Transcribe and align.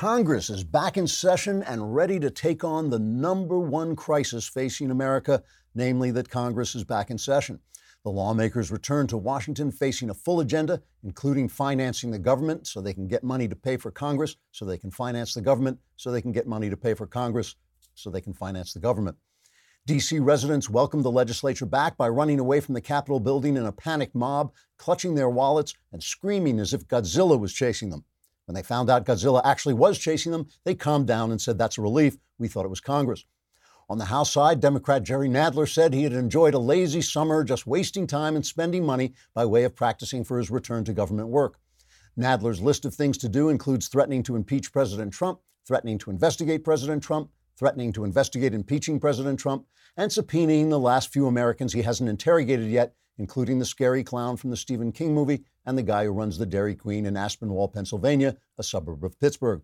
Congress 0.00 0.48
is 0.48 0.64
back 0.64 0.96
in 0.96 1.06
session 1.06 1.62
and 1.64 1.94
ready 1.94 2.18
to 2.18 2.30
take 2.30 2.64
on 2.64 2.88
the 2.88 2.98
number 2.98 3.58
one 3.58 3.94
crisis 3.94 4.48
facing 4.48 4.90
America, 4.90 5.42
namely 5.74 6.10
that 6.10 6.30
Congress 6.30 6.74
is 6.74 6.84
back 6.84 7.10
in 7.10 7.18
session. 7.18 7.60
The 8.04 8.10
lawmakers 8.10 8.70
return 8.70 9.08
to 9.08 9.18
Washington 9.18 9.70
facing 9.70 10.08
a 10.08 10.14
full 10.14 10.40
agenda, 10.40 10.80
including 11.04 11.50
financing 11.50 12.10
the 12.10 12.18
government 12.18 12.66
so 12.66 12.80
they 12.80 12.94
can 12.94 13.08
get 13.08 13.22
money 13.22 13.46
to 13.46 13.54
pay 13.54 13.76
for 13.76 13.90
Congress, 13.90 14.36
so 14.52 14.64
they 14.64 14.78
can 14.78 14.90
finance 14.90 15.34
the 15.34 15.42
government, 15.42 15.78
so 15.96 16.10
they 16.10 16.22
can 16.22 16.32
get 16.32 16.46
money 16.46 16.70
to 16.70 16.78
pay 16.78 16.94
for 16.94 17.06
Congress, 17.06 17.56
so 17.94 18.08
they 18.08 18.22
can 18.22 18.32
finance 18.32 18.72
the 18.72 18.80
government. 18.80 19.18
D.C. 19.84 20.18
residents 20.18 20.70
welcomed 20.70 21.04
the 21.04 21.10
legislature 21.10 21.66
back 21.66 21.98
by 21.98 22.08
running 22.08 22.40
away 22.40 22.60
from 22.60 22.72
the 22.72 22.80
Capitol 22.80 23.20
building 23.20 23.58
in 23.58 23.66
a 23.66 23.72
panicked 23.72 24.14
mob, 24.14 24.54
clutching 24.78 25.14
their 25.14 25.28
wallets 25.28 25.74
and 25.92 26.02
screaming 26.02 26.58
as 26.58 26.72
if 26.72 26.88
Godzilla 26.88 27.38
was 27.38 27.52
chasing 27.52 27.90
them. 27.90 28.06
When 28.50 28.56
they 28.56 28.64
found 28.64 28.90
out 28.90 29.06
Godzilla 29.06 29.40
actually 29.44 29.74
was 29.74 29.96
chasing 29.96 30.32
them, 30.32 30.48
they 30.64 30.74
calmed 30.74 31.06
down 31.06 31.30
and 31.30 31.40
said, 31.40 31.56
That's 31.56 31.78
a 31.78 31.82
relief. 31.82 32.16
We 32.36 32.48
thought 32.48 32.64
it 32.64 32.68
was 32.68 32.80
Congress. 32.80 33.24
On 33.88 33.98
the 33.98 34.06
House 34.06 34.32
side, 34.32 34.58
Democrat 34.58 35.04
Jerry 35.04 35.28
Nadler 35.28 35.72
said 35.72 35.94
he 35.94 36.02
had 36.02 36.12
enjoyed 36.12 36.54
a 36.54 36.58
lazy 36.58 37.00
summer 37.00 37.44
just 37.44 37.64
wasting 37.64 38.08
time 38.08 38.34
and 38.34 38.44
spending 38.44 38.84
money 38.84 39.14
by 39.34 39.46
way 39.46 39.62
of 39.62 39.76
practicing 39.76 40.24
for 40.24 40.36
his 40.36 40.50
return 40.50 40.82
to 40.82 40.92
government 40.92 41.28
work. 41.28 41.60
Nadler's 42.18 42.60
list 42.60 42.84
of 42.84 42.92
things 42.92 43.16
to 43.18 43.28
do 43.28 43.50
includes 43.50 43.86
threatening 43.86 44.24
to 44.24 44.34
impeach 44.34 44.72
President 44.72 45.12
Trump, 45.12 45.38
threatening 45.64 45.98
to 45.98 46.10
investigate 46.10 46.64
President 46.64 47.04
Trump, 47.04 47.30
threatening 47.56 47.92
to 47.92 48.02
investigate 48.02 48.52
impeaching 48.52 48.98
President 48.98 49.38
Trump, 49.38 49.64
and 49.96 50.10
subpoenaing 50.10 50.70
the 50.70 50.78
last 50.80 51.12
few 51.12 51.28
Americans 51.28 51.72
he 51.72 51.82
hasn't 51.82 52.10
interrogated 52.10 52.68
yet, 52.68 52.96
including 53.20 53.58
the 53.58 53.66
scary 53.66 54.02
clown 54.02 54.34
from 54.34 54.48
the 54.48 54.56
Stephen 54.56 54.90
King 54.90 55.12
movie 55.12 55.44
and 55.66 55.76
the 55.76 55.82
guy 55.82 56.04
who 56.04 56.10
runs 56.10 56.38
the 56.38 56.46
Dairy 56.46 56.74
Queen 56.74 57.04
in 57.04 57.18
Aspinwall, 57.18 57.70
Pennsylvania, 57.70 58.38
a 58.56 58.62
suburb 58.62 59.04
of 59.04 59.20
Pittsburgh. 59.20 59.60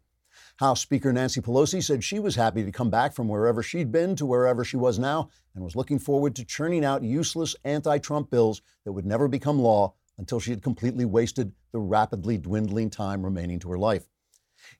House 0.58 0.82
Speaker 0.82 1.10
Nancy 1.10 1.40
Pelosi 1.40 1.82
said 1.82 2.04
she 2.04 2.18
was 2.18 2.36
happy 2.36 2.62
to 2.64 2.70
come 2.70 2.90
back 2.90 3.14
from 3.14 3.28
wherever 3.28 3.62
she'd 3.62 3.90
been 3.90 4.14
to 4.16 4.26
wherever 4.26 4.62
she 4.62 4.76
was 4.76 4.98
now 4.98 5.30
and 5.54 5.64
was 5.64 5.74
looking 5.74 5.98
forward 5.98 6.36
to 6.36 6.44
churning 6.44 6.84
out 6.84 7.02
useless 7.02 7.56
anti 7.64 7.96
Trump 7.96 8.30
bills 8.30 8.60
that 8.84 8.92
would 8.92 9.06
never 9.06 9.26
become 9.26 9.58
law 9.58 9.94
until 10.18 10.38
she 10.38 10.50
had 10.50 10.62
completely 10.62 11.06
wasted 11.06 11.50
the 11.72 11.78
rapidly 11.78 12.36
dwindling 12.36 12.90
time 12.90 13.24
remaining 13.24 13.58
to 13.60 13.70
her 13.70 13.78
life. 13.78 14.06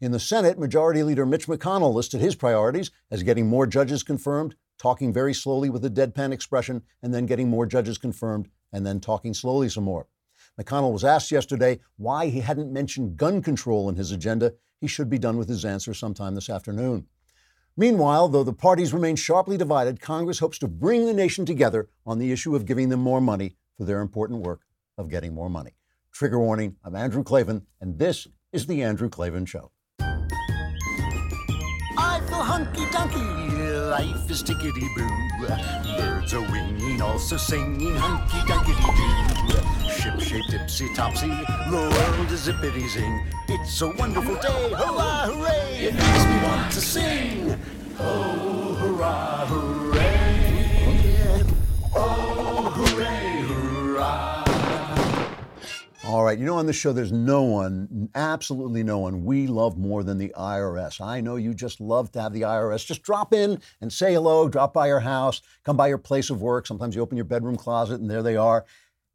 In 0.03 0.12
the 0.12 0.20
Senate, 0.20 0.59
Majority 0.59 1.03
Leader 1.03 1.25
Mitch 1.25 1.47
McConnell 1.47 1.95
listed 1.95 2.20
his 2.20 2.34
priorities 2.34 2.91
as 3.11 3.22
getting 3.22 3.47
more 3.47 3.67
judges 3.67 4.03
confirmed, 4.03 4.55
talking 4.78 5.15
very 5.15 5.33
slowly 5.33 5.70
with 5.70 5.83
a 5.83 5.91
deadpan 5.91 6.33
expression, 6.33 6.83
and 7.03 7.15
then 7.15 7.25
getting 7.25 7.48
more 7.48 7.65
judges 7.65 7.97
confirmed, 7.97 8.50
and 8.77 8.84
then 8.84 9.00
talking 9.00 9.32
slowly 9.32 9.70
some 9.70 9.84
more. 9.84 10.06
McConnell 10.60 10.92
was 10.92 11.02
asked 11.02 11.30
yesterday 11.30 11.80
why 11.96 12.27
he 12.28 12.41
hadn't 12.41 12.70
mentioned 12.70 13.16
gun 13.16 13.41
control 13.41 13.88
in 13.88 13.96
his 13.96 14.12
agenda. 14.12 14.52
He 14.82 14.86
should 14.86 15.08
be 15.08 15.19
done 15.19 15.38
with 15.38 15.48
his 15.48 15.64
answer 15.64 15.94
sometime 15.94 16.34
this 16.34 16.50
afternoon. 16.50 17.06
Meanwhile, 17.74 18.28
though 18.28 18.44
the 18.44 18.52
parties 18.52 18.92
remain 18.92 19.16
sharply 19.16 19.56
divided, 19.56 20.02
Congress 20.02 20.41
hopes 20.41 20.58
to 20.58 20.69
bring 20.69 21.06
the 21.06 21.14
nation 21.14 21.47
together 21.47 21.88
on 22.04 22.19
the 22.19 22.30
issue 22.30 22.54
of 22.54 22.66
giving 22.66 22.91
them 22.91 23.00
more 23.00 23.22
money 23.22 23.56
for 23.78 23.84
their 23.84 24.02
important 24.02 24.44
work 24.44 24.60
of 24.98 25.08
getting 25.08 25.32
more 25.34 25.48
money. 25.48 25.72
Trigger 26.12 26.38
warning 26.38 26.77
I'm 26.84 26.97
Andrew 26.97 27.22
Klavan, 27.22 27.62
and 27.80 27.98
this 27.98 28.28
is 28.52 28.66
The 28.66 28.82
Andrew 28.82 29.08
Klavan 29.08 29.47
Show. 29.47 29.70
I 31.98 32.20
feel 32.28 32.42
hunky 32.42 32.84
dunky, 32.86 33.45
life 33.91 34.31
is 34.31 34.42
tickety 34.42 34.89
boo. 34.97 35.09
Birds 35.97 36.34
are 36.34 36.41
winging, 36.41 37.01
also 37.01 37.37
singing 37.37 37.95
hunky 37.95 38.39
dunky 38.51 38.75
doo. 39.47 39.91
Ship 39.91 40.20
shaped 40.20 40.51
tipsy 40.51 40.89
topsy, 40.95 41.28
the 41.28 41.77
world 41.77 42.31
is 42.33 42.48
zippity 42.48 42.89
zing. 42.89 43.25
It's 43.48 43.81
a 43.83 43.89
wonderful 43.91 44.34
day, 44.37 44.70
hurrah, 44.70 45.27
hooray! 45.27 45.87
It 45.87 45.95
makes 45.95 46.25
me 46.27 46.37
want 46.43 46.73
to 46.73 46.81
sing. 46.81 47.59
Oh, 47.98 48.75
hurrah, 48.81 49.47
hooray! 49.47 51.45
Oh, 51.95 52.36
All 56.09 56.22
right, 56.22 56.39
you 56.39 56.44
know, 56.44 56.56
on 56.56 56.67
this 56.67 56.77
show, 56.77 56.93
there's 56.93 57.11
no 57.11 57.43
one, 57.43 58.09
absolutely 58.15 58.84
no 58.84 59.00
one 59.00 59.25
we 59.25 59.49
love 59.49 59.77
more 59.77 60.05
than 60.05 60.19
the 60.19 60.33
IRS. 60.39 61.00
I 61.00 61.21
know 61.21 61.34
you 61.34 61.53
just 61.53 61.81
love 61.81 62.12
to 62.12 62.22
have 62.22 62.33
the 62.33 62.43
IRS 62.43 62.87
just 62.87 63.03
drop 63.03 63.34
in 63.34 63.61
and 63.81 63.93
say 63.93 64.15
hello, 64.15 64.49
drop 64.49 64.72
by 64.72 64.87
your 64.87 65.00
house, 65.00 65.43
come 65.65 65.77
by 65.77 65.89
your 65.89 65.99
place 65.99 66.31
of 66.31 66.41
work. 66.41 66.69
Sometimes 66.69 66.95
you 66.95 67.03
open 67.03 67.16
your 67.16 67.25
bedroom 67.25 67.56
closet 67.56 68.00
and 68.00 68.09
there 68.09 68.22
they 68.22 68.37
are. 68.37 68.65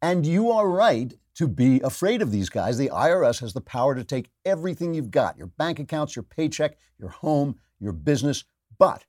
And 0.02 0.26
you 0.26 0.50
are 0.50 0.68
right 0.68 1.14
to 1.36 1.48
be 1.48 1.80
afraid 1.80 2.20
of 2.20 2.30
these 2.30 2.50
guys. 2.50 2.76
The 2.76 2.90
IRS 2.90 3.40
has 3.40 3.54
the 3.54 3.62
power 3.62 3.94
to 3.94 4.04
take 4.04 4.28
everything 4.44 4.92
you've 4.92 5.10
got 5.10 5.38
your 5.38 5.46
bank 5.46 5.78
accounts, 5.78 6.14
your 6.14 6.24
paycheck, 6.24 6.76
your 6.98 7.08
home, 7.08 7.56
your 7.80 7.92
business. 7.92 8.44
But 8.78 9.06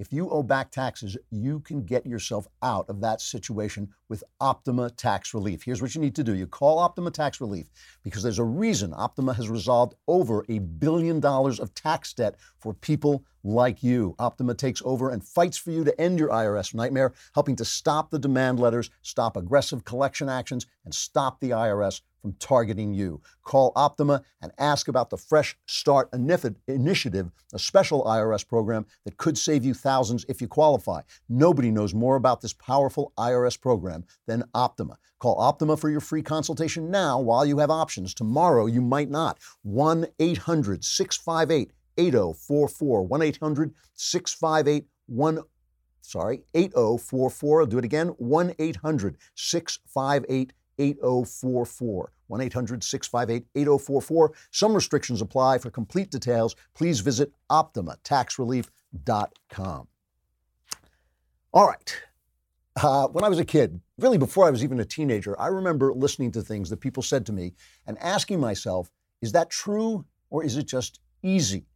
if 0.00 0.14
you 0.14 0.30
owe 0.30 0.42
back 0.42 0.70
taxes, 0.70 1.18
you 1.30 1.60
can 1.60 1.84
get 1.84 2.06
yourself 2.06 2.48
out 2.62 2.88
of 2.88 3.02
that 3.02 3.20
situation 3.20 3.86
with 4.08 4.24
Optima 4.40 4.88
Tax 4.88 5.34
Relief. 5.34 5.62
Here's 5.62 5.82
what 5.82 5.94
you 5.94 6.00
need 6.00 6.14
to 6.16 6.24
do 6.24 6.34
you 6.34 6.46
call 6.46 6.78
Optima 6.78 7.10
Tax 7.10 7.38
Relief 7.38 7.66
because 8.02 8.22
there's 8.22 8.38
a 8.38 8.44
reason 8.44 8.94
Optima 8.96 9.34
has 9.34 9.50
resolved 9.50 9.94
over 10.08 10.42
a 10.48 10.58
billion 10.58 11.20
dollars 11.20 11.60
of 11.60 11.74
tax 11.74 12.14
debt 12.14 12.36
for 12.58 12.72
people 12.72 13.26
like 13.42 13.82
you. 13.82 14.14
Optima 14.18 14.54
takes 14.54 14.82
over 14.84 15.10
and 15.10 15.24
fights 15.24 15.56
for 15.56 15.70
you 15.70 15.84
to 15.84 16.00
end 16.00 16.18
your 16.18 16.28
IRS 16.28 16.74
nightmare, 16.74 17.12
helping 17.34 17.56
to 17.56 17.64
stop 17.64 18.10
the 18.10 18.18
demand 18.18 18.60
letters, 18.60 18.90
stop 19.02 19.36
aggressive 19.36 19.84
collection 19.84 20.28
actions, 20.28 20.66
and 20.84 20.94
stop 20.94 21.40
the 21.40 21.50
IRS 21.50 22.02
from 22.20 22.34
targeting 22.34 22.92
you. 22.92 23.20
Call 23.42 23.72
Optima 23.76 24.22
and 24.42 24.52
ask 24.58 24.88
about 24.88 25.10
the 25.10 25.16
Fresh 25.16 25.56
Start 25.66 26.10
Initiative, 26.12 27.30
a 27.54 27.58
special 27.58 28.04
IRS 28.04 28.46
program 28.46 28.86
that 29.04 29.16
could 29.16 29.38
save 29.38 29.64
you 29.64 29.74
thousands 29.74 30.24
if 30.28 30.40
you 30.40 30.48
qualify. 30.48 31.00
Nobody 31.28 31.70
knows 31.70 31.94
more 31.94 32.16
about 32.16 32.40
this 32.40 32.52
powerful 32.52 33.12
IRS 33.18 33.60
program 33.60 34.04
than 34.26 34.44
Optima. 34.54 34.98
Call 35.18 35.38
Optima 35.38 35.76
for 35.76 35.90
your 35.90 36.00
free 36.00 36.22
consultation 36.22 36.90
now 36.90 37.20
while 37.20 37.44
you 37.44 37.58
have 37.58 37.70
options. 37.70 38.14
Tomorrow 38.14 38.66
you 38.66 38.80
might 38.80 39.10
not. 39.10 39.38
1 39.62 40.06
800 40.18 40.84
658 40.84 41.72
8044. 42.00 43.02
1 43.02 43.22
800 43.22 43.74
658 43.94 44.86
1 45.06 45.40
sorry, 46.02 46.42
8044. 46.54 47.60
I'll 47.60 47.66
do 47.66 47.78
it 47.78 47.84
again. 47.84 48.08
1 48.08 48.54
800 48.58 49.16
658 49.34 50.52
8044. 50.78 52.12
1 52.26 52.40
800 52.40 52.82
658 52.84 53.46
8044. 53.54 54.32
Some 54.50 54.74
restrictions 54.74 55.20
apply. 55.20 55.58
For 55.58 55.70
complete 55.70 56.10
details, 56.10 56.56
please 56.74 57.00
visit 57.00 57.32
OptimaTaxRelief.com. 57.50 59.88
All 61.52 61.66
right. 61.66 62.02
Uh, 62.80 63.08
when 63.08 63.24
I 63.24 63.28
was 63.28 63.40
a 63.40 63.44
kid, 63.44 63.80
really 63.98 64.16
before 64.16 64.46
I 64.46 64.50
was 64.50 64.62
even 64.62 64.78
a 64.80 64.84
teenager, 64.84 65.38
I 65.40 65.48
remember 65.48 65.92
listening 65.92 66.30
to 66.32 66.42
things 66.42 66.70
that 66.70 66.78
people 66.78 67.02
said 67.02 67.26
to 67.26 67.32
me 67.32 67.54
and 67.86 67.98
asking 67.98 68.40
myself, 68.40 68.90
is 69.20 69.32
that 69.32 69.50
true 69.50 70.06
or 70.30 70.44
is 70.44 70.56
it 70.56 70.66
just 70.66 71.00
easy? 71.22 71.66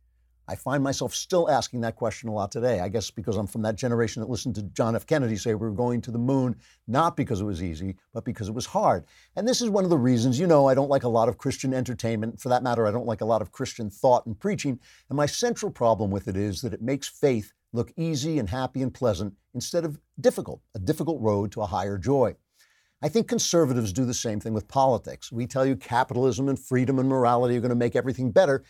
I 0.46 0.56
find 0.56 0.82
myself 0.82 1.14
still 1.14 1.50
asking 1.50 1.80
that 1.82 1.96
question 1.96 2.28
a 2.28 2.32
lot 2.32 2.52
today. 2.52 2.80
I 2.80 2.88
guess 2.88 3.10
because 3.10 3.36
I'm 3.36 3.46
from 3.46 3.62
that 3.62 3.76
generation 3.76 4.20
that 4.20 4.28
listened 4.28 4.54
to 4.56 4.62
John 4.62 4.94
F. 4.94 5.06
Kennedy 5.06 5.36
say 5.36 5.54
we 5.54 5.66
were 5.66 5.70
going 5.70 6.00
to 6.02 6.10
the 6.10 6.18
moon, 6.18 6.56
not 6.86 7.16
because 7.16 7.40
it 7.40 7.44
was 7.44 7.62
easy, 7.62 7.96
but 8.12 8.24
because 8.24 8.48
it 8.48 8.54
was 8.54 8.66
hard. 8.66 9.04
And 9.36 9.48
this 9.48 9.62
is 9.62 9.70
one 9.70 9.84
of 9.84 9.90
the 9.90 9.98
reasons, 9.98 10.38
you 10.38 10.46
know, 10.46 10.68
I 10.68 10.74
don't 10.74 10.90
like 10.90 11.04
a 11.04 11.08
lot 11.08 11.28
of 11.28 11.38
Christian 11.38 11.72
entertainment. 11.72 12.40
For 12.40 12.50
that 12.50 12.62
matter, 12.62 12.86
I 12.86 12.90
don't 12.90 13.06
like 13.06 13.22
a 13.22 13.26
lot 13.26 13.42
of 13.42 13.52
Christian 13.52 13.88
thought 13.90 14.26
and 14.26 14.38
preaching. 14.38 14.78
And 15.08 15.16
my 15.16 15.26
central 15.26 15.72
problem 15.72 16.10
with 16.10 16.28
it 16.28 16.36
is 16.36 16.60
that 16.60 16.74
it 16.74 16.82
makes 16.82 17.08
faith 17.08 17.52
look 17.72 17.92
easy 17.96 18.38
and 18.38 18.48
happy 18.48 18.82
and 18.82 18.92
pleasant 18.92 19.34
instead 19.54 19.84
of 19.84 19.98
difficult, 20.20 20.60
a 20.74 20.78
difficult 20.78 21.20
road 21.20 21.52
to 21.52 21.62
a 21.62 21.66
higher 21.66 21.98
joy. 21.98 22.34
I 23.02 23.08
think 23.08 23.28
conservatives 23.28 23.92
do 23.92 24.06
the 24.06 24.14
same 24.14 24.40
thing 24.40 24.54
with 24.54 24.66
politics. 24.66 25.30
We 25.30 25.46
tell 25.46 25.66
you 25.66 25.76
capitalism 25.76 26.48
and 26.48 26.58
freedom 26.58 26.98
and 26.98 27.06
morality 27.06 27.54
are 27.54 27.60
going 27.60 27.68
to 27.68 27.74
make 27.74 27.96
everything 27.96 28.30
better. 28.30 28.64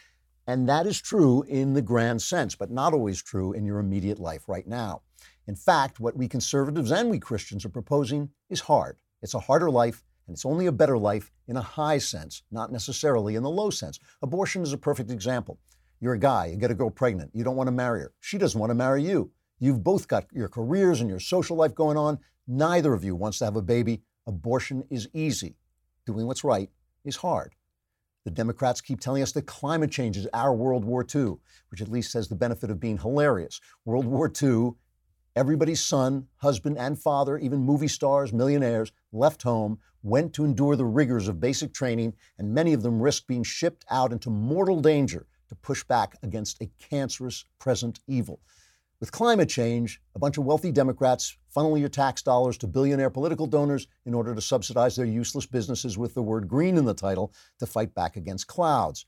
And 0.46 0.68
that 0.68 0.86
is 0.86 1.00
true 1.00 1.42
in 1.42 1.72
the 1.72 1.82
grand 1.82 2.20
sense, 2.20 2.54
but 2.54 2.70
not 2.70 2.92
always 2.92 3.22
true 3.22 3.52
in 3.52 3.64
your 3.64 3.78
immediate 3.78 4.18
life 4.18 4.48
right 4.48 4.66
now. 4.66 5.02
In 5.46 5.56
fact, 5.56 6.00
what 6.00 6.16
we 6.16 6.28
conservatives 6.28 6.90
and 6.90 7.10
we 7.10 7.18
Christians 7.18 7.64
are 7.64 7.70
proposing 7.70 8.30
is 8.50 8.60
hard. 8.60 8.96
It's 9.22 9.34
a 9.34 9.40
harder 9.40 9.70
life, 9.70 10.04
and 10.26 10.34
it's 10.34 10.44
only 10.44 10.66
a 10.66 10.72
better 10.72 10.98
life 10.98 11.30
in 11.48 11.56
a 11.56 11.62
high 11.62 11.98
sense, 11.98 12.42
not 12.50 12.72
necessarily 12.72 13.36
in 13.36 13.42
the 13.42 13.50
low 13.50 13.70
sense. 13.70 13.98
Abortion 14.22 14.62
is 14.62 14.72
a 14.72 14.78
perfect 14.78 15.10
example. 15.10 15.58
You're 16.00 16.14
a 16.14 16.18
guy, 16.18 16.46
you 16.46 16.56
get 16.56 16.70
a 16.70 16.74
girl 16.74 16.90
pregnant, 16.90 17.30
you 17.34 17.44
don't 17.44 17.56
want 17.56 17.68
to 17.68 17.72
marry 17.72 18.00
her. 18.00 18.12
She 18.20 18.36
doesn't 18.36 18.60
want 18.60 18.70
to 18.70 18.74
marry 18.74 19.02
you. 19.02 19.30
You've 19.58 19.82
both 19.82 20.08
got 20.08 20.26
your 20.32 20.48
careers 20.48 21.00
and 21.00 21.08
your 21.08 21.20
social 21.20 21.56
life 21.56 21.74
going 21.74 21.96
on. 21.96 22.18
Neither 22.46 22.92
of 22.92 23.04
you 23.04 23.14
wants 23.14 23.38
to 23.38 23.46
have 23.46 23.56
a 23.56 23.62
baby. 23.62 24.02
Abortion 24.26 24.84
is 24.90 25.08
easy. 25.14 25.56
Doing 26.04 26.26
what's 26.26 26.44
right 26.44 26.68
is 27.04 27.16
hard. 27.16 27.54
The 28.24 28.30
Democrats 28.30 28.80
keep 28.80 29.00
telling 29.00 29.22
us 29.22 29.32
that 29.32 29.46
climate 29.46 29.90
change 29.90 30.16
is 30.16 30.26
our 30.32 30.54
World 30.54 30.84
War 30.84 31.04
II, 31.14 31.36
which 31.70 31.82
at 31.82 31.90
least 31.90 32.14
has 32.14 32.28
the 32.28 32.34
benefit 32.34 32.70
of 32.70 32.80
being 32.80 32.96
hilarious. 32.96 33.60
World 33.84 34.06
War 34.06 34.32
II, 34.42 34.72
everybody's 35.36 35.84
son, 35.84 36.28
husband, 36.38 36.78
and 36.78 36.98
father, 36.98 37.36
even 37.36 37.60
movie 37.60 37.88
stars, 37.88 38.32
millionaires, 38.32 38.92
left 39.12 39.42
home, 39.42 39.78
went 40.02 40.32
to 40.34 40.44
endure 40.46 40.74
the 40.74 40.86
rigors 40.86 41.28
of 41.28 41.38
basic 41.38 41.74
training, 41.74 42.14
and 42.38 42.54
many 42.54 42.72
of 42.72 42.82
them 42.82 43.02
risked 43.02 43.26
being 43.26 43.42
shipped 43.42 43.84
out 43.90 44.10
into 44.10 44.30
mortal 44.30 44.80
danger 44.80 45.26
to 45.48 45.54
push 45.54 45.84
back 45.84 46.16
against 46.22 46.62
a 46.62 46.70
cancerous 46.78 47.44
present 47.58 48.00
evil. 48.06 48.40
With 49.00 49.10
climate 49.10 49.48
change, 49.48 50.00
a 50.14 50.18
bunch 50.18 50.38
of 50.38 50.44
wealthy 50.44 50.70
Democrats 50.70 51.36
funnel 51.48 51.76
your 51.76 51.88
tax 51.88 52.22
dollars 52.22 52.56
to 52.58 52.68
billionaire 52.68 53.10
political 53.10 53.46
donors 53.46 53.88
in 54.06 54.14
order 54.14 54.34
to 54.34 54.40
subsidize 54.40 54.94
their 54.94 55.04
useless 55.04 55.46
businesses 55.46 55.98
with 55.98 56.14
the 56.14 56.22
word 56.22 56.46
green 56.46 56.76
in 56.76 56.84
the 56.84 56.94
title 56.94 57.32
to 57.58 57.66
fight 57.66 57.92
back 57.94 58.16
against 58.16 58.46
clouds. 58.46 59.04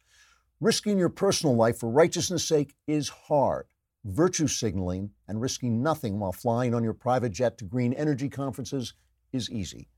Risking 0.60 0.98
your 0.98 1.08
personal 1.08 1.54
life 1.54 1.78
for 1.78 1.88
righteousness' 1.88 2.44
sake 2.44 2.74
is 2.88 3.08
hard. 3.08 3.66
Virtue 4.04 4.48
signaling 4.48 5.10
and 5.28 5.40
risking 5.40 5.82
nothing 5.82 6.18
while 6.18 6.32
flying 6.32 6.74
on 6.74 6.82
your 6.82 6.94
private 6.94 7.30
jet 7.32 7.56
to 7.58 7.64
green 7.64 7.92
energy 7.92 8.28
conferences 8.28 8.94
is 9.32 9.50
easy. 9.50 9.88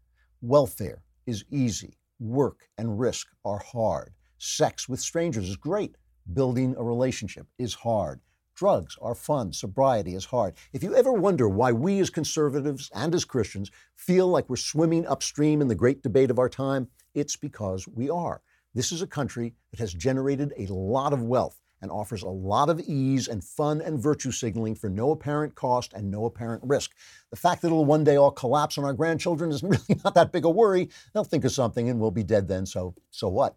Welfare 0.43 1.03
is 1.27 1.45
easy. 1.51 1.99
Work 2.21 2.69
and 2.77 2.99
risk 2.99 3.29
are 3.45 3.59
hard. 3.59 4.13
Sex 4.37 4.89
with 4.89 5.01
strangers 5.01 5.49
is 5.49 5.57
great. 5.57 5.97
Building 6.33 6.75
a 6.77 6.85
relationship 6.85 7.47
is 7.59 7.73
hard. 7.75 8.21
Drugs 8.59 8.99
are 9.01 9.15
fun. 9.15 9.53
Sobriety 9.53 10.17
is 10.17 10.25
hard. 10.25 10.55
If 10.73 10.83
you 10.83 10.93
ever 10.97 11.13
wonder 11.13 11.49
why 11.49 11.71
we 11.71 12.01
as 12.01 12.11
conservatives 12.11 12.91
and 12.93 13.15
as 13.15 13.25
Christians 13.25 13.71
feel 13.95 14.27
like 14.27 14.51
we're 14.51 14.57
swimming 14.57 15.07
upstream 15.07 15.61
in 15.61 15.69
the 15.69 15.77
great 15.77 16.03
debate 16.03 16.29
of 16.29 16.41
our 16.41 16.49
time, 16.49 16.89
it's 17.15 17.37
because 17.37 17.87
we 17.87 18.11
are. 18.11 18.43
This 18.75 18.91
is 18.91 19.01
a 19.01 19.07
country 19.07 19.55
that 19.71 19.79
has 19.79 19.95
generated 19.95 20.53
a 20.59 20.73
lot 20.73 21.13
of 21.13 21.23
wealth 21.23 21.61
and 21.83 21.89
offers 21.93 22.25
a 22.25 22.29
lot 22.29 22.69
of 22.69 22.81
ease 22.81 23.29
and 23.29 23.45
fun 23.45 23.81
and 23.81 24.03
virtue 24.03 24.33
signaling 24.33 24.75
for 24.75 24.91
no 24.91 25.13
apparent 25.13 25.55
cost 25.55 25.93
and 25.93 26.11
no 26.11 26.25
apparent 26.25 26.65
risk. 26.65 26.97
The 27.31 27.37
fact 27.37 27.63
that 27.63 27.69
it'll 27.69 27.85
one 27.85 28.03
day 28.03 28.17
all 28.17 28.33
collapse 28.33 28.77
on 28.77 28.85
our 28.85 28.93
grandchildren 28.93 29.53
is 29.53 29.63
really 29.63 30.01
not 30.03 30.15
that 30.15 30.33
big 30.33 30.45
a 30.45 30.51
worry. 30.51 30.89
They'll 31.15 31.23
think 31.23 31.45
of 31.45 31.53
something 31.53 31.89
and 31.89 32.01
we'll 32.01 32.11
be 32.11 32.25
dead 32.25 32.49
then, 32.49 32.67
so 32.67 32.97
so 33.13 33.29
what? 33.29 33.55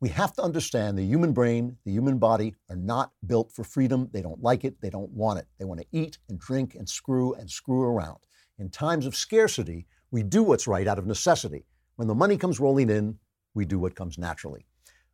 We 0.00 0.08
have 0.08 0.32
to 0.36 0.42
understand 0.42 0.96
the 0.96 1.04
human 1.04 1.34
brain, 1.34 1.76
the 1.84 1.92
human 1.92 2.16
body 2.16 2.54
are 2.70 2.76
not 2.76 3.12
built 3.26 3.52
for 3.52 3.64
freedom. 3.64 4.08
They 4.12 4.22
don't 4.22 4.42
like 4.42 4.64
it, 4.64 4.80
they 4.80 4.88
don't 4.88 5.10
want 5.10 5.40
it. 5.40 5.46
They 5.58 5.66
want 5.66 5.80
to 5.80 5.86
eat 5.92 6.16
and 6.30 6.38
drink 6.38 6.74
and 6.74 6.88
screw 6.88 7.34
and 7.34 7.50
screw 7.50 7.82
around. 7.82 8.18
In 8.58 8.70
times 8.70 9.04
of 9.04 9.14
scarcity, 9.14 9.86
we 10.10 10.22
do 10.22 10.42
what's 10.42 10.66
right 10.66 10.88
out 10.88 10.98
of 10.98 11.06
necessity. 11.06 11.66
When 11.96 12.08
the 12.08 12.14
money 12.14 12.38
comes 12.38 12.58
rolling 12.58 12.88
in, 12.88 13.18
we 13.52 13.66
do 13.66 13.78
what 13.78 13.94
comes 13.94 14.16
naturally. 14.16 14.64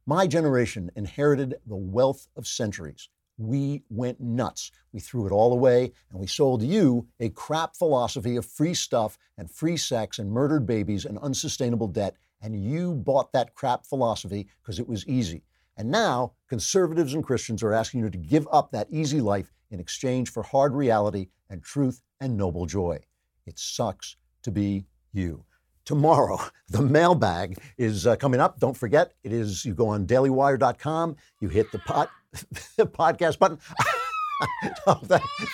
My 0.06 0.25
generation 0.29 0.93
inherited 0.94 1.56
the 1.67 1.75
wealth 1.75 2.29
of 2.37 2.47
centuries. 2.47 3.09
We 3.39 3.82
went 3.91 4.21
nuts. 4.21 4.71
We 4.93 5.00
threw 5.00 5.27
it 5.27 5.32
all 5.32 5.53
away 5.53 5.93
and 6.11 6.21
we 6.21 6.29
sold 6.29 6.62
you 6.62 7.09
a 7.19 7.31
crap 7.31 7.75
philosophy 7.75 8.37
of 8.37 8.47
free 8.47 8.75
stuff 8.75 9.19
and 9.37 9.50
free 9.50 9.77
sex 9.77 10.21
and 10.21 10.31
murdered 10.31 10.65
babies 10.65 11.06
and 11.06 11.19
unsustainable 11.19 11.89
debt. 11.89 12.15
And 12.43 12.62
you 12.62 12.94
bought 12.94 13.33
that 13.33 13.55
crap 13.55 13.87
philosophy 13.87 14.49
because 14.62 14.79
it 14.79 14.88
was 14.88 15.06
easy. 15.06 15.43
And 15.77 15.91
now 15.91 16.33
conservatives 16.49 17.15
and 17.15 17.25
Christians 17.25 17.62
are 17.62 17.73
asking 17.73 18.00
you 18.00 18.11
to 18.11 18.19
give 18.19 18.49
up 18.50 18.73
that 18.73 18.88
easy 18.91 19.21
life 19.21 19.53
in 19.71 19.81
exchange 19.81 20.31
for 20.31 20.43
hard 20.43 20.75
reality 20.75 21.29
and 21.50 21.62
truth 21.62 22.03
and 22.21 22.37
noble 22.37 22.67
joy. 22.67 22.99
It 23.47 23.59
sucks 23.59 24.17
to 24.43 24.50
be 24.50 24.87
you 25.12 25.44
tomorrow. 25.85 26.38
The 26.69 26.83
mailbag 26.83 27.59
is 27.79 28.09
uh, 28.09 28.17
coming 28.17 28.41
up. 28.41 28.59
Don't 28.59 28.77
forget, 28.77 29.12
it 29.23 29.32
is 29.32 29.65
you 29.65 29.73
go 29.73 29.87
on 29.87 30.05
dailywire.com, 30.05 31.15
you 31.41 31.49
hit 31.49 31.71
the 31.71 31.79
pod, 31.79 32.09
the 32.77 32.87
podcast 32.87 33.39
button. 33.39 33.61
oh, 34.87 35.00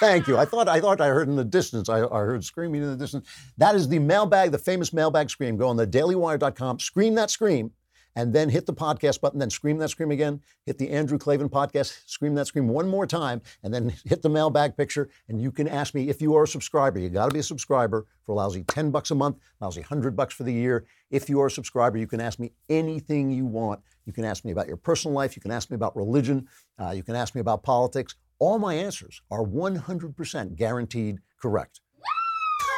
thank 0.00 0.26
you. 0.26 0.36
I 0.36 0.44
thought 0.44 0.68
I 0.68 0.80
thought 0.80 1.00
I 1.00 1.08
heard 1.08 1.28
in 1.28 1.36
the 1.36 1.44
distance. 1.44 1.88
I, 1.88 2.04
I, 2.04 2.20
heard 2.20 2.44
screaming 2.44 2.82
in 2.82 2.90
the 2.90 2.96
distance. 2.96 3.28
That 3.58 3.74
is 3.74 3.88
the 3.88 3.98
mailbag, 3.98 4.50
the 4.50 4.58
famous 4.58 4.92
mailbag 4.92 5.30
scream. 5.30 5.56
Go 5.56 5.68
on 5.68 5.76
the 5.76 5.86
dailywire.com, 5.86 6.80
scream 6.80 7.14
that 7.14 7.30
scream, 7.30 7.70
and 8.16 8.32
then 8.32 8.48
hit 8.48 8.66
the 8.66 8.74
podcast 8.74 9.20
button, 9.20 9.38
then 9.38 9.50
scream 9.50 9.78
that 9.78 9.88
scream 9.88 10.10
again, 10.10 10.40
hit 10.66 10.78
the 10.78 10.90
Andrew 10.90 11.18
Klavan 11.18 11.48
podcast, 11.48 12.02
scream 12.06 12.34
that 12.34 12.46
scream 12.46 12.68
one 12.68 12.88
more 12.88 13.06
time, 13.06 13.40
and 13.62 13.72
then 13.72 13.94
hit 14.04 14.22
the 14.22 14.28
mailbag 14.28 14.76
picture. 14.76 15.08
And 15.28 15.40
you 15.40 15.52
can 15.52 15.68
ask 15.68 15.94
me 15.94 16.08
if 16.08 16.20
you 16.20 16.34
are 16.34 16.44
a 16.44 16.48
subscriber. 16.48 16.98
You 16.98 17.08
got 17.08 17.28
to 17.28 17.32
be 17.32 17.40
a 17.40 17.44
subscriber 17.44 18.06
for 18.26 18.32
a 18.32 18.34
lousy 18.34 18.64
10 18.64 18.90
bucks 18.90 19.10
a 19.10 19.14
month, 19.14 19.36
lousy 19.60 19.80
100 19.80 20.16
bucks 20.16 20.34
for 20.34 20.42
the 20.42 20.52
year. 20.52 20.86
If 21.10 21.28
you 21.28 21.40
are 21.40 21.46
a 21.46 21.50
subscriber, 21.50 21.98
you 21.98 22.06
can 22.06 22.20
ask 22.20 22.38
me 22.38 22.52
anything 22.68 23.30
you 23.30 23.46
want. 23.46 23.80
You 24.06 24.12
can 24.12 24.24
ask 24.24 24.44
me 24.44 24.50
about 24.50 24.66
your 24.66 24.76
personal 24.76 25.14
life. 25.14 25.36
You 25.36 25.42
can 25.42 25.52
ask 25.52 25.70
me 25.70 25.76
about 25.76 25.96
religion. 25.96 26.48
Uh, 26.78 26.90
you 26.90 27.02
can 27.02 27.14
ask 27.14 27.34
me 27.34 27.40
about 27.40 27.62
politics. 27.62 28.16
All 28.42 28.58
my 28.58 28.74
answers 28.74 29.22
are 29.30 29.44
100% 29.44 30.56
guaranteed 30.56 31.20
correct. 31.40 31.80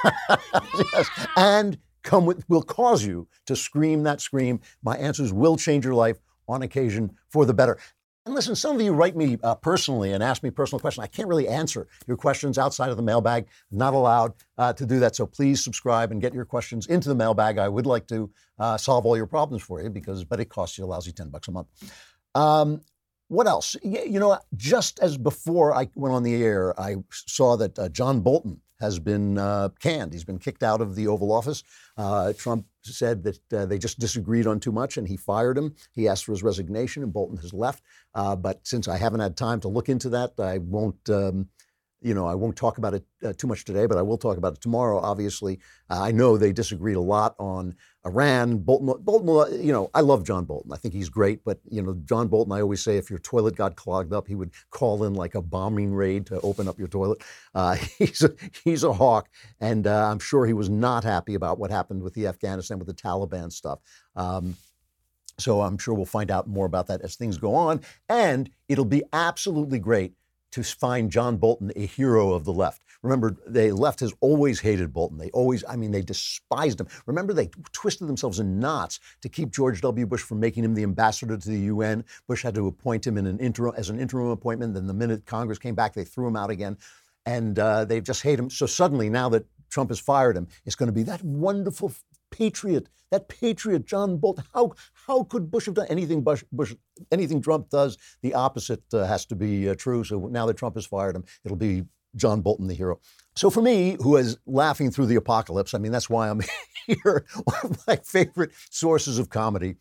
yes. 0.92 1.08
And 1.38 1.78
come 2.02 2.26
with, 2.26 2.46
will 2.50 2.60
cause 2.60 3.02
you 3.02 3.26
to 3.46 3.56
scream 3.56 4.02
that 4.02 4.20
scream. 4.20 4.60
My 4.82 4.94
answers 4.98 5.32
will 5.32 5.56
change 5.56 5.86
your 5.86 5.94
life 5.94 6.18
on 6.46 6.60
occasion 6.60 7.16
for 7.30 7.46
the 7.46 7.54
better. 7.54 7.78
And 8.26 8.34
listen, 8.34 8.54
some 8.54 8.76
of 8.76 8.82
you 8.82 8.92
write 8.92 9.16
me 9.16 9.38
uh, 9.42 9.54
personally 9.54 10.12
and 10.12 10.22
ask 10.22 10.42
me 10.42 10.50
personal 10.50 10.80
questions. 10.80 11.02
I 11.02 11.06
can't 11.06 11.28
really 11.28 11.48
answer 11.48 11.88
your 12.06 12.18
questions 12.18 12.58
outside 12.58 12.90
of 12.90 12.98
the 12.98 13.02
mailbag. 13.02 13.46
not 13.70 13.94
allowed 13.94 14.34
uh, 14.58 14.74
to 14.74 14.84
do 14.84 15.00
that. 15.00 15.16
So 15.16 15.24
please 15.24 15.64
subscribe 15.64 16.12
and 16.12 16.20
get 16.20 16.34
your 16.34 16.44
questions 16.44 16.88
into 16.88 17.08
the 17.08 17.14
mailbag. 17.14 17.56
I 17.56 17.70
would 17.70 17.86
like 17.86 18.06
to 18.08 18.30
uh, 18.58 18.76
solve 18.76 19.06
all 19.06 19.16
your 19.16 19.26
problems 19.26 19.62
for 19.62 19.82
you 19.82 19.88
because, 19.88 20.24
but 20.24 20.40
it 20.40 20.50
costs 20.50 20.76
you 20.76 20.84
a 20.84 20.88
lousy 20.88 21.12
10 21.12 21.30
bucks 21.30 21.48
a 21.48 21.52
month. 21.52 21.68
Um, 22.34 22.82
what 23.28 23.46
else? 23.46 23.76
You 23.82 24.20
know, 24.20 24.38
just 24.56 24.98
as 25.00 25.16
before 25.16 25.74
I 25.74 25.88
went 25.94 26.14
on 26.14 26.22
the 26.22 26.42
air, 26.42 26.78
I 26.78 26.96
saw 27.10 27.56
that 27.56 27.78
uh, 27.78 27.88
John 27.88 28.20
Bolton 28.20 28.60
has 28.80 28.98
been 28.98 29.38
uh, 29.38 29.70
canned. 29.80 30.12
He's 30.12 30.24
been 30.24 30.38
kicked 30.38 30.62
out 30.62 30.80
of 30.80 30.94
the 30.94 31.06
Oval 31.08 31.32
Office. 31.32 31.62
Uh, 31.96 32.32
Trump 32.32 32.66
said 32.82 33.22
that 33.22 33.52
uh, 33.52 33.66
they 33.66 33.78
just 33.78 33.98
disagreed 33.98 34.46
on 34.46 34.60
too 34.60 34.72
much 34.72 34.96
and 34.96 35.08
he 35.08 35.16
fired 35.16 35.56
him. 35.56 35.74
He 35.92 36.06
asked 36.08 36.24
for 36.24 36.32
his 36.32 36.42
resignation 36.42 37.02
and 37.02 37.12
Bolton 37.12 37.38
has 37.38 37.54
left. 37.54 37.82
Uh, 38.14 38.36
but 38.36 38.66
since 38.66 38.88
I 38.88 38.98
haven't 38.98 39.20
had 39.20 39.36
time 39.36 39.60
to 39.60 39.68
look 39.68 39.88
into 39.88 40.08
that, 40.10 40.32
I 40.38 40.58
won't. 40.58 41.08
Um, 41.08 41.48
you 42.02 42.12
know, 42.12 42.26
I 42.26 42.34
won't 42.34 42.54
talk 42.54 42.76
about 42.76 42.92
it 42.92 43.06
uh, 43.24 43.32
too 43.32 43.46
much 43.46 43.64
today, 43.64 43.86
but 43.86 43.96
I 43.96 44.02
will 44.02 44.18
talk 44.18 44.36
about 44.36 44.52
it 44.52 44.60
tomorrow. 44.60 45.00
Obviously, 45.00 45.58
I 45.88 46.12
know 46.12 46.36
they 46.36 46.52
disagreed 46.52 46.96
a 46.96 47.00
lot 47.00 47.34
on 47.38 47.76
Iran. 48.06 48.58
Bolton, 48.58 49.02
Bolton, 49.02 49.64
you 49.64 49.72
know, 49.72 49.90
I 49.94 50.00
love 50.00 50.24
John 50.24 50.44
Bolton. 50.44 50.72
I 50.72 50.76
think 50.76 50.94
he's 50.94 51.08
great, 51.08 51.44
but 51.44 51.58
you 51.70 51.82
know, 51.82 51.94
John 52.04 52.28
Bolton. 52.28 52.52
I 52.52 52.60
always 52.60 52.82
say 52.82 52.96
if 52.96 53.08
your 53.08 53.18
toilet 53.18 53.56
got 53.56 53.76
clogged 53.76 54.12
up, 54.12 54.28
he 54.28 54.34
would 54.34 54.50
call 54.70 55.04
in 55.04 55.14
like 55.14 55.34
a 55.34 55.42
bombing 55.42 55.94
raid 55.94 56.26
to 56.26 56.40
open 56.40 56.68
up 56.68 56.78
your 56.78 56.88
toilet. 56.88 57.22
Uh, 57.54 57.74
he's 57.98 58.22
a, 58.22 58.30
he's 58.62 58.84
a 58.84 58.92
hawk, 58.92 59.28
and 59.60 59.86
uh, 59.86 60.10
I'm 60.10 60.18
sure 60.18 60.46
he 60.46 60.52
was 60.52 60.68
not 60.68 61.04
happy 61.04 61.34
about 61.34 61.58
what 61.58 61.70
happened 61.70 62.02
with 62.02 62.14
the 62.14 62.26
Afghanistan 62.26 62.78
with 62.78 62.88
the 62.88 62.94
Taliban 62.94 63.50
stuff. 63.50 63.80
Um, 64.16 64.56
so 65.38 65.62
I'm 65.62 65.78
sure 65.78 65.94
we'll 65.94 66.04
find 66.04 66.30
out 66.30 66.46
more 66.46 66.66
about 66.66 66.86
that 66.88 67.00
as 67.00 67.16
things 67.16 67.38
go 67.38 67.54
on, 67.54 67.80
and 68.08 68.50
it'll 68.68 68.84
be 68.84 69.02
absolutely 69.12 69.78
great 69.78 70.14
to 70.52 70.62
find 70.62 71.10
John 71.10 71.36
Bolton 71.36 71.72
a 71.74 71.86
hero 71.86 72.32
of 72.32 72.44
the 72.44 72.52
left. 72.52 72.80
Remember, 73.04 73.36
the 73.46 73.70
left 73.70 74.00
has 74.00 74.14
always 74.20 74.60
hated 74.60 74.90
Bolton. 74.92 75.18
They 75.18 75.28
always, 75.30 75.62
I 75.68 75.76
mean, 75.76 75.90
they 75.90 76.00
despised 76.00 76.80
him. 76.80 76.88
Remember, 77.04 77.34
they 77.34 77.50
twisted 77.72 78.08
themselves 78.08 78.40
in 78.40 78.58
knots 78.58 78.98
to 79.20 79.28
keep 79.28 79.50
George 79.50 79.82
W. 79.82 80.06
Bush 80.06 80.22
from 80.22 80.40
making 80.40 80.64
him 80.64 80.72
the 80.72 80.82
ambassador 80.82 81.36
to 81.36 81.48
the 81.48 81.58
UN. 81.58 82.02
Bush 82.26 82.42
had 82.42 82.54
to 82.54 82.66
appoint 82.66 83.06
him 83.06 83.18
in 83.18 83.26
an 83.26 83.38
interim, 83.40 83.74
as 83.76 83.90
an 83.90 84.00
interim 84.00 84.28
appointment. 84.28 84.72
Then 84.72 84.86
the 84.86 84.94
minute 84.94 85.26
Congress 85.26 85.58
came 85.58 85.74
back, 85.74 85.92
they 85.92 86.04
threw 86.04 86.26
him 86.26 86.34
out 86.34 86.48
again. 86.48 86.78
And 87.26 87.58
uh, 87.58 87.84
they 87.84 88.00
just 88.00 88.22
hate 88.22 88.38
him. 88.38 88.48
So 88.48 88.64
suddenly, 88.64 89.10
now 89.10 89.28
that 89.28 89.44
Trump 89.68 89.90
has 89.90 90.00
fired 90.00 90.34
him, 90.34 90.48
it's 90.64 90.74
going 90.74 90.86
to 90.86 90.92
be 90.92 91.02
that 91.02 91.22
wonderful 91.22 91.92
patriot, 92.30 92.88
that 93.10 93.28
patriot, 93.28 93.84
John 93.84 94.16
Bolton. 94.16 94.44
How 94.54 94.72
how 95.06 95.24
could 95.24 95.50
Bush 95.50 95.66
have 95.66 95.74
done 95.74 95.86
anything? 95.90 96.22
Bush, 96.22 96.42
Bush 96.50 96.74
anything 97.12 97.42
Trump 97.42 97.68
does, 97.68 97.98
the 98.22 98.32
opposite 98.32 98.82
uh, 98.94 99.04
has 99.04 99.26
to 99.26 99.36
be 99.36 99.68
uh, 99.68 99.74
true. 99.74 100.04
So 100.04 100.28
now 100.28 100.46
that 100.46 100.56
Trump 100.56 100.76
has 100.76 100.86
fired 100.86 101.16
him, 101.16 101.24
it'll 101.44 101.56
be 101.56 101.84
John 102.16 102.40
Bolton 102.40 102.66
the 102.66 102.74
hero. 102.74 103.00
So 103.36 103.50
for 103.50 103.62
me, 103.62 103.96
who 104.00 104.16
is 104.16 104.38
laughing 104.46 104.90
through 104.90 105.06
the 105.06 105.16
apocalypse, 105.16 105.74
I 105.74 105.78
mean 105.78 105.92
that's 105.92 106.10
why 106.10 106.30
I'm 106.30 106.40
here. 106.86 107.26
One 107.44 107.56
of 107.64 107.86
my 107.86 107.96
favorite 107.96 108.52
sources 108.70 109.18
of 109.18 109.28
comedy 109.28 109.76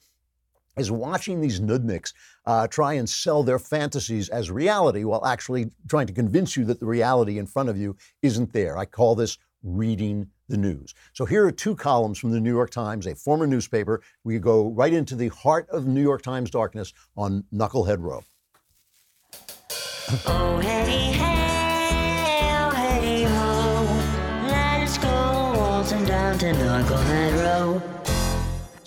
is 0.78 0.92
watching 0.92 1.40
these 1.40 1.60
nudniks 1.60 2.14
uh, 2.46 2.68
try 2.68 2.94
and 2.94 3.08
sell 3.08 3.44
their 3.44 3.60
fantasies 3.60 4.30
as 4.30 4.50
reality 4.50 5.04
while 5.04 5.26
actually 5.26 5.70
trying 5.88 6.08
to 6.08 6.14
convince 6.14 6.58
you 6.58 6.66
that 6.66 6.80
the 6.80 6.86
reality 6.86 7.38
in 7.38 7.46
front 7.46 7.70
of 7.70 7.78
you 7.78 7.96
isn't 8.22 8.54
there. 8.54 8.78
I 8.78 8.86
call 8.86 9.16
this 9.16 9.38
reading 9.62 10.28
the 10.50 10.58
news. 10.58 10.94
So 11.14 11.26
here 11.26 11.46
are 11.46 11.52
two 11.52 11.76
columns 11.76 12.18
from 12.18 12.32
the 12.32 12.40
New 12.40 12.54
York 12.54 12.70
Times, 12.70 13.08
a 13.08 13.16
former 13.16 13.48
newspaper. 13.48 14.02
We 14.24 14.40
go 14.40 14.70
right 14.70 14.92
into 14.92 15.16
the 15.16 15.30
heart 15.30 15.70
of 15.70 15.88
New 15.88 16.02
York 16.02 16.22
Times 16.22 16.50
darkness 16.50 16.92
on 17.16 17.46
Knucklehead 17.54 18.00
Row. 18.00 18.24
oh, 20.26 20.60
hey, 20.60 21.14
hey, 21.14 21.43
down 26.38 26.56
to 26.56 26.64
Knucklehead 26.64 27.44
Row. 27.44 28.03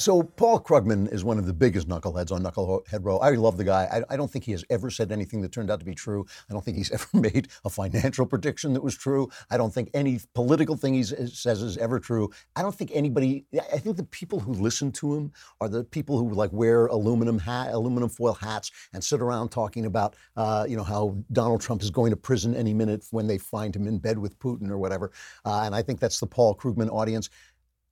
So 0.06 0.22
Paul 0.22 0.60
Krugman 0.60 1.12
is 1.12 1.24
one 1.24 1.36
of 1.36 1.46
the 1.46 1.52
biggest 1.52 1.88
knuckleheads 1.88 2.30
on 2.30 2.44
Knucklehead 2.44 3.04
Row. 3.04 3.18
I 3.18 3.30
love 3.30 3.56
the 3.56 3.64
guy. 3.64 3.88
I, 3.90 4.14
I, 4.14 4.16
don't 4.16 4.30
think 4.30 4.44
he 4.44 4.52
has 4.52 4.64
ever 4.70 4.88
said 4.88 5.10
anything 5.10 5.42
that 5.42 5.50
turned 5.50 5.68
out 5.68 5.80
to 5.80 5.84
be 5.84 5.96
true. 5.96 6.24
I 6.48 6.52
don't 6.52 6.64
think 6.64 6.76
he's 6.76 6.90
ever 6.92 7.08
made 7.12 7.48
a 7.64 7.70
financial 7.70 8.24
prediction 8.24 8.72
that 8.74 8.84
was 8.84 8.94
true. 8.96 9.28
I 9.50 9.56
don't 9.56 9.74
think 9.74 9.90
any 9.94 10.20
political 10.32 10.76
thing 10.76 10.94
he 10.94 11.02
says 11.02 11.60
is 11.60 11.76
ever 11.78 11.98
true. 11.98 12.30
I 12.54 12.62
don't 12.62 12.72
think 12.72 12.92
anybody. 12.94 13.46
I 13.72 13.78
think 13.78 13.96
the 13.96 14.04
people 14.04 14.38
who 14.38 14.52
listen 14.52 14.92
to 14.92 15.12
him 15.12 15.32
are 15.60 15.68
the 15.68 15.82
people 15.82 16.18
who 16.18 16.30
like 16.34 16.52
wear 16.52 16.86
aluminum 16.86 17.40
hat, 17.40 17.72
aluminum 17.72 18.08
foil 18.08 18.34
hats, 18.34 18.70
and 18.92 19.02
sit 19.02 19.20
around 19.20 19.48
talking 19.48 19.86
about, 19.86 20.14
uh, 20.36 20.66
you 20.68 20.76
know, 20.76 20.84
how 20.84 21.16
Donald 21.32 21.62
Trump 21.62 21.82
is 21.82 21.90
going 21.90 22.10
to 22.10 22.16
prison 22.16 22.54
any 22.54 22.72
minute 22.72 23.04
when 23.10 23.26
they 23.26 23.38
find 23.38 23.74
him 23.74 23.88
in 23.88 23.98
bed 23.98 24.20
with 24.20 24.38
Putin 24.38 24.70
or 24.70 24.78
whatever. 24.78 25.10
Uh, 25.44 25.62
and 25.64 25.74
I 25.74 25.82
think 25.82 25.98
that's 25.98 26.20
the 26.20 26.28
Paul 26.28 26.54
Krugman 26.54 26.92
audience 26.92 27.28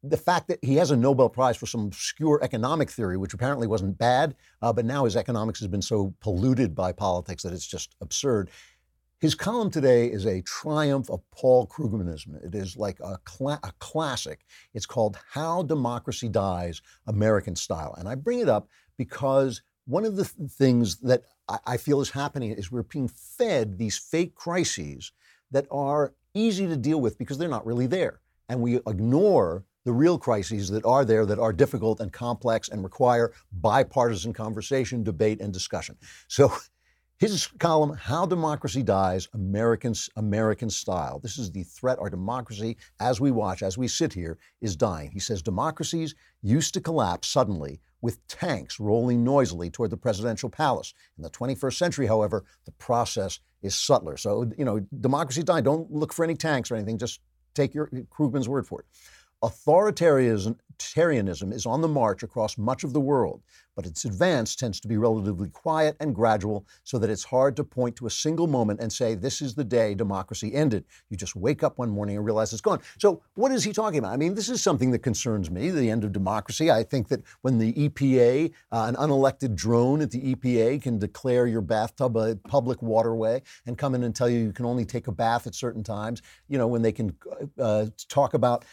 the 0.07 0.17
fact 0.17 0.49
that 0.49 0.59
he 0.63 0.75
has 0.77 0.91
a 0.91 0.97
Nobel 0.97 1.29
Prize 1.29 1.57
for 1.57 1.67
some 1.67 1.87
obscure 1.87 2.39
economic 2.43 2.91
theory, 2.91 3.17
which 3.17 3.33
apparently 3.33 3.67
wasn't 3.67 3.97
bad, 3.97 4.35
uh, 4.61 4.73
but 4.73 4.85
now 4.85 5.05
his 5.05 5.17
economics 5.17 5.61
has 5.61 5.69
been 5.69 5.83
so 5.83 6.15
polluted 6.21 6.75
by 6.75 6.93
politics 6.93 7.43
that 7.43 7.53
it's 7.53 7.67
just 7.67 7.97
absurd. 8.01 8.51
His 9.21 9.35
column 9.35 9.71
today 9.71 10.09
is 10.09 10.27
a 10.27 10.43
triumph 10.43 11.09
of 11.09 11.23
Paul 11.31 11.67
Krugmanism. 11.67 12.45
It 12.45 12.55
is 12.55 12.77
like 12.77 13.01
a, 13.01 13.19
cl- 13.27 13.61
a 13.63 13.73
classic. 13.79 14.45
It's 14.75 14.85
called 14.85 15.19
How 15.31 15.63
Democracy 15.63 16.29
Dies, 16.29 16.83
American 17.07 17.57
Style. 17.57 17.95
And 17.97 18.07
I 18.07 18.17
bring 18.17 18.41
it 18.41 18.49
up 18.51 18.69
because 18.99 19.63
one 19.87 20.05
of 20.05 20.17
the 20.17 20.25
th- 20.25 20.51
things 20.51 20.97
that 20.99 21.23
I-, 21.49 21.59
I 21.67 21.77
feel 21.79 22.03
is 22.03 22.11
happening 22.11 22.51
is 22.51 22.71
we're 22.71 22.83
being 22.83 23.09
fed 23.09 23.79
these 23.79 23.97
fake 23.97 24.35
crises 24.35 25.13
that 25.53 25.67
are 25.71 26.13
easy 26.35 26.67
to 26.67 26.77
deal 26.77 27.01
with 27.01 27.17
because 27.17 27.39
they're 27.39 27.49
not 27.49 27.65
really 27.65 27.87
there. 27.87 28.21
And 28.51 28.61
we 28.61 28.77
ignore 28.77 29.65
the 29.85 29.93
real 29.93 30.19
crises 30.19 30.69
that 30.71 30.85
are 30.85 31.05
there 31.05 31.27
that 31.27 31.39
are 31.39 31.53
difficult 31.53 32.01
and 32.01 32.13
complex 32.13 32.69
and 32.69 32.83
require 32.83 33.33
bipartisan 33.53 34.33
conversation, 34.33 35.03
debate, 35.03 35.41
and 35.41 35.53
discussion. 35.53 35.97
So 36.29 36.53
his 37.19 37.47
column, 37.59 37.97
How 37.97 38.27
Democracy 38.27 38.83
Dies, 38.83 39.29
American, 39.35 39.95
American 40.17 40.71
Style. 40.71 41.21
This 41.21 41.39
is 41.39 41.51
the 41.51 41.63
threat 41.63 41.99
our 41.99 42.11
democracy, 42.11 42.77
as 43.01 43.21
we 43.21 43.31
watch, 43.31 43.63
as 43.63 43.79
we 43.79 43.89
sit 43.89 44.13
here, 44.13 44.39
is 44.61 44.77
dying. 44.77 45.11
He 45.11 45.21
says 45.21 45.43
democracies 45.43 46.15
used 46.43 46.75
to 46.75 46.81
collapse 46.81 47.29
suddenly 47.29 47.81
with 48.01 48.27
tanks 48.27 48.79
rolling 48.79 49.25
noisily 49.25 49.71
toward 49.71 49.91
the 49.91 49.97
presidential 49.97 50.51
palace. 50.51 50.93
In 51.17 51.23
the 51.23 51.31
21st 51.31 51.79
century, 51.79 52.07
however, 52.07 52.45
the 52.67 52.73
process 52.73 53.41
is 53.63 53.75
subtler. 53.75 54.19
So, 54.19 54.51
you 54.59 54.65
know, 54.65 54.81
democracy 55.01 55.43
died. 55.43 55.65
Don't 55.65 55.91
look 55.91 56.13
for 56.13 56.23
any 56.25 56.35
tanks 56.35 56.71
or 56.71 56.77
anything. 56.77 56.99
Just 56.99 57.21
take 57.55 57.75
your 57.75 57.89
Krugman's 58.11 58.49
word 58.49 58.67
for 58.67 58.81
it. 58.81 58.87
Authoritarianism 59.45 61.53
is 61.53 61.67
on 61.67 61.83
the 61.83 61.89
march 61.89 62.23
across 62.23 62.57
much 62.57 62.83
of 62.83 62.95
the 62.95 63.01
world, 63.01 63.43
but 63.77 63.85
its 63.85 64.07
advance 64.07 64.57
tends 64.57 64.81
to 64.81 64.89
be 64.89 64.97
relatively 64.97 65.51
quiet 65.51 65.97
and 66.01 66.15
gradual 66.15 66.67
so 66.83 66.99
that 66.99 67.11
it's 67.11 67.25
hard 67.25 67.55
to 67.57 67.65
point 67.65 67.95
to 67.97 68.07
a 68.07 68.11
single 68.11 68.47
moment 68.47 68.81
and 68.81 68.91
say, 68.91 69.15
this 69.15 69.43
is 69.43 69.55
the 69.55 69.65
day 69.65 69.95
democracy 69.95 70.55
ended. 70.55 70.87
You 71.11 71.19
just 71.19 71.37
wake 71.37 71.63
up 71.63 71.77
one 71.77 71.91
morning 71.91 72.17
and 72.17 72.25
realize 72.25 72.55
it's 72.55 72.63
gone. 72.63 72.81
So, 72.99 73.23
what 73.35 73.53
is 73.53 73.65
he 73.65 73.75
talking 73.75 73.99
about? 73.99 74.13
I 74.13 74.17
mean, 74.17 74.35
this 74.35 74.49
is 74.49 74.63
something 74.63 74.91
that 74.93 75.01
concerns 75.01 75.51
me, 75.51 75.71
the 75.71 75.91
end 75.91 76.05
of 76.05 76.13
democracy. 76.13 76.71
I 76.71 76.83
think 76.83 77.09
that 77.09 77.23
when 77.43 77.59
the 77.59 77.75
EPA, 77.75 78.51
uh, 78.73 78.87
an 78.89 78.97
unelected 78.97 79.55
drone 79.55 80.01
at 80.01 80.11
the 80.11 80.35
EPA, 80.35 80.83
can 80.83 80.99
declare 80.99 81.47
your 81.47 81.61
bathtub 81.61 82.17
a 82.17 82.37
public 82.49 82.81
waterway 82.81 83.43
and 83.67 83.77
come 83.77 83.95
in 83.95 84.05
and 84.05 84.17
tell 84.17 84.29
you 84.29 84.39
you 84.39 84.53
can 84.53 84.65
only 84.65 84.87
take 84.87 85.07
a 85.07 85.13
bath 85.13 85.47
at 85.47 85.55
certain 85.55 85.83
times, 85.83 86.23
you 86.49 86.57
know, 86.57 86.67
when 86.67 86.81
they 86.81 86.93
can 86.93 87.15
uh, 87.59 87.87
talk 88.09 88.33
about 88.33 88.65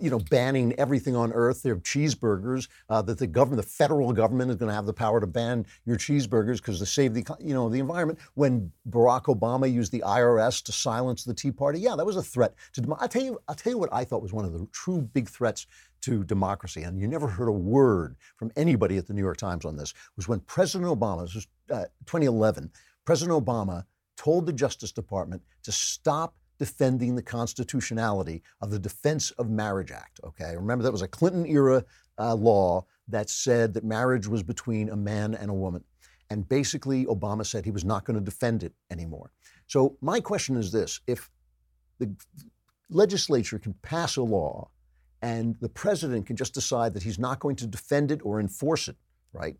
you 0.00 0.10
know, 0.10 0.18
banning 0.18 0.72
everything 0.74 1.16
on 1.16 1.32
earth. 1.32 1.62
Their 1.62 1.76
cheeseburgers. 1.76 2.68
Uh, 2.88 3.02
that 3.02 3.18
the 3.18 3.26
government, 3.26 3.62
the 3.62 3.68
federal 3.68 4.12
government, 4.12 4.50
is 4.50 4.56
going 4.56 4.68
to 4.68 4.74
have 4.74 4.86
the 4.86 4.92
power 4.92 5.20
to 5.20 5.26
ban 5.26 5.66
your 5.84 5.96
cheeseburgers 5.96 6.56
because 6.56 6.78
to 6.78 6.86
save 6.86 7.14
the, 7.14 7.24
you 7.40 7.54
know, 7.54 7.68
the 7.68 7.78
environment. 7.78 8.18
When 8.34 8.70
Barack 8.90 9.24
Obama 9.24 9.72
used 9.72 9.92
the 9.92 10.02
IRS 10.06 10.62
to 10.64 10.72
silence 10.72 11.24
the 11.24 11.34
Tea 11.34 11.52
Party, 11.52 11.80
yeah, 11.80 11.96
that 11.96 12.06
was 12.06 12.16
a 12.16 12.22
threat 12.22 12.54
to. 12.74 12.96
I 13.00 13.06
tell 13.06 13.22
you, 13.22 13.38
I'll 13.48 13.54
tell 13.54 13.72
you 13.72 13.78
what 13.78 13.92
I 13.92 14.04
thought 14.04 14.22
was 14.22 14.32
one 14.32 14.44
of 14.44 14.52
the 14.52 14.66
true 14.72 15.02
big 15.02 15.28
threats 15.28 15.66
to 16.02 16.22
democracy, 16.24 16.82
and 16.82 17.00
you 17.00 17.08
never 17.08 17.26
heard 17.26 17.48
a 17.48 17.52
word 17.52 18.16
from 18.36 18.52
anybody 18.56 18.96
at 18.96 19.06
the 19.06 19.14
New 19.14 19.22
York 19.22 19.38
Times 19.38 19.64
on 19.64 19.76
this. 19.76 19.92
Was 20.16 20.28
when 20.28 20.40
President 20.40 20.90
Obama, 20.90 21.22
this 21.22 21.34
was 21.34 21.46
uh, 21.70 21.86
2011, 22.06 22.70
President 23.04 23.44
Obama 23.44 23.84
told 24.16 24.46
the 24.46 24.52
Justice 24.52 24.92
Department 24.92 25.42
to 25.62 25.72
stop 25.72 26.34
defending 26.58 27.14
the 27.14 27.22
constitutionality 27.22 28.42
of 28.60 28.70
the 28.70 28.78
Defense 28.78 29.30
of 29.32 29.50
Marriage 29.50 29.90
Act. 29.90 30.20
Okay, 30.24 30.54
remember 30.56 30.82
that 30.82 30.92
was 30.92 31.02
a 31.02 31.08
Clinton 31.08 31.46
era 31.46 31.84
uh, 32.18 32.34
law 32.34 32.84
that 33.08 33.30
said 33.30 33.74
that 33.74 33.84
marriage 33.84 34.26
was 34.26 34.42
between 34.42 34.90
a 34.90 34.96
man 34.96 35.34
and 35.34 35.50
a 35.50 35.54
woman. 35.54 35.84
And 36.30 36.48
basically, 36.48 37.06
Obama 37.06 37.46
said 37.46 37.64
he 37.64 37.70
was 37.70 37.84
not 37.84 38.04
going 38.04 38.18
to 38.18 38.24
defend 38.24 38.64
it 38.64 38.72
anymore. 38.90 39.30
So, 39.66 39.96
my 40.00 40.20
question 40.20 40.56
is 40.56 40.72
this 40.72 41.00
if 41.06 41.30
the 41.98 42.10
legislature 42.90 43.58
can 43.58 43.74
pass 43.82 44.16
a 44.16 44.22
law 44.22 44.68
and 45.22 45.56
the 45.60 45.68
president 45.68 46.26
can 46.26 46.36
just 46.36 46.54
decide 46.54 46.94
that 46.94 47.02
he's 47.02 47.18
not 47.18 47.40
going 47.40 47.56
to 47.56 47.66
defend 47.66 48.10
it 48.10 48.20
or 48.24 48.40
enforce 48.40 48.88
it, 48.88 48.96
right? 49.32 49.56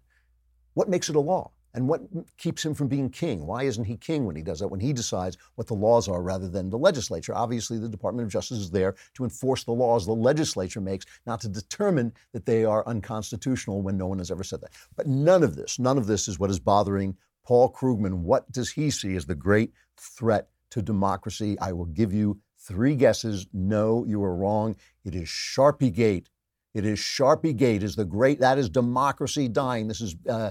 What 0.75 0.89
makes 0.89 1.09
it 1.09 1.17
a 1.17 1.21
law? 1.21 1.51
And 1.77 1.87
what 1.87 2.01
keeps 2.39 2.65
him 2.65 2.75
from 2.75 2.89
being 2.89 3.11
king? 3.11 3.47
Why 3.47 3.65
isn't 3.65 3.85
he 3.85 3.99
king 3.99 4.25
when 4.25 4.35
he 4.35 4.43
does 4.43 4.61
that, 4.61 4.69
when 4.69 4.81
he 4.81 4.95
decides 4.95 5.37
what 5.57 5.67
the 5.67 5.75
laws 5.75 6.09
are 6.09 6.23
rather 6.23 6.49
than 6.49 6.71
the 6.71 6.79
legislature? 6.79 7.35
Obviously, 7.35 7.79
the 7.79 7.89
Department 7.89 8.25
of 8.25 8.33
Justice 8.33 8.59
is 8.59 8.71
there 8.71 8.95
to 9.13 9.25
enforce 9.25 9.63
the 9.63 9.73
laws 9.73 10.07
the 10.07 10.13
legislature 10.13 10.81
makes, 10.81 11.05
not 11.27 11.39
to 11.43 11.51
determine 11.51 12.15
that 12.33 12.47
they 12.47 12.65
are 12.65 12.83
unconstitutional 12.89 13.83
when 13.83 13.99
no 13.99 14.07
one 14.07 14.19
has 14.19 14.31
ever 14.31 14.43
said 14.43 14.63
that. 14.63 14.73
But 14.97 15.07
none 15.07 15.43
of 15.43 15.55
this, 15.55 15.79
none 15.79 15.99
of 15.99 16.07
this 16.07 16.29
is 16.29 16.39
what 16.39 16.49
is 16.49 16.59
bothering 16.59 17.15
Paul 17.45 17.71
Krugman. 17.71 18.21
What 18.21 18.51
does 18.51 18.71
he 18.73 18.91
see 18.91 19.15
as 19.15 19.27
the 19.27 19.35
great 19.35 19.73
threat 19.99 20.49
to 20.71 20.81
democracy? 20.81 21.59
I 21.61 21.73
will 21.75 21.85
give 21.85 22.11
you 22.11 22.41
three 22.59 22.97
guesses. 22.97 23.47
No, 23.53 24.07
you 24.07 24.25
are 24.25 24.35
wrong. 24.35 24.77
It 25.05 25.15
is 25.15 25.29
Sharpie 25.29 25.93
Gate. 25.93 26.31
It 26.75 26.85
is 26.85 26.99
Sharpie 26.99 27.57
Gate 27.57 27.83
is 27.83 27.97
the 27.97 28.05
great, 28.05 28.41
that 28.41 28.59
is 28.59 28.69
democracy 28.69 29.49
dying. 29.49 29.89
This 29.89 30.03
is 30.03 30.15
uh, 30.29 30.51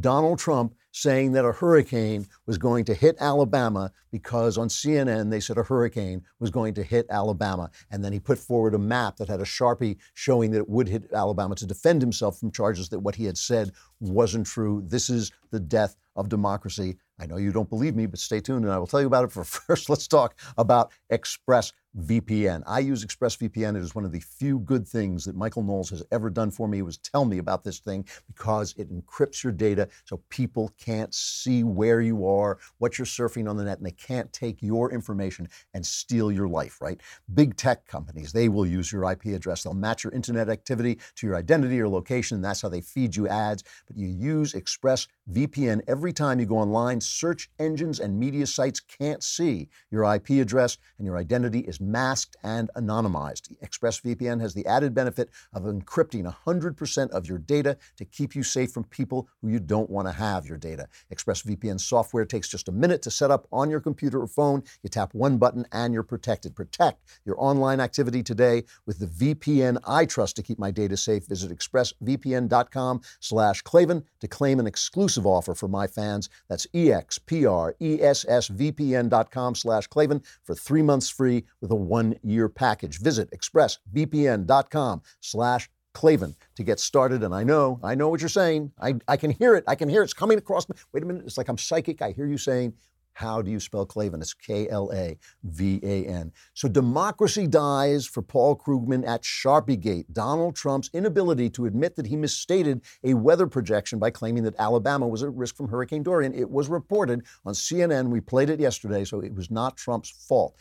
Donald 0.00 0.38
Trump 0.38 0.74
saying 0.92 1.32
that 1.32 1.44
a 1.44 1.52
hurricane 1.52 2.26
was 2.46 2.56
going 2.56 2.84
to 2.86 2.94
hit 2.94 3.16
Alabama 3.20 3.92
because 4.10 4.56
on 4.56 4.68
CNN 4.68 5.30
they 5.30 5.40
said 5.40 5.58
a 5.58 5.62
hurricane 5.62 6.22
was 6.40 6.50
going 6.50 6.72
to 6.72 6.82
hit 6.82 7.06
Alabama. 7.10 7.70
And 7.90 8.02
then 8.02 8.12
he 8.12 8.18
put 8.18 8.38
forward 8.38 8.74
a 8.74 8.78
map 8.78 9.16
that 9.16 9.28
had 9.28 9.40
a 9.40 9.44
Sharpie 9.44 9.98
showing 10.14 10.50
that 10.52 10.60
it 10.60 10.68
would 10.68 10.88
hit 10.88 11.12
Alabama 11.12 11.54
to 11.56 11.66
defend 11.66 12.00
himself 12.00 12.38
from 12.38 12.50
charges 12.50 12.88
that 12.88 13.00
what 13.00 13.14
he 13.14 13.26
had 13.26 13.36
said 13.36 13.72
wasn't 14.00 14.46
true. 14.46 14.82
This 14.86 15.10
is 15.10 15.32
the 15.50 15.60
death 15.60 15.96
of 16.16 16.30
democracy. 16.30 16.96
I 17.18 17.26
know 17.26 17.36
you 17.36 17.52
don't 17.52 17.68
believe 17.68 17.94
me, 17.94 18.06
but 18.06 18.18
stay 18.18 18.40
tuned 18.40 18.64
and 18.64 18.72
I 18.72 18.78
will 18.78 18.86
tell 18.86 19.00
you 19.00 19.06
about 19.06 19.24
it. 19.24 19.32
For 19.32 19.44
first, 19.44 19.88
let's 19.88 20.08
talk 20.08 20.34
about 20.56 20.92
Express 21.10 21.72
VPN. 21.98 22.62
I 22.66 22.80
use 22.80 23.04
ExpressVPN. 23.04 23.76
It 23.76 23.80
is 23.80 23.94
one 23.94 24.04
of 24.04 24.12
the 24.12 24.20
few 24.20 24.58
good 24.60 24.86
things 24.86 25.24
that 25.24 25.34
Michael 25.34 25.62
Knowles 25.62 25.90
has 25.90 26.02
ever 26.10 26.28
done 26.28 26.50
for 26.50 26.68
me. 26.68 26.82
Was 26.82 26.98
tell 26.98 27.24
me 27.24 27.38
about 27.38 27.64
this 27.64 27.78
thing 27.78 28.04
because 28.26 28.74
it 28.76 28.92
encrypts 28.92 29.42
your 29.42 29.52
data 29.52 29.65
so 30.04 30.20
people 30.28 30.72
can't 30.78 31.14
see 31.14 31.64
where 31.64 32.00
you 32.00 32.26
are, 32.26 32.58
what 32.78 32.98
you're 32.98 33.06
surfing 33.06 33.48
on 33.48 33.56
the 33.56 33.64
net, 33.64 33.78
and 33.78 33.86
they 33.86 33.90
can't 33.90 34.32
take 34.32 34.62
your 34.62 34.92
information 34.92 35.48
and 35.74 35.84
steal 35.84 36.30
your 36.30 36.48
life. 36.48 36.80
Right? 36.80 37.00
Big 37.34 37.56
tech 37.56 37.86
companies 37.86 38.32
they 38.32 38.48
will 38.48 38.66
use 38.66 38.92
your 38.92 39.10
IP 39.10 39.26
address. 39.26 39.62
They'll 39.62 39.74
match 39.74 40.04
your 40.04 40.12
internet 40.12 40.48
activity 40.48 40.98
to 41.16 41.26
your 41.26 41.36
identity 41.36 41.80
or 41.80 41.88
location. 41.88 42.36
And 42.36 42.44
that's 42.44 42.62
how 42.62 42.68
they 42.68 42.80
feed 42.80 43.16
you 43.16 43.28
ads. 43.28 43.64
But 43.86 43.96
you 43.96 44.08
use 44.08 44.52
ExpressVPN 44.52 45.82
every 45.88 46.12
time 46.12 46.38
you 46.38 46.46
go 46.46 46.58
online. 46.58 47.00
Search 47.00 47.50
engines 47.58 48.00
and 48.00 48.18
media 48.18 48.46
sites 48.46 48.80
can't 48.80 49.22
see 49.22 49.68
your 49.90 50.04
IP 50.14 50.30
address, 50.30 50.78
and 50.98 51.06
your 51.06 51.16
identity 51.16 51.60
is 51.60 51.80
masked 51.80 52.36
and 52.42 52.70
anonymized. 52.76 53.56
ExpressVPN 53.64 54.40
has 54.40 54.54
the 54.54 54.66
added 54.66 54.94
benefit 54.94 55.30
of 55.52 55.64
encrypting 55.64 56.32
100% 56.46 57.10
of 57.10 57.26
your 57.28 57.38
data 57.38 57.76
to 57.96 58.04
keep 58.04 58.34
you 58.34 58.42
safe 58.42 58.70
from 58.70 58.84
people 58.84 59.28
who 59.40 59.48
you 59.56 59.60
don't 59.60 59.88
want 59.88 60.06
to 60.06 60.12
have 60.12 60.44
your 60.44 60.58
data. 60.58 60.86
ExpressVPN 61.10 61.80
software 61.80 62.26
takes 62.26 62.46
just 62.46 62.68
a 62.68 62.72
minute 62.72 63.00
to 63.00 63.10
set 63.10 63.30
up 63.30 63.46
on 63.50 63.70
your 63.70 63.80
computer 63.80 64.20
or 64.20 64.26
phone. 64.26 64.62
You 64.82 64.90
tap 64.90 65.14
one 65.14 65.38
button 65.38 65.64
and 65.72 65.94
you're 65.94 66.02
protected. 66.02 66.54
Protect 66.54 67.02
your 67.24 67.36
online 67.38 67.80
activity 67.80 68.22
today 68.22 68.64
with 68.84 68.98
the 68.98 69.06
VPN 69.06 69.78
I 69.86 70.04
trust 70.04 70.36
to 70.36 70.42
keep 70.42 70.58
my 70.58 70.70
data 70.70 70.98
safe. 70.98 71.26
Visit 71.26 71.56
expressvpn.com 71.56 73.00
slash 73.20 73.62
Klavan 73.62 74.04
to 74.20 74.28
claim 74.28 74.60
an 74.60 74.66
exclusive 74.66 75.24
offer 75.24 75.54
for 75.54 75.68
my 75.68 75.86
fans. 75.86 76.28
That's 76.50 76.66
E-X-P-R-E-S-S-V-P-N.com 76.74 79.54
slash 79.54 79.86
Klavan 79.86 80.22
for 80.44 80.54
three 80.54 80.82
months 80.82 81.08
free 81.08 81.46
with 81.62 81.70
a 81.70 81.76
one-year 81.76 82.50
package. 82.50 83.00
Visit 83.00 83.30
expressvpn.com 83.30 85.00
slash 85.22 85.70
Klavan 85.96 86.36
to 86.56 86.62
get 86.62 86.78
started. 86.78 87.22
And 87.22 87.34
I 87.34 87.42
know, 87.42 87.80
I 87.82 87.94
know 87.94 88.08
what 88.08 88.20
you're 88.20 88.28
saying. 88.28 88.70
I, 88.80 88.96
I 89.08 89.16
can 89.16 89.30
hear 89.30 89.56
it. 89.56 89.64
I 89.66 89.74
can 89.74 89.88
hear 89.88 90.02
it. 90.02 90.04
It's 90.04 90.12
coming 90.12 90.36
across 90.36 90.68
me. 90.68 90.76
Wait 90.92 91.02
a 91.02 91.06
minute. 91.06 91.22
It's 91.24 91.38
like 91.38 91.48
I'm 91.48 91.56
psychic. 91.56 92.02
I 92.02 92.12
hear 92.12 92.26
you 92.26 92.36
saying, 92.36 92.74
How 93.14 93.40
do 93.40 93.50
you 93.50 93.58
spell 93.58 93.86
Klavan? 93.86 94.20
It's 94.20 94.34
K 94.34 94.68
L 94.68 94.90
A 94.92 95.16
V 95.44 95.80
A 95.82 96.04
N. 96.04 96.32
So 96.52 96.68
democracy 96.68 97.46
dies 97.46 98.04
for 98.06 98.20
Paul 98.20 98.56
Krugman 98.56 99.08
at 99.08 99.22
Sharpiegate. 99.22 100.12
Donald 100.12 100.54
Trump's 100.54 100.90
inability 100.92 101.48
to 101.50 101.64
admit 101.64 101.96
that 101.96 102.06
he 102.06 102.16
misstated 102.16 102.82
a 103.02 103.14
weather 103.14 103.46
projection 103.46 103.98
by 103.98 104.10
claiming 104.10 104.42
that 104.42 104.54
Alabama 104.58 105.08
was 105.08 105.22
at 105.22 105.32
risk 105.32 105.56
from 105.56 105.68
Hurricane 105.68 106.02
Dorian. 106.02 106.34
It 106.34 106.50
was 106.50 106.68
reported 106.68 107.22
on 107.46 107.54
CNN. 107.54 108.10
We 108.10 108.20
played 108.20 108.50
it 108.50 108.60
yesterday, 108.60 109.04
so 109.04 109.20
it 109.20 109.34
was 109.34 109.50
not 109.50 109.78
Trump's 109.78 110.10
fault. 110.10 110.58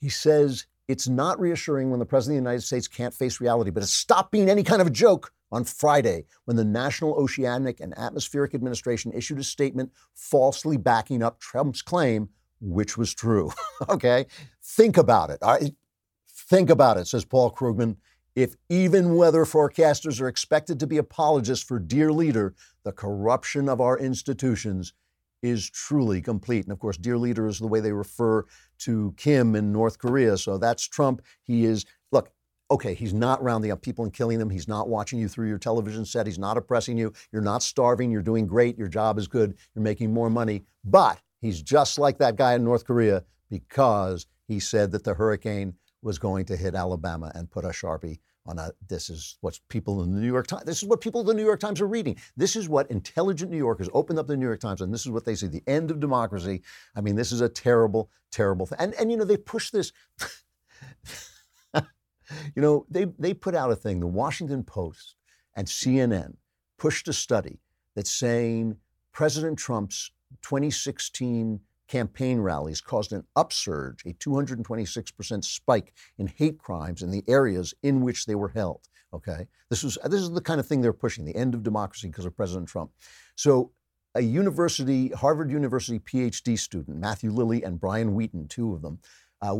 He 0.00 0.08
says 0.08 0.66
it's 0.88 1.06
not 1.06 1.38
reassuring 1.38 1.90
when 1.90 2.00
the 2.00 2.06
President 2.06 2.38
of 2.38 2.44
the 2.44 2.50
United 2.50 2.66
States 2.66 2.88
can't 2.88 3.12
face 3.12 3.40
reality, 3.40 3.70
but 3.70 3.82
it 3.82 3.88
stopped 3.88 4.32
being 4.32 4.48
any 4.48 4.62
kind 4.62 4.80
of 4.80 4.86
a 4.86 4.90
joke 4.90 5.32
on 5.52 5.64
Friday 5.64 6.24
when 6.46 6.56
the 6.56 6.64
National 6.64 7.14
Oceanic 7.14 7.80
and 7.80 7.96
Atmospheric 7.98 8.54
Administration 8.54 9.12
issued 9.14 9.38
a 9.38 9.44
statement 9.44 9.92
falsely 10.14 10.78
backing 10.78 11.22
up 11.22 11.38
Trump's 11.40 11.82
claim, 11.82 12.30
which 12.60 12.96
was 12.96 13.14
true. 13.14 13.52
okay? 13.88 14.26
Think 14.62 14.96
about 14.96 15.30
it. 15.30 15.38
Right? 15.42 15.74
Think 16.26 16.70
about 16.70 16.96
it, 16.96 17.06
says 17.06 17.24
Paul 17.24 17.52
Krugman. 17.52 17.96
If 18.34 18.54
even 18.68 19.16
weather 19.16 19.44
forecasters 19.44 20.20
are 20.20 20.28
expected 20.28 20.80
to 20.80 20.86
be 20.86 20.96
apologists 20.96 21.64
for 21.64 21.78
Dear 21.78 22.12
Leader, 22.12 22.54
the 22.84 22.92
corruption 22.92 23.68
of 23.68 23.80
our 23.80 23.98
institutions 23.98 24.94
is 25.42 25.68
truly 25.70 26.20
complete. 26.20 26.64
And 26.64 26.72
of 26.72 26.78
course, 26.78 26.96
Dear 26.96 27.18
Leader 27.18 27.46
is 27.46 27.58
the 27.58 27.66
way 27.66 27.80
they 27.80 27.92
refer 27.92 28.44
to 28.80 29.14
Kim 29.16 29.54
in 29.54 29.72
North 29.72 29.98
Korea. 29.98 30.36
So 30.36 30.58
that's 30.58 30.86
Trump. 30.86 31.22
He 31.42 31.64
is, 31.64 31.84
look, 32.12 32.30
okay, 32.70 32.94
he's 32.94 33.14
not 33.14 33.42
rounding 33.42 33.70
up 33.70 33.82
people 33.82 34.04
and 34.04 34.12
killing 34.12 34.38
them. 34.38 34.50
He's 34.50 34.68
not 34.68 34.88
watching 34.88 35.18
you 35.18 35.28
through 35.28 35.48
your 35.48 35.58
television 35.58 36.04
set. 36.04 36.26
He's 36.26 36.38
not 36.38 36.56
oppressing 36.56 36.98
you. 36.98 37.12
You're 37.32 37.42
not 37.42 37.62
starving. 37.62 38.10
You're 38.10 38.22
doing 38.22 38.46
great. 38.46 38.78
Your 38.78 38.88
job 38.88 39.18
is 39.18 39.28
good. 39.28 39.56
You're 39.74 39.82
making 39.82 40.12
more 40.12 40.30
money. 40.30 40.64
But 40.84 41.20
he's 41.40 41.62
just 41.62 41.98
like 41.98 42.18
that 42.18 42.36
guy 42.36 42.54
in 42.54 42.64
North 42.64 42.84
Korea 42.84 43.24
because 43.50 44.26
he 44.46 44.60
said 44.60 44.92
that 44.92 45.04
the 45.04 45.14
hurricane 45.14 45.74
was 46.02 46.18
going 46.18 46.44
to 46.46 46.56
hit 46.56 46.74
Alabama 46.74 47.32
and 47.34 47.50
put 47.50 47.64
a 47.64 47.68
Sharpie 47.68 48.18
on 48.48 48.58
a, 48.58 48.72
this 48.88 49.10
is 49.10 49.36
what 49.42 49.58
people 49.68 50.02
in 50.02 50.14
the 50.14 50.20
New 50.20 50.26
York 50.26 50.46
Times, 50.46 50.64
this 50.64 50.82
is 50.82 50.88
what 50.88 51.02
people 51.02 51.20
in 51.20 51.26
the 51.26 51.34
New 51.34 51.44
York 51.44 51.60
Times 51.60 51.80
are 51.80 51.86
reading. 51.86 52.16
This 52.36 52.56
is 52.56 52.68
what 52.68 52.90
intelligent 52.90 53.50
New 53.50 53.58
Yorkers 53.58 53.90
opened 53.92 54.18
up 54.18 54.26
the 54.26 54.36
New 54.36 54.46
York 54.46 54.60
Times 54.60 54.80
and 54.80 54.92
this 54.92 55.04
is 55.04 55.12
what 55.12 55.26
they 55.26 55.34
see, 55.34 55.46
the 55.46 55.62
end 55.66 55.90
of 55.90 56.00
democracy. 56.00 56.62
I 56.96 57.02
mean, 57.02 57.14
this 57.14 57.30
is 57.30 57.42
a 57.42 57.48
terrible, 57.48 58.10
terrible 58.32 58.64
thing. 58.66 58.78
And, 58.80 58.94
and 58.94 59.10
you 59.10 59.18
know, 59.18 59.24
they 59.24 59.36
push 59.36 59.70
this, 59.70 59.92
you 61.74 62.62
know, 62.62 62.86
they, 62.88 63.04
they 63.18 63.34
put 63.34 63.54
out 63.54 63.70
a 63.70 63.76
thing, 63.76 64.00
the 64.00 64.06
Washington 64.06 64.64
Post 64.64 65.16
and 65.54 65.66
CNN 65.66 66.36
pushed 66.78 67.06
a 67.06 67.12
study 67.12 67.60
that's 67.94 68.10
saying 68.10 68.76
President 69.12 69.58
Trump's 69.58 70.10
2016 70.42 71.60
campaign 71.88 72.38
rallies 72.40 72.80
caused 72.80 73.12
an 73.12 73.24
upsurge, 73.34 74.04
a 74.04 74.12
226% 74.14 75.44
spike 75.44 75.92
in 76.18 76.26
hate 76.26 76.58
crimes 76.58 77.02
in 77.02 77.10
the 77.10 77.24
areas 77.26 77.74
in 77.82 78.02
which 78.02 78.26
they 78.26 78.34
were 78.34 78.48
held. 78.48 78.88
Okay, 79.12 79.48
this 79.70 79.82
was 79.82 79.96
this 80.04 80.20
is 80.20 80.30
the 80.30 80.40
kind 80.42 80.60
of 80.60 80.66
thing 80.66 80.82
they're 80.82 80.92
pushing: 80.92 81.24
the 81.24 81.34
end 81.34 81.54
of 81.54 81.62
democracy 81.62 82.08
because 82.08 82.26
of 82.26 82.36
President 82.36 82.68
Trump. 82.68 82.90
So, 83.36 83.72
a 84.14 84.20
university, 84.20 85.08
Harvard 85.08 85.50
University 85.50 85.98
PhD 85.98 86.58
student, 86.58 86.98
Matthew 86.98 87.30
Lilley 87.30 87.62
and 87.62 87.80
Brian 87.80 88.14
Wheaton, 88.14 88.48
two 88.48 88.74
of 88.74 88.82
them, 88.82 88.98
uh, 89.40 89.58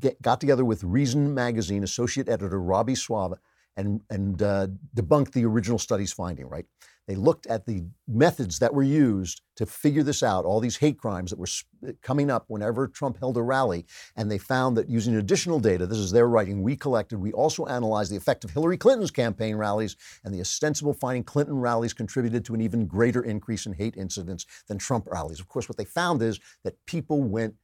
get, 0.00 0.20
got 0.20 0.40
together 0.40 0.64
with 0.64 0.82
Reason 0.82 1.32
magazine 1.32 1.84
associate 1.84 2.28
editor 2.28 2.60
Robbie 2.60 2.96
Soave 2.96 3.34
and 3.76 4.00
and 4.10 4.42
uh, 4.42 4.66
debunked 4.96 5.30
the 5.30 5.44
original 5.44 5.78
study's 5.78 6.12
finding. 6.12 6.48
Right, 6.48 6.66
they 7.08 7.16
looked 7.16 7.46
at 7.46 7.64
the 7.64 7.84
methods 8.06 8.58
that 8.58 8.74
were 8.74 8.82
used 8.82 9.40
to 9.56 9.64
figure 9.64 10.02
this 10.02 10.22
out, 10.22 10.44
all 10.44 10.60
these 10.60 10.76
hate 10.76 10.98
crimes 10.98 11.30
that 11.30 11.38
were 11.38 11.48
uh, 11.88 11.92
coming 12.02 12.30
up 12.30 12.44
whenever 12.48 12.86
Trump 12.86 13.18
held 13.18 13.38
a 13.38 13.42
rally. 13.42 13.86
And 14.14 14.30
they 14.30 14.36
found 14.36 14.76
that 14.76 14.90
using 14.90 15.16
additional 15.16 15.58
data, 15.58 15.86
this 15.86 15.98
is 15.98 16.12
their 16.12 16.28
writing, 16.28 16.62
we 16.62 16.76
collected, 16.76 17.18
we 17.18 17.32
also 17.32 17.64
analyzed 17.64 18.12
the 18.12 18.16
effect 18.16 18.44
of 18.44 18.50
Hillary 18.50 18.76
Clinton's 18.76 19.10
campaign 19.10 19.56
rallies, 19.56 19.96
and 20.22 20.34
the 20.34 20.40
ostensible 20.40 20.92
finding 20.92 21.24
Clinton 21.24 21.56
rallies 21.56 21.94
contributed 21.94 22.44
to 22.44 22.54
an 22.54 22.60
even 22.60 22.86
greater 22.86 23.22
increase 23.22 23.64
in 23.64 23.72
hate 23.72 23.96
incidents 23.96 24.44
than 24.68 24.76
Trump 24.76 25.06
rallies. 25.10 25.40
Of 25.40 25.48
course, 25.48 25.68
what 25.68 25.78
they 25.78 25.86
found 25.86 26.20
is 26.22 26.38
that 26.62 26.74
people 26.86 27.22
went 27.22 27.54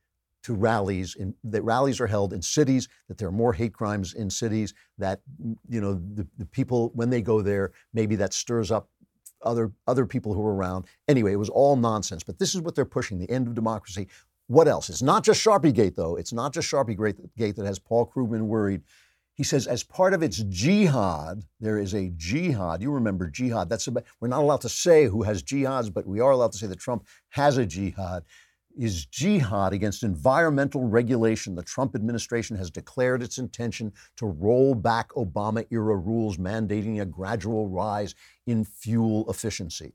to 0.45 0.55
rallies 0.55 1.15
in, 1.17 1.35
that 1.43 1.63
rallies 1.63 2.01
are 2.01 2.07
held 2.07 2.33
in 2.33 2.43
cities 2.43 2.87
that 3.09 3.17
there 3.17 3.27
are 3.27 3.33
more 3.33 3.55
hate 3.55 3.73
crimes 3.73 4.13
in 4.13 4.29
cities 4.29 4.75
that 4.99 5.21
you 5.69 5.81
know 5.81 5.95
the, 5.95 6.27
the 6.37 6.45
people 6.45 6.93
when 6.95 7.09
they 7.09 7.23
go 7.23 7.41
there 7.41 7.73
maybe 7.95 8.15
that 8.15 8.35
stirs 8.35 8.71
up 8.71 8.89
other 9.45 9.73
other 9.87 10.07
people 10.07 10.35
who 10.35 10.41
were 10.41 10.55
around. 10.55 10.87
Anyway, 11.09 11.33
it 11.33 11.37
was 11.37 11.49
all 11.49 11.77
nonsense. 11.77 12.23
But 12.23 12.39
this 12.39 12.55
is 12.55 12.61
what 12.61 12.75
they're 12.75 12.85
pushing: 12.85 13.19
the 13.19 13.31
end 13.31 13.47
of 13.47 13.55
democracy. 13.55 14.09
What 14.47 14.69
else? 14.69 14.91
It's 14.91 15.03
not 15.03 15.25
just 15.25 15.43
Sharpie 15.43 15.73
Gate, 15.73 15.97
though. 15.97 16.17
It's 16.17 16.33
not 16.33 16.53
just 16.53 16.71
Sharpie 16.71 16.97
Gate 17.37 17.57
that 17.57 17.65
has 17.65 17.79
Paul 17.79 18.11
Krugman 18.15 18.43
worried. 18.43 18.83
He 19.37 19.43
says, 19.43 19.67
as 19.67 19.83
part 19.83 20.15
of 20.15 20.23
its 20.23 20.37
jihad, 20.45 21.45
there 21.59 21.79
is 21.79 21.93
a 21.93 22.11
jihad. 22.11 22.81
You 22.81 22.93
remember 22.93 23.29
jihad. 23.29 23.69
That's 23.69 23.87
about, 23.89 24.05
we're 24.21 24.29
not 24.29 24.43
allowed 24.43 24.61
to 24.61 24.69
say 24.69 25.07
who 25.07 25.23
has 25.23 25.43
jihads, 25.43 25.93
but 25.93 26.07
we 26.07 26.21
are 26.21 26.31
allowed 26.31 26.53
to 26.53 26.59
say 26.59 26.69
that 26.69 26.79
Trump 26.79 27.05
has 27.31 27.57
a 27.59 27.67
jihad 27.67 28.23
is 28.77 29.07
jihad 29.07 29.73
against 29.73 30.03
environmental 30.03 30.85
regulation. 30.85 31.55
The 31.55 31.63
Trump 31.63 31.95
administration 31.95 32.57
has 32.57 32.71
declared 32.71 33.23
its 33.23 33.39
intention 33.39 33.93
to 34.17 34.27
roll 34.27 34.75
back 34.75 35.11
Obama 35.11 35.67
era 35.71 35.97
rules 35.97 36.37
mandating 36.37 37.01
a 37.01 37.07
gradual 37.07 37.69
rise 37.69 38.15
in 38.47 38.65
fuel 38.65 39.29
efficiency. 39.31 39.95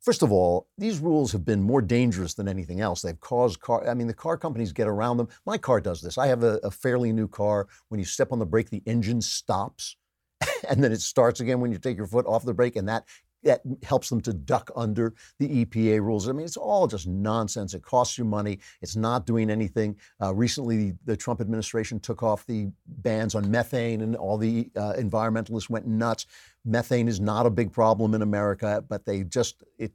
First 0.00 0.22
of 0.22 0.30
all, 0.30 0.68
these 0.78 1.00
rules 1.00 1.32
have 1.32 1.44
been 1.44 1.60
more 1.60 1.82
dangerous 1.82 2.34
than 2.34 2.48
anything 2.48 2.80
else. 2.80 3.02
They've 3.02 3.18
caused 3.20 3.60
car, 3.60 3.86
I 3.88 3.94
mean, 3.94 4.06
the 4.06 4.14
car 4.14 4.36
companies 4.36 4.72
get 4.72 4.86
around 4.86 5.16
them. 5.16 5.28
My 5.44 5.58
car 5.58 5.80
does 5.80 6.00
this. 6.00 6.16
I 6.18 6.28
have 6.28 6.44
a, 6.44 6.60
a 6.62 6.70
fairly 6.70 7.12
new 7.12 7.26
car. 7.26 7.66
When 7.88 7.98
you 7.98 8.06
step 8.06 8.32
on 8.32 8.38
the 8.38 8.46
brake, 8.46 8.70
the 8.70 8.82
engine 8.86 9.20
stops 9.20 9.96
and 10.68 10.82
then 10.82 10.92
it 10.92 11.00
starts 11.00 11.40
again 11.40 11.60
when 11.60 11.72
you 11.72 11.78
take 11.78 11.96
your 11.96 12.06
foot 12.06 12.26
off 12.26 12.44
the 12.44 12.54
brake, 12.54 12.76
and 12.76 12.88
that 12.88 13.04
that 13.44 13.62
helps 13.82 14.08
them 14.08 14.20
to 14.22 14.32
duck 14.32 14.70
under 14.74 15.14
the 15.38 15.64
EPA 15.64 16.00
rules. 16.00 16.28
I 16.28 16.32
mean, 16.32 16.44
it's 16.44 16.56
all 16.56 16.86
just 16.86 17.06
nonsense. 17.06 17.74
It 17.74 17.82
costs 17.82 18.18
you 18.18 18.24
money. 18.24 18.58
It's 18.82 18.96
not 18.96 19.26
doing 19.26 19.50
anything. 19.50 19.96
Uh, 20.20 20.34
recently, 20.34 20.94
the 21.04 21.16
Trump 21.16 21.40
administration 21.40 22.00
took 22.00 22.22
off 22.22 22.46
the 22.46 22.68
bans 22.86 23.34
on 23.34 23.50
methane, 23.50 24.00
and 24.00 24.16
all 24.16 24.38
the 24.38 24.70
uh, 24.76 24.94
environmentalists 24.98 25.70
went 25.70 25.86
nuts. 25.86 26.26
Methane 26.64 27.08
is 27.08 27.20
not 27.20 27.46
a 27.46 27.50
big 27.50 27.72
problem 27.72 28.14
in 28.14 28.22
America, 28.22 28.84
but 28.88 29.04
they 29.04 29.22
just 29.24 29.62
it 29.78 29.92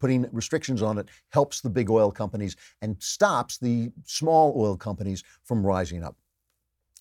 putting 0.00 0.26
restrictions 0.32 0.82
on 0.82 0.98
it 0.98 1.08
helps 1.30 1.60
the 1.60 1.70
big 1.70 1.90
oil 1.90 2.10
companies 2.10 2.56
and 2.82 3.00
stops 3.00 3.58
the 3.58 3.90
small 4.04 4.52
oil 4.56 4.76
companies 4.76 5.22
from 5.44 5.64
rising 5.64 6.02
up. 6.02 6.16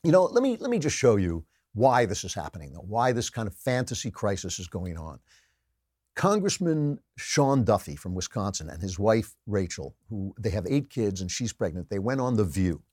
You 0.03 0.11
know, 0.11 0.25
let 0.25 0.43
me 0.43 0.55
let 0.57 0.69
me 0.69 0.79
just 0.79 0.95
show 0.95 1.17
you 1.17 1.45
why 1.73 2.05
this 2.05 2.23
is 2.23 2.33
happening, 2.33 2.73
though, 2.73 2.85
why 2.87 3.11
this 3.11 3.29
kind 3.29 3.47
of 3.47 3.53
fantasy 3.53 4.11
crisis 4.11 4.59
is 4.59 4.67
going 4.67 4.97
on. 4.97 5.19
Congressman 6.19 6.99
Sean 7.17 7.63
Duffy 7.63 7.95
from 7.95 8.13
Wisconsin 8.13 8.69
and 8.69 8.81
his 8.81 8.99
wife 8.99 9.37
Rachel, 9.47 9.95
who 10.09 10.35
they 10.37 10.49
have 10.49 10.65
eight 10.67 10.89
kids 10.89 11.21
and 11.21 11.31
she's 11.31 11.53
pregnant, 11.53 11.89
they 11.89 11.97
went 11.97 12.19
on 12.19 12.35
The 12.35 12.43
View, 12.43 12.83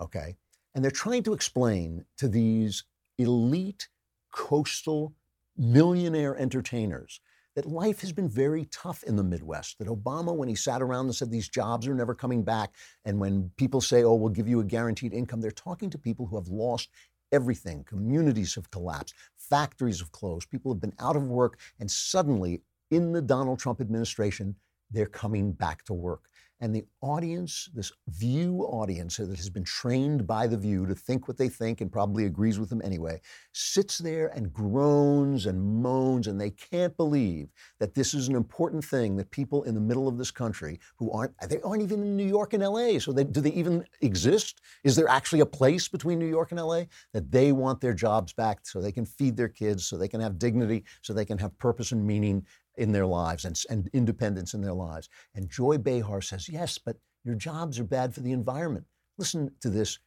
okay? 0.00 0.36
And 0.74 0.82
they're 0.82 0.90
trying 0.90 1.22
to 1.24 1.34
explain 1.34 2.06
to 2.16 2.28
these 2.28 2.84
elite 3.18 3.88
coastal 4.32 5.12
millionaire 5.54 6.34
entertainers 6.34 7.20
that 7.56 7.66
life 7.66 8.00
has 8.00 8.10
been 8.10 8.30
very 8.30 8.64
tough 8.72 9.02
in 9.02 9.16
the 9.16 9.22
Midwest. 9.22 9.78
That 9.78 9.88
Obama, 9.88 10.34
when 10.34 10.48
he 10.48 10.54
sat 10.54 10.80
around 10.80 11.04
and 11.04 11.14
said 11.14 11.30
these 11.30 11.50
jobs 11.50 11.86
are 11.86 11.94
never 11.94 12.14
coming 12.14 12.42
back, 12.42 12.74
and 13.04 13.20
when 13.20 13.50
people 13.58 13.82
say, 13.82 14.02
oh, 14.02 14.14
we'll 14.14 14.30
give 14.30 14.48
you 14.48 14.60
a 14.60 14.64
guaranteed 14.64 15.12
income, 15.12 15.42
they're 15.42 15.50
talking 15.50 15.90
to 15.90 15.98
people 15.98 16.24
who 16.24 16.36
have 16.36 16.48
lost 16.48 16.88
everything. 17.32 17.84
Communities 17.84 18.54
have 18.54 18.70
collapsed, 18.70 19.14
factories 19.36 20.00
have 20.00 20.12
closed, 20.12 20.50
people 20.50 20.72
have 20.72 20.80
been 20.80 20.94
out 21.00 21.16
of 21.16 21.24
work, 21.24 21.58
and 21.80 21.90
suddenly, 21.90 22.62
in 22.90 23.12
the 23.12 23.22
Donald 23.22 23.58
Trump 23.58 23.80
administration, 23.80 24.54
they're 24.90 25.06
coming 25.06 25.52
back 25.52 25.84
to 25.84 25.94
work. 25.94 26.28
And 26.62 26.72
the 26.72 26.84
audience, 27.00 27.68
this 27.74 27.90
View 28.06 28.60
audience 28.70 29.16
that 29.16 29.36
has 29.36 29.50
been 29.50 29.64
trained 29.64 30.28
by 30.28 30.46
The 30.46 30.56
View 30.56 30.86
to 30.86 30.94
think 30.94 31.26
what 31.26 31.36
they 31.36 31.48
think 31.48 31.80
and 31.80 31.90
probably 31.90 32.24
agrees 32.24 32.60
with 32.60 32.70
them 32.70 32.80
anyway, 32.84 33.20
sits 33.52 33.98
there 33.98 34.28
and 34.28 34.52
groans 34.52 35.46
and 35.46 35.60
moans, 35.60 36.28
and 36.28 36.40
they 36.40 36.50
can't 36.50 36.96
believe 36.96 37.48
that 37.80 37.96
this 37.96 38.14
is 38.14 38.28
an 38.28 38.36
important 38.36 38.84
thing 38.84 39.16
that 39.16 39.32
people 39.32 39.64
in 39.64 39.74
the 39.74 39.80
middle 39.80 40.06
of 40.06 40.18
this 40.18 40.30
country 40.30 40.78
who 40.94 41.10
aren't, 41.10 41.34
they 41.48 41.60
aren't 41.62 41.82
even 41.82 42.00
in 42.00 42.16
New 42.16 42.28
York 42.28 42.52
and 42.52 42.62
LA. 42.62 43.00
So 43.00 43.10
they, 43.10 43.24
do 43.24 43.40
they 43.40 43.50
even 43.50 43.84
exist? 44.00 44.60
Is 44.84 44.94
there 44.94 45.08
actually 45.08 45.40
a 45.40 45.46
place 45.46 45.88
between 45.88 46.20
New 46.20 46.28
York 46.28 46.52
and 46.52 46.60
LA 46.60 46.84
that 47.12 47.32
they 47.32 47.50
want 47.50 47.80
their 47.80 47.92
jobs 47.92 48.32
back 48.32 48.60
so 48.62 48.80
they 48.80 48.92
can 48.92 49.04
feed 49.04 49.36
their 49.36 49.48
kids, 49.48 49.84
so 49.84 49.96
they 49.96 50.06
can 50.06 50.20
have 50.20 50.38
dignity, 50.38 50.84
so 51.00 51.12
they 51.12 51.24
can 51.24 51.38
have 51.38 51.58
purpose 51.58 51.90
and 51.90 52.06
meaning 52.06 52.46
in 52.76 52.92
their 52.92 53.06
lives 53.06 53.44
and, 53.44 53.60
and 53.70 53.88
independence 53.92 54.54
in 54.54 54.60
their 54.60 54.72
lives. 54.72 55.08
And 55.34 55.50
Joy 55.50 55.78
Behar 55.78 56.20
says, 56.20 56.48
yes, 56.48 56.78
but 56.78 56.96
your 57.24 57.34
jobs 57.34 57.78
are 57.78 57.84
bad 57.84 58.14
for 58.14 58.20
the 58.20 58.32
environment. 58.32 58.86
Listen 59.18 59.50
to 59.60 59.70
this 59.70 59.98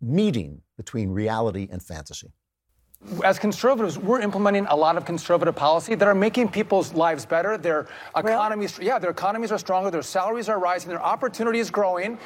meeting 0.00 0.62
between 0.76 1.10
reality 1.10 1.68
and 1.70 1.82
fantasy. 1.82 2.32
As 3.24 3.38
conservatives, 3.38 3.98
we're 3.98 4.20
implementing 4.20 4.66
a 4.66 4.76
lot 4.76 4.96
of 4.96 5.04
conservative 5.04 5.56
policy 5.56 5.94
that 5.94 6.06
are 6.06 6.14
making 6.14 6.48
people's 6.48 6.94
lives 6.94 7.26
better. 7.26 7.58
Their 7.58 7.88
economies, 8.16 8.78
yeah, 8.80 8.98
their 8.98 9.10
economies 9.10 9.50
are 9.50 9.58
stronger. 9.58 9.90
Their 9.90 10.02
salaries 10.02 10.48
are 10.48 10.58
rising. 10.58 10.88
Their 10.88 11.02
opportunity 11.02 11.58
is 11.58 11.70
growing. 11.70 12.18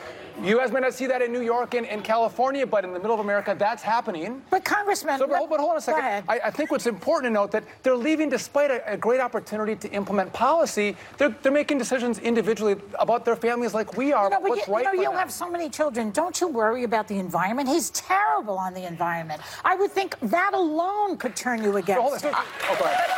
You 0.43 0.59
guys 0.59 0.71
may 0.71 0.81
not 0.81 0.93
see 0.93 1.07
that 1.07 1.23
in 1.23 1.33
New 1.33 1.41
York 1.41 1.73
and, 1.75 1.87
and 1.87 2.05
California, 2.05 2.67
but 2.67 2.85
in 2.85 2.93
the 2.93 2.99
middle 2.99 3.15
of 3.15 3.21
America, 3.21 3.57
that's 3.59 3.83
happening. 3.83 4.43
But 4.51 4.67
Congressman, 4.67 5.19
so, 5.19 5.27
but, 5.27 5.49
but 5.49 5.61
hold 5.61 5.73
on 5.73 5.77
a 5.79 5.81
second. 5.81 6.25
I, 6.29 6.41
I, 6.45 6.51
think 6.51 6.71
what's 6.71 6.87
important 6.87 7.31
to 7.31 7.33
note 7.33 7.51
that 7.53 7.65
they're 7.83 7.97
leaving 7.97 8.29
despite 8.29 8.71
a, 8.71 8.93
a, 8.93 8.97
great 8.99 9.21
opportunity 9.21 9.75
to 9.77 9.91
implement 9.93 10.31
policy. 10.35 10.95
They're, 11.17 11.35
they're 11.43 11.53
making 11.53 11.79
decisions 11.79 12.19
individually 12.19 12.77
about 12.99 13.25
their 13.25 13.37
families 13.37 13.73
like 13.73 13.97
we 13.97 14.13
are. 14.13 14.25
You 14.25 14.31
know, 14.31 14.41
but 14.43 14.51
what's 14.51 14.67
you, 14.67 14.75
right 14.75 14.85
you 14.93 14.97
know, 14.97 15.11
you 15.11 15.17
have 15.17 15.33
so 15.33 15.51
many 15.51 15.71
children. 15.71 16.11
Don't 16.11 16.39
you 16.39 16.49
worry 16.49 16.85
about 16.85 17.09
the 17.09 17.19
environment? 17.19 17.71
He's 17.71 17.89
terrible 17.91 18.59
on 18.59 18.75
the 18.75 18.87
environment. 18.87 19.41
I 19.65 19.75
would 19.75 19.91
think 19.91 20.19
that 20.21 20.51
alone 20.67 21.17
could 21.17 21.37
turn 21.37 21.63
you 21.63 21.77
against. 21.77 22.25
Oh, 22.25 22.31
oh 22.31 22.77
go 22.79 22.85
ahead. 22.85 23.11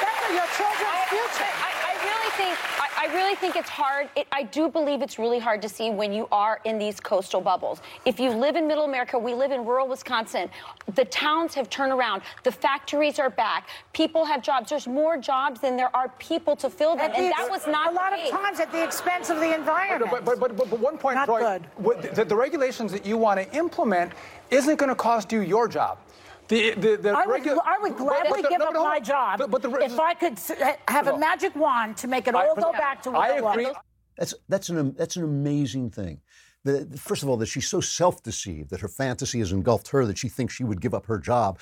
That's 0.00 0.26
your 0.30 0.48
children's 0.54 1.04
future. 1.10 1.50
I, 1.50 1.70
I 1.74 1.92
really 2.06 2.30
think 2.38 2.54
I, 3.00 3.06
I, 3.06 3.14
really 3.14 3.34
think 3.34 3.56
it's 3.56 3.68
hard. 3.68 4.08
It, 4.16 4.26
I 4.32 4.42
do 4.42 4.68
believe 4.68 5.02
it's 5.02 5.18
really 5.18 5.38
hard 5.38 5.62
to 5.62 5.68
see 5.68 5.90
when 5.90 6.12
you 6.12 6.28
are 6.30 6.60
in 6.64 6.78
these 6.78 7.00
coastal 7.00 7.40
bubbles. 7.40 7.80
If 8.04 8.20
you 8.20 8.30
live 8.30 8.56
in 8.56 8.66
Middle 8.66 8.84
America, 8.84 9.18
we 9.18 9.34
live 9.34 9.52
in 9.52 9.64
rural 9.64 9.88
Wisconsin. 9.88 10.48
The 10.94 11.04
towns 11.06 11.54
have 11.54 11.70
turned 11.70 11.92
around. 11.92 12.22
The 12.44 12.52
factories 12.52 13.18
are 13.18 13.30
back. 13.30 13.68
People 13.92 14.24
have 14.24 14.42
jobs. 14.42 14.70
There's 14.70 14.86
more 14.86 15.16
jobs 15.16 15.60
than 15.60 15.76
there 15.76 15.94
are 15.94 16.08
people 16.18 16.56
to 16.56 16.70
fill 16.70 16.96
them, 16.96 17.10
and 17.14 17.32
that 17.32 17.48
was 17.50 17.66
not 17.66 17.92
a 17.92 17.94
lot 17.94 18.12
of 18.12 18.28
times 18.30 18.60
at 18.60 18.70
the 18.72 18.82
expense 18.82 19.30
of 19.30 19.38
the 19.38 19.54
environment. 19.54 20.10
But 20.10 20.24
but 20.24 20.40
but, 20.40 20.56
but, 20.56 20.70
but 20.70 20.80
one 20.80 20.98
point, 20.98 21.16
not 21.16 21.26
Troy, 21.26 21.60
good. 21.78 22.14
The, 22.14 22.24
the 22.24 22.36
regulations 22.36 22.92
that 22.92 23.06
you 23.06 23.16
want 23.16 23.40
to 23.40 23.56
implement 23.56 24.12
isn't 24.50 24.76
going 24.76 24.88
to 24.88 24.94
cost 24.94 25.32
you 25.32 25.40
your 25.40 25.68
job. 25.68 25.98
The, 26.50 26.72
the, 26.72 26.96
the 26.96 27.10
I, 27.10 27.26
would, 27.26 27.46
I, 27.46 27.78
would, 27.80 27.96
gladly 27.96 28.42
give 28.42 28.60
up 28.60 28.74
my 28.74 28.98
job 28.98 29.40
but, 29.48 29.64
if 29.64 30.00
I 30.00 30.14
could 30.14 30.36
have 30.88 31.06
a 31.06 31.16
magic 31.16 31.54
wand 31.54 31.96
to 31.98 32.08
make 32.08 32.26
it 32.26 32.34
all 32.34 32.56
go 32.56 32.72
back 32.72 33.00
to 33.04 33.12
what 33.12 33.30
I 33.30 33.36
agree. 33.36 33.66
was. 33.66 33.76
That's, 34.18 34.34
that's, 34.48 34.68
an, 34.68 34.94
that's 34.94 35.14
an 35.14 35.22
amazing 35.22 35.90
thing. 35.90 36.20
The, 36.64 36.88
first 36.98 37.22
of 37.22 37.28
all, 37.28 37.36
that 37.36 37.46
she's 37.46 37.68
so 37.68 37.80
self 37.80 38.24
deceived 38.24 38.70
that 38.70 38.80
her 38.80 38.88
fantasy 38.88 39.38
has 39.38 39.52
engulfed 39.52 39.88
her 39.88 40.04
that 40.06 40.18
she 40.18 40.28
thinks 40.28 40.52
she 40.52 40.64
would 40.64 40.80
give 40.80 40.92
up 40.92 41.06
her 41.06 41.18
job. 41.18 41.60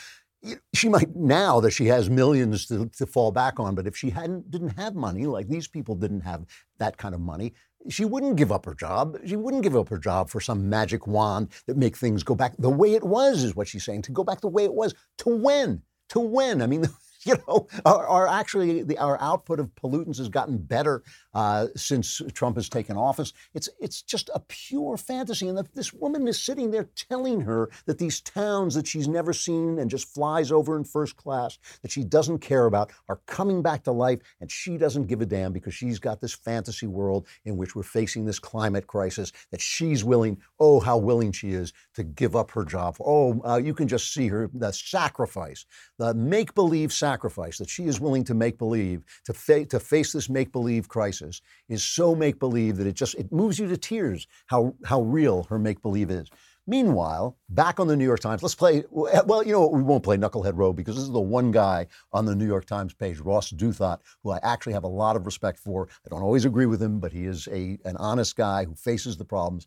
She 0.72 0.88
might 0.88 1.14
now 1.14 1.60
that 1.60 1.72
she 1.72 1.84
has 1.88 2.08
millions 2.08 2.66
to, 2.68 2.86
to 2.96 3.04
fall 3.04 3.30
back 3.30 3.60
on, 3.60 3.74
but 3.74 3.86
if 3.86 3.94
she 3.94 4.08
hadn't 4.08 4.50
didn't 4.50 4.78
have 4.78 4.94
money, 4.94 5.26
like 5.26 5.48
these 5.48 5.68
people 5.68 5.96
didn't 5.96 6.22
have 6.22 6.46
that 6.78 6.96
kind 6.96 7.14
of 7.14 7.20
money, 7.20 7.52
she 7.88 8.04
wouldn't 8.04 8.36
give 8.36 8.52
up 8.52 8.66
her 8.66 8.74
job. 8.74 9.18
She 9.24 9.36
wouldn't 9.36 9.62
give 9.62 9.76
up 9.76 9.88
her 9.88 9.98
job 9.98 10.28
for 10.28 10.40
some 10.40 10.68
magic 10.68 11.06
wand 11.06 11.48
that 11.66 11.76
make 11.76 11.96
things 11.96 12.22
go 12.22 12.34
back 12.34 12.54
the 12.58 12.70
way 12.70 12.94
it 12.94 13.04
was, 13.04 13.44
is 13.44 13.54
what 13.54 13.68
she's 13.68 13.84
saying. 13.84 14.02
To 14.02 14.12
go 14.12 14.24
back 14.24 14.40
the 14.40 14.48
way 14.48 14.64
it 14.64 14.74
was. 14.74 14.94
To 15.18 15.36
when? 15.36 15.82
To 16.10 16.20
when? 16.20 16.62
I 16.62 16.66
mean, 16.66 16.84
you 17.24 17.34
know, 17.48 17.66
our, 17.84 18.06
our 18.06 18.26
actually 18.28 18.82
the, 18.82 18.96
our 18.98 19.20
output 19.20 19.58
of 19.58 19.74
pollutants 19.74 20.18
has 20.18 20.28
gotten 20.28 20.58
better 20.58 21.02
uh, 21.34 21.66
since 21.74 22.20
Trump 22.32 22.56
has 22.56 22.68
taken 22.68 22.96
office. 22.96 23.32
It's 23.54 23.68
it's 23.80 24.02
just 24.02 24.30
a 24.34 24.40
pure 24.40 24.96
fantasy, 24.96 25.48
and 25.48 25.58
the, 25.58 25.66
this 25.74 25.92
woman 25.92 26.28
is 26.28 26.40
sitting 26.40 26.70
there 26.70 26.88
telling 26.94 27.40
her 27.40 27.70
that 27.86 27.98
these 27.98 28.20
towns 28.20 28.74
that 28.74 28.86
she's 28.86 29.08
never 29.08 29.32
seen 29.32 29.78
and 29.78 29.90
just 29.90 30.12
flies 30.14 30.52
over 30.52 30.76
in 30.76 30.84
first 30.84 31.16
class 31.16 31.58
that 31.82 31.90
she 31.90 32.04
doesn't 32.04 32.38
care 32.38 32.66
about 32.66 32.92
are 33.08 33.20
coming 33.26 33.62
back 33.62 33.82
to 33.84 33.92
life, 33.92 34.20
and 34.40 34.50
she 34.50 34.76
doesn't 34.78 35.06
give 35.06 35.20
a 35.20 35.26
damn 35.26 35.52
because 35.52 35.74
she's 35.74 35.98
got 35.98 36.20
this 36.20 36.34
fantasy 36.34 36.86
world 36.86 37.26
in 37.44 37.56
which 37.56 37.74
we're 37.74 37.82
facing 37.82 38.24
this 38.26 38.38
climate 38.38 38.86
crisis 38.86 39.32
that 39.50 39.60
she's 39.60 40.04
willing. 40.04 40.38
Oh, 40.60 40.78
how 40.78 40.98
willing 40.98 41.32
she 41.32 41.50
is 41.50 41.72
to 41.94 42.04
give 42.04 42.36
up 42.36 42.52
her 42.52 42.64
job. 42.64 42.96
Oh, 43.00 43.40
uh, 43.44 43.56
you 43.56 43.74
can 43.74 43.88
just 43.88 44.14
see 44.14 44.28
her 44.28 44.48
the 44.54 44.70
sacrifice, 44.70 45.66
the 45.98 46.14
make 46.14 46.54
believe 46.54 46.92
sacrifice 46.92 47.08
sacrifice 47.18 47.58
that 47.58 47.68
she 47.68 47.84
is 47.86 48.00
willing 48.00 48.24
to 48.24 48.34
make 48.34 48.58
believe 48.58 49.02
to, 49.24 49.32
fa- 49.32 49.64
to 49.66 49.80
face 49.80 50.12
this 50.12 50.28
make 50.28 50.52
believe 50.52 50.88
crisis 50.88 51.40
is 51.68 51.82
so 51.82 52.14
make 52.14 52.38
believe 52.38 52.76
that 52.76 52.86
it 52.86 52.94
just 52.94 53.14
it 53.16 53.32
moves 53.32 53.58
you 53.58 53.66
to 53.68 53.76
tears 53.76 54.26
how 54.46 54.74
how 54.84 55.02
real 55.02 55.44
her 55.44 55.58
make 55.58 55.82
believe 55.82 56.10
is. 56.10 56.28
Meanwhile, 56.66 57.36
back 57.48 57.80
on 57.80 57.86
the 57.88 57.96
New 57.96 58.04
York 58.04 58.20
Times, 58.20 58.42
let's 58.42 58.54
play. 58.54 58.84
Well, 58.90 59.42
you 59.42 59.52
know 59.52 59.62
what? 59.62 59.72
We 59.72 59.82
won't 59.82 60.04
play 60.04 60.18
Knucklehead 60.18 60.54
Row 60.54 60.74
because 60.74 60.96
this 60.96 61.04
is 61.04 61.10
the 61.10 61.28
one 61.38 61.50
guy 61.50 61.86
on 62.12 62.26
the 62.26 62.34
New 62.34 62.46
York 62.46 62.66
Times 62.66 62.92
page, 62.92 63.18
Ross 63.20 63.50
Douthat, 63.50 64.00
who 64.22 64.32
I 64.32 64.38
actually 64.42 64.74
have 64.74 64.84
a 64.84 64.94
lot 65.02 65.16
of 65.16 65.24
respect 65.24 65.58
for. 65.58 65.88
I 66.04 66.08
don't 66.10 66.22
always 66.22 66.44
agree 66.44 66.66
with 66.66 66.82
him, 66.82 67.00
but 67.00 67.10
he 67.10 67.24
is 67.24 67.48
a, 67.48 67.78
an 67.86 67.96
honest 67.96 68.36
guy 68.36 68.66
who 68.66 68.74
faces 68.74 69.16
the 69.16 69.24
problems. 69.24 69.66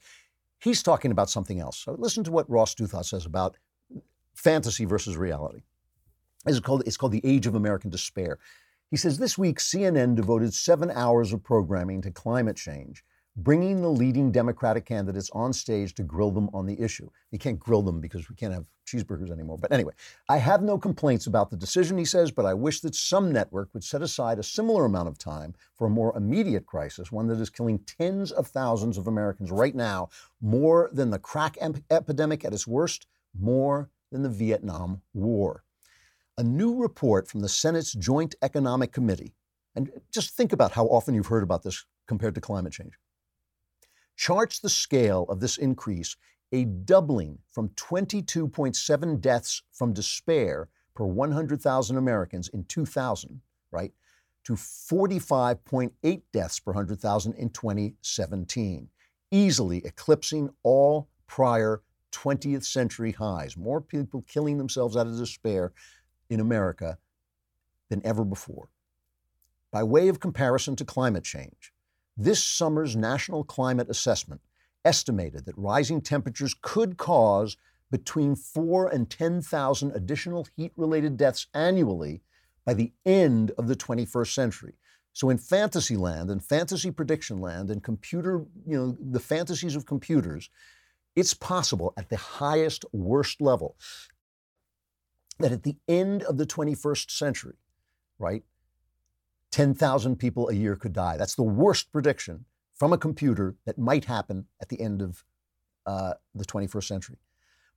He's 0.60 0.84
talking 0.84 1.10
about 1.10 1.30
something 1.30 1.60
else. 1.60 1.78
So 1.80 1.96
listen 1.98 2.24
to 2.26 2.32
what 2.32 2.48
Ross 2.48 2.76
Douthat 2.76 3.06
says 3.06 3.26
about 3.26 3.58
fantasy 4.36 4.86
versus 4.86 5.18
reality. 5.18 5.64
It's 6.48 6.60
called, 6.60 6.84
it's 6.88 6.98
called 6.98 7.12
The 7.12 7.22
Age 7.24 7.46
of 7.46 7.54
American 7.54 7.92
Despair. 7.92 8.40
He 8.90 8.98
says 8.98 9.20
this 9.20 9.38
week, 9.38 9.60
CNN 9.60 10.16
devoted 10.16 10.54
seven 10.54 10.90
hours 10.90 11.34
of 11.34 11.44
programming 11.44 12.02
to 12.02 12.12
climate 12.12 12.58
change, 12.58 13.04
bringing 13.36 13.82
the 13.82 13.90
leading 13.90 14.32
Democratic 14.32 14.86
candidates 14.86 15.30
on 15.34 15.54
stage 15.54 15.94
to 15.96 16.04
grill 16.04 16.32
them 16.32 16.50
on 16.52 16.66
the 16.66 16.82
issue. 16.82 17.08
You 17.30 17.38
can't 17.38 17.60
grill 17.60 17.84
them 17.84 18.02
because 18.02 18.28
we 18.28 18.36
can't 18.36 18.54
have 18.54 18.66
cheeseburgers 18.88 19.30
anymore. 19.30 19.60
But 19.60 19.72
anyway, 19.72 19.94
I 20.30 20.38
have 20.38 20.64
no 20.64 20.80
complaints 20.80 21.28
about 21.28 21.52
the 21.52 21.58
decision, 21.58 21.96
he 21.96 22.06
says, 22.06 22.32
but 22.32 22.48
I 22.48 22.56
wish 22.56 22.82
that 22.82 22.96
some 22.96 23.32
network 23.32 23.70
would 23.74 23.84
set 23.84 24.02
aside 24.02 24.40
a 24.40 24.44
similar 24.44 24.86
amount 24.86 25.10
of 25.10 25.20
time 25.20 25.54
for 25.78 25.86
a 25.86 25.92
more 25.92 26.18
immediate 26.18 26.66
crisis, 26.66 27.12
one 27.12 27.28
that 27.28 27.40
is 27.40 27.52
killing 27.52 27.80
tens 27.80 28.32
of 28.32 28.48
thousands 28.48 28.98
of 28.98 29.08
Americans 29.08 29.52
right 29.52 29.76
now, 29.76 30.10
more 30.42 30.90
than 30.92 31.12
the 31.12 31.20
crack 31.20 31.56
ep- 31.62 31.84
epidemic 31.92 32.44
at 32.44 32.54
its 32.54 32.66
worst, 32.66 33.06
more 33.40 33.92
than 34.12 34.24
the 34.24 34.30
Vietnam 34.30 35.04
War 35.14 35.64
a 36.42 36.44
new 36.44 36.76
report 36.76 37.28
from 37.28 37.42
the 37.42 37.48
Senate's 37.48 37.94
Joint 37.94 38.34
Economic 38.42 38.92
Committee, 38.92 39.36
and 39.76 39.92
just 40.12 40.32
think 40.32 40.52
about 40.52 40.72
how 40.72 40.88
often 40.88 41.14
you've 41.14 41.28
heard 41.28 41.44
about 41.44 41.62
this 41.62 41.86
compared 42.08 42.34
to 42.34 42.42
climate 42.42 42.74
change, 42.74 42.94
charts 44.16 44.60
the 44.60 44.68
scale 44.68 45.28
of 45.30 45.40
this 45.40 45.58
increase, 45.58 46.16
a 46.52 46.66
doubling 46.66 47.38
from 47.52 47.70
22.7 47.70 49.22
deaths 49.22 49.62
from 49.72 49.94
despair 49.94 50.68
per 50.96 51.06
100,000 51.06 51.96
Americans 51.96 52.50
in 52.50 52.64
2000, 52.64 53.40
right, 53.70 53.92
to 54.44 54.54
45.8 54.54 56.22
deaths 56.34 56.60
per 56.60 56.72
100,000 56.72 57.34
in 57.36 57.50
2017, 57.52 58.90
easily 59.30 59.86
eclipsing 59.86 60.50
all 60.64 61.08
prior 61.28 61.84
20th 62.12 62.66
century 62.66 63.12
highs. 63.12 63.56
More 63.56 63.80
people 63.80 64.26
killing 64.28 64.58
themselves 64.58 64.98
out 64.98 65.06
of 65.06 65.18
despair 65.18 65.72
in 66.32 66.40
America 66.40 66.98
than 67.90 68.02
ever 68.06 68.24
before. 68.24 68.70
By 69.72 69.84
way 69.84 70.08
of 70.08 70.20
comparison 70.20 70.76
to 70.78 70.86
climate 70.86 71.24
change, 71.24 71.74
this 72.18 72.44
summer's 72.44 72.96
National 72.96 73.44
Climate 73.44 73.90
Assessment 73.90 74.42
estimated 74.84 75.46
that 75.46 75.58
rising 75.58 76.02
temperatures 76.02 76.56
could 76.62 76.98
cause 76.98 77.58
between 77.92 78.36
4 78.36 78.88
and 78.88 79.10
10,000 79.10 79.92
additional 79.92 80.48
heat 80.56 80.72
related 80.76 81.18
deaths 81.18 81.48
annually 81.54 82.22
by 82.66 82.74
the 82.74 82.92
end 83.06 83.52
of 83.58 83.68
the 83.68 83.76
21st 83.76 84.34
century. 84.34 84.74
So 85.14 85.30
in 85.30 85.38
fantasy 85.38 85.98
land 85.98 86.30
and 86.30 86.44
fantasy 86.44 86.90
prediction 86.90 87.42
land 87.42 87.70
and 87.70 87.84
computer, 87.84 88.46
you 88.66 88.78
know, 88.78 88.98
the 89.00 89.20
fantasies 89.20 89.76
of 89.76 89.86
computers, 89.86 90.50
it's 91.16 91.34
possible 91.34 91.94
at 91.98 92.10
the 92.10 92.18
highest 92.18 92.86
worst 92.94 93.42
level 93.42 93.76
that 95.42 95.52
at 95.52 95.64
the 95.64 95.78
end 95.88 96.24
of 96.24 96.38
the 96.38 96.46
21st 96.46 97.12
century, 97.12 97.56
right, 98.20 98.44
10,000 99.52 100.16
people 100.16 100.50
a 100.50 100.54
year 100.54 100.76
could 100.76 100.94
die. 100.94 101.18
That's 101.18 101.36
the 101.36 101.44
worst 101.44 101.92
prediction 101.92 102.46
from 102.74 102.94
a 102.94 102.98
computer 102.98 103.56
that 103.66 103.78
might 103.78 104.06
happen 104.06 104.46
at 104.62 104.70
the 104.70 104.80
end 104.82 105.02
of 105.02 105.24
uh, 105.86 106.14
the 106.34 106.46
21st 106.46 106.84
century. 106.86 107.18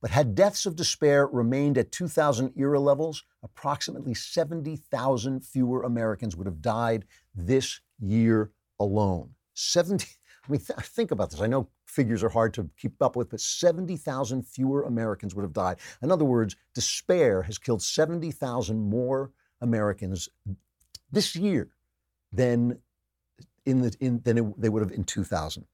But 0.01 0.11
had 0.11 0.35
deaths 0.35 0.65
of 0.65 0.75
despair 0.75 1.27
remained 1.27 1.77
at 1.77 1.91
2000 1.91 2.53
era 2.55 2.79
levels, 2.79 3.23
approximately 3.43 4.13
70,000 4.13 5.45
fewer 5.45 5.83
Americans 5.83 6.35
would 6.35 6.47
have 6.47 6.61
died 6.61 7.05
this 7.33 7.81
year 7.99 8.51
alone. 8.79 9.31
70, 9.53 10.05
I 10.47 10.51
mean, 10.51 10.61
th- 10.61 10.79
think 10.79 11.11
about 11.11 11.31
this. 11.31 11.41
I 11.41 11.47
know 11.47 11.69
figures 11.85 12.23
are 12.23 12.29
hard 12.29 12.53
to 12.55 12.69
keep 12.77 13.01
up 13.01 13.15
with, 13.15 13.29
but 13.29 13.39
70,000 13.39 14.43
fewer 14.43 14.83
Americans 14.83 15.33
would 15.33 15.43
have 15.43 15.53
died. 15.53 15.77
In 16.01 16.11
other 16.11 16.25
words, 16.25 16.55
despair 16.73 17.41
has 17.43 17.57
killed 17.57 17.81
70,000 17.81 18.77
more 18.77 19.31
Americans 19.61 20.29
this 21.11 21.35
year 21.35 21.69
than 22.31 22.79
in 23.65 23.81
the 23.81 23.95
in 23.99 24.21
than 24.23 24.37
it, 24.37 24.61
they 24.61 24.69
would 24.69 24.81
have 24.81 24.91
in 24.91 25.03
2000. 25.03 25.65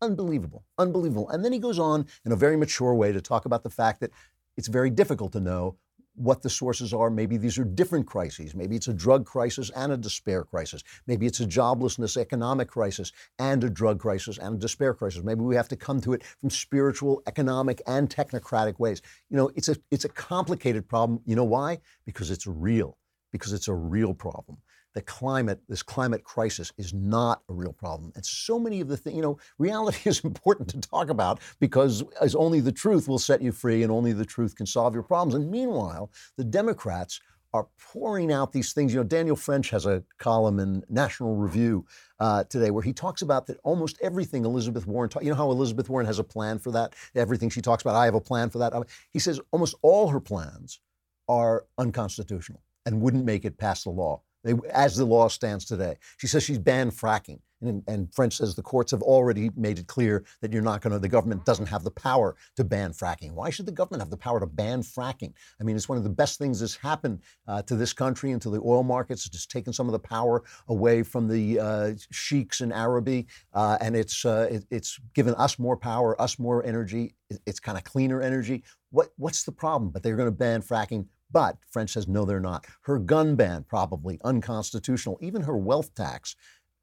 Unbelievable, 0.00 0.64
unbelievable. 0.78 1.28
And 1.28 1.44
then 1.44 1.52
he 1.52 1.58
goes 1.58 1.78
on 1.78 2.06
in 2.24 2.32
a 2.32 2.36
very 2.36 2.56
mature 2.56 2.94
way 2.94 3.12
to 3.12 3.20
talk 3.20 3.44
about 3.44 3.62
the 3.62 3.70
fact 3.70 4.00
that 4.00 4.10
it's 4.56 4.68
very 4.68 4.90
difficult 4.90 5.32
to 5.32 5.40
know 5.40 5.76
what 6.14 6.42
the 6.42 6.50
sources 6.50 6.92
are. 6.92 7.10
Maybe 7.10 7.36
these 7.36 7.58
are 7.58 7.64
different 7.64 8.06
crises. 8.06 8.54
Maybe 8.54 8.76
it's 8.76 8.88
a 8.88 8.92
drug 8.92 9.26
crisis 9.26 9.70
and 9.70 9.92
a 9.92 9.96
despair 9.96 10.44
crisis. 10.44 10.82
Maybe 11.06 11.26
it's 11.26 11.40
a 11.40 11.46
joblessness 11.46 12.16
economic 12.16 12.68
crisis 12.68 13.12
and 13.38 13.62
a 13.64 13.70
drug 13.70 14.00
crisis 14.00 14.38
and 14.38 14.56
a 14.56 14.58
despair 14.58 14.94
crisis. 14.94 15.22
Maybe 15.22 15.40
we 15.40 15.56
have 15.56 15.68
to 15.68 15.76
come 15.76 16.00
to 16.02 16.12
it 16.12 16.24
from 16.40 16.50
spiritual, 16.50 17.22
economic, 17.26 17.82
and 17.86 18.08
technocratic 18.08 18.78
ways. 18.78 19.02
You 19.30 19.36
know, 19.36 19.50
it's 19.54 19.68
a 19.68 19.76
it's 19.90 20.04
a 20.04 20.08
complicated 20.08 20.88
problem. 20.88 21.20
You 21.24 21.36
know 21.36 21.44
why? 21.44 21.78
Because 22.06 22.30
it's 22.30 22.46
real. 22.46 22.96
Because 23.32 23.52
it's 23.52 23.68
a 23.68 23.74
real 23.74 24.14
problem 24.14 24.58
the 24.94 25.02
climate, 25.02 25.60
this 25.68 25.82
climate 25.82 26.24
crisis 26.24 26.72
is 26.78 26.94
not 26.94 27.42
a 27.48 27.52
real 27.52 27.72
problem. 27.72 28.12
And 28.14 28.24
so 28.24 28.58
many 28.58 28.80
of 28.80 28.88
the 28.88 28.96
things, 28.96 29.16
you 29.16 29.22
know, 29.22 29.38
reality 29.58 29.98
is 30.08 30.24
important 30.24 30.68
to 30.70 30.80
talk 30.80 31.10
about 31.10 31.40
because 31.60 32.02
as 32.20 32.34
only 32.34 32.60
the 32.60 32.72
truth 32.72 33.08
will 33.08 33.18
set 33.18 33.42
you 33.42 33.52
free 33.52 33.82
and 33.82 33.92
only 33.92 34.12
the 34.12 34.24
truth 34.24 34.56
can 34.56 34.66
solve 34.66 34.94
your 34.94 35.02
problems. 35.02 35.34
And 35.34 35.50
meanwhile, 35.50 36.10
the 36.36 36.44
Democrats 36.44 37.20
are 37.52 37.68
pouring 37.78 38.32
out 38.32 38.52
these 38.52 38.72
things. 38.72 38.92
You 38.92 39.00
know, 39.00 39.04
Daniel 39.04 39.36
French 39.36 39.70
has 39.70 39.86
a 39.86 40.02
column 40.18 40.58
in 40.58 40.82
National 40.88 41.36
Review 41.36 41.86
uh, 42.18 42.42
today 42.44 42.72
where 42.72 42.82
he 42.82 42.92
talks 42.92 43.22
about 43.22 43.46
that 43.46 43.58
almost 43.62 43.96
everything 44.02 44.44
Elizabeth 44.44 44.88
Warren, 44.88 45.08
ta- 45.08 45.20
you 45.20 45.28
know 45.28 45.36
how 45.36 45.50
Elizabeth 45.52 45.88
Warren 45.88 46.06
has 46.06 46.18
a 46.18 46.24
plan 46.24 46.58
for 46.58 46.72
that? 46.72 46.94
Everything 47.14 47.48
she 47.48 47.60
talks 47.60 47.82
about, 47.82 47.94
I 47.94 48.06
have 48.06 48.16
a 48.16 48.20
plan 48.20 48.50
for 48.50 48.58
that. 48.58 48.72
He 49.12 49.20
says 49.20 49.40
almost 49.52 49.76
all 49.82 50.08
her 50.08 50.18
plans 50.18 50.80
are 51.28 51.64
unconstitutional 51.78 52.60
and 52.86 53.00
wouldn't 53.00 53.24
make 53.24 53.44
it 53.44 53.56
past 53.56 53.84
the 53.84 53.90
law 53.90 54.20
they, 54.44 54.54
as 54.70 54.96
the 54.96 55.04
law 55.04 55.28
stands 55.28 55.64
today. 55.64 55.96
She 56.18 56.26
says 56.26 56.42
she's 56.42 56.58
banned 56.58 56.92
fracking. 56.92 57.40
And, 57.62 57.82
and, 57.86 58.12
French 58.14 58.36
says 58.36 58.54
the 58.54 58.62
courts 58.62 58.90
have 58.90 59.00
already 59.00 59.50
made 59.56 59.78
it 59.78 59.86
clear 59.86 60.24
that 60.42 60.52
you're 60.52 60.60
not 60.60 60.82
going 60.82 60.92
to, 60.92 60.98
the 60.98 61.08
government 61.08 61.46
doesn't 61.46 61.66
have 61.66 61.82
the 61.82 61.90
power 61.90 62.36
to 62.56 62.64
ban 62.64 62.92
fracking. 62.92 63.32
Why 63.32 63.48
should 63.48 63.64
the 63.64 63.72
government 63.72 64.02
have 64.02 64.10
the 64.10 64.18
power 64.18 64.38
to 64.38 64.46
ban 64.46 64.82
fracking? 64.82 65.32
I 65.58 65.64
mean, 65.64 65.74
it's 65.74 65.88
one 65.88 65.96
of 65.96 66.04
the 66.04 66.10
best 66.10 66.38
things 66.38 66.60
that's 66.60 66.76
happened 66.76 67.20
uh, 67.48 67.62
to 67.62 67.74
this 67.74 67.94
country 67.94 68.32
and 68.32 68.42
to 68.42 68.50
the 68.50 68.60
oil 68.60 68.82
markets. 68.82 69.24
It's 69.24 69.34
just 69.34 69.50
taken 69.50 69.72
some 69.72 69.88
of 69.88 69.92
the 69.92 69.98
power 69.98 70.42
away 70.68 71.02
from 71.02 71.26
the 71.26 71.58
uh, 71.58 71.92
sheiks 72.12 72.60
in 72.60 72.70
Araby, 72.70 73.26
uh, 73.54 73.78
and 73.80 73.96
it's, 73.96 74.26
uh, 74.26 74.48
it, 74.50 74.66
it's 74.70 74.98
given 75.14 75.34
us 75.36 75.58
more 75.58 75.76
power, 75.76 76.20
us 76.20 76.38
more 76.38 76.64
energy. 76.66 77.14
It, 77.30 77.40
it's 77.46 77.60
kind 77.60 77.78
of 77.78 77.84
cleaner 77.84 78.20
energy. 78.20 78.62
What, 78.90 79.08
what's 79.16 79.44
the 79.44 79.52
problem? 79.52 79.90
But 79.90 80.02
they're 80.02 80.16
going 80.16 80.30
to 80.30 80.36
ban 80.36 80.60
fracking 80.60 81.06
but 81.34 81.58
French 81.68 81.90
says, 81.90 82.06
no, 82.06 82.24
they're 82.24 82.38
not. 82.38 82.64
Her 82.82 82.98
gun 83.00 83.34
ban, 83.34 83.64
probably 83.64 84.20
unconstitutional. 84.24 85.18
Even 85.20 85.42
her 85.42 85.56
wealth 85.56 85.92
tax 85.96 86.36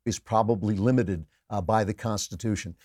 is 0.05 0.19
probably 0.19 0.75
limited 0.75 1.25
uh, 1.49 1.61
by 1.61 1.85
the 1.85 1.93
Constitution. 1.93 2.75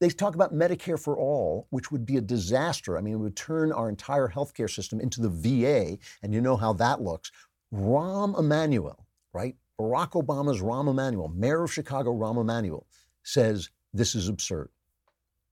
They 0.00 0.08
talk 0.10 0.36
about 0.36 0.54
Medicare 0.54 0.98
for 0.98 1.16
all, 1.18 1.66
which 1.70 1.90
would 1.90 2.06
be 2.06 2.18
a 2.18 2.20
disaster. 2.20 2.96
I 2.96 3.00
mean, 3.00 3.14
it 3.14 3.18
would 3.18 3.36
turn 3.36 3.72
our 3.72 3.88
entire 3.88 4.28
healthcare 4.28 4.70
system 4.70 5.00
into 5.00 5.20
the 5.20 5.28
VA, 5.28 5.98
and 6.22 6.32
you 6.32 6.40
know 6.40 6.56
how 6.56 6.72
that 6.74 7.00
looks. 7.00 7.32
Rahm 7.74 8.38
Emanuel, 8.38 9.04
right? 9.32 9.56
Barack 9.80 10.12
Obama's 10.12 10.60
Rahm 10.60 10.88
Emanuel, 10.88 11.28
mayor 11.34 11.64
of 11.64 11.72
Chicago, 11.72 12.14
Rahm 12.14 12.40
Emanuel, 12.40 12.86
says 13.24 13.70
this 13.92 14.14
is 14.14 14.28
absurd. 14.28 14.68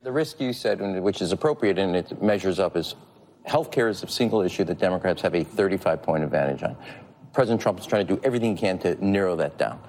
The 0.02 0.12
risk 0.12 0.40
you 0.40 0.52
said, 0.52 0.80
which 1.02 1.20
is 1.20 1.32
appropriate 1.32 1.78
and 1.78 1.96
it 1.96 2.22
measures 2.22 2.60
up, 2.60 2.76
is 2.76 2.94
Healthcare 3.46 3.88
is 3.90 4.02
a 4.02 4.08
single 4.08 4.42
issue 4.42 4.64
that 4.64 4.78
Democrats 4.78 5.22
have 5.22 5.34
a 5.34 5.44
35 5.44 6.02
point 6.02 6.24
advantage 6.24 6.62
on. 6.62 6.76
President 7.32 7.60
Trump 7.60 7.78
is 7.78 7.86
trying 7.86 8.06
to 8.06 8.14
do 8.16 8.20
everything 8.24 8.56
he 8.56 8.60
can 8.60 8.78
to 8.78 9.04
narrow 9.04 9.36
that 9.36 9.56
down. 9.56 9.80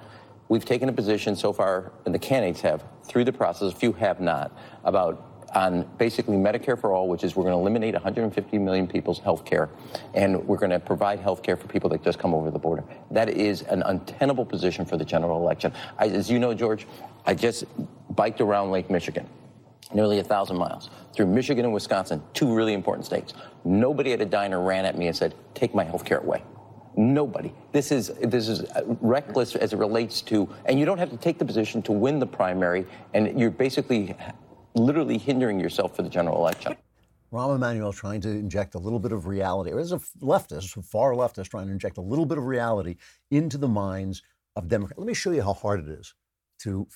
We've 0.48 0.64
taken 0.64 0.88
a 0.88 0.92
position 0.92 1.34
so 1.34 1.52
far, 1.52 1.92
and 2.04 2.14
the 2.14 2.18
candidates 2.18 2.60
have, 2.60 2.84
through 3.04 3.24
the 3.24 3.32
process, 3.32 3.72
a 3.72 3.74
few 3.74 3.92
have 3.94 4.20
not, 4.20 4.56
about 4.84 5.28
on 5.54 5.82
basically 5.98 6.36
Medicare 6.36 6.80
for 6.80 6.92
all, 6.92 7.08
which 7.08 7.24
is 7.24 7.36
we're 7.36 7.44
going 7.44 7.54
to 7.54 7.58
eliminate 7.58 7.94
150 7.94 8.58
million 8.58 8.86
people's 8.86 9.18
health 9.18 9.44
care, 9.44 9.68
and 10.14 10.46
we're 10.46 10.56
going 10.56 10.70
to 10.70 10.80
provide 10.80 11.20
health 11.20 11.42
care 11.42 11.56
for 11.56 11.68
people 11.68 11.90
that 11.90 12.02
just 12.02 12.18
come 12.18 12.34
over 12.34 12.50
the 12.50 12.58
border. 12.58 12.84
That 13.10 13.28
is 13.28 13.62
an 13.62 13.82
untenable 13.82 14.46
position 14.46 14.84
for 14.84 14.96
the 14.96 15.04
general 15.04 15.38
election. 15.40 15.72
I, 15.98 16.08
as 16.08 16.30
you 16.30 16.38
know, 16.38 16.54
George, 16.54 16.86
I 17.26 17.34
just 17.34 17.64
biked 18.14 18.40
around 18.40 18.70
Lake 18.70 18.90
Michigan 18.90 19.28
nearly 19.94 20.18
a 20.18 20.24
thousand 20.24 20.56
miles 20.56 20.90
through 21.14 21.26
Michigan 21.26 21.64
and 21.64 21.74
Wisconsin, 21.74 22.22
two 22.34 22.52
really 22.52 22.74
important 22.74 23.06
states. 23.06 23.34
Nobody 23.64 24.12
at 24.12 24.20
a 24.20 24.26
diner 24.26 24.60
ran 24.62 24.84
at 24.84 24.96
me 24.96 25.06
and 25.08 25.16
said, 25.16 25.34
"Take 25.54 25.74
my 25.74 25.84
health 25.84 26.04
care 26.04 26.18
away." 26.18 26.42
Nobody. 26.94 27.54
This 27.72 27.90
is 27.90 28.12
this 28.20 28.48
is 28.48 28.64
uh, 28.64 28.82
reckless 29.00 29.56
as 29.56 29.72
it 29.72 29.78
relates 29.78 30.20
to, 30.22 30.48
and 30.66 30.78
you 30.78 30.84
don't 30.84 30.98
have 30.98 31.10
to 31.10 31.16
take 31.16 31.38
the 31.38 31.44
position 31.44 31.80
to 31.82 31.92
win 31.92 32.18
the 32.18 32.26
primary, 32.26 32.86
and 33.14 33.38
you're 33.38 33.50
basically, 33.50 34.14
literally 34.74 35.18
hindering 35.18 35.58
yourself 35.58 35.96
for 35.96 36.02
the 36.02 36.10
general 36.10 36.36
election. 36.36 36.76
Rahm 37.32 37.54
Emanuel 37.54 37.94
trying 37.94 38.20
to 38.22 38.28
inject 38.28 38.74
a 38.74 38.78
little 38.78 38.98
bit 38.98 39.12
of 39.12 39.26
reality, 39.26 39.70
or 39.70 39.80
as 39.80 39.92
a 39.92 39.98
leftist, 40.20 40.76
a 40.76 40.82
far 40.82 41.12
leftist, 41.12 41.48
trying 41.48 41.66
to 41.66 41.72
inject 41.72 41.96
a 41.96 42.02
little 42.02 42.26
bit 42.26 42.36
of 42.36 42.44
reality 42.44 42.96
into 43.30 43.56
the 43.56 43.68
minds 43.68 44.22
of 44.54 44.68
Democrats. 44.68 44.98
Let 44.98 45.06
me 45.06 45.14
show 45.14 45.30
you 45.30 45.42
how 45.42 45.54
hard 45.54 45.80
it 45.80 45.88
is 45.88 46.14
to 46.60 46.86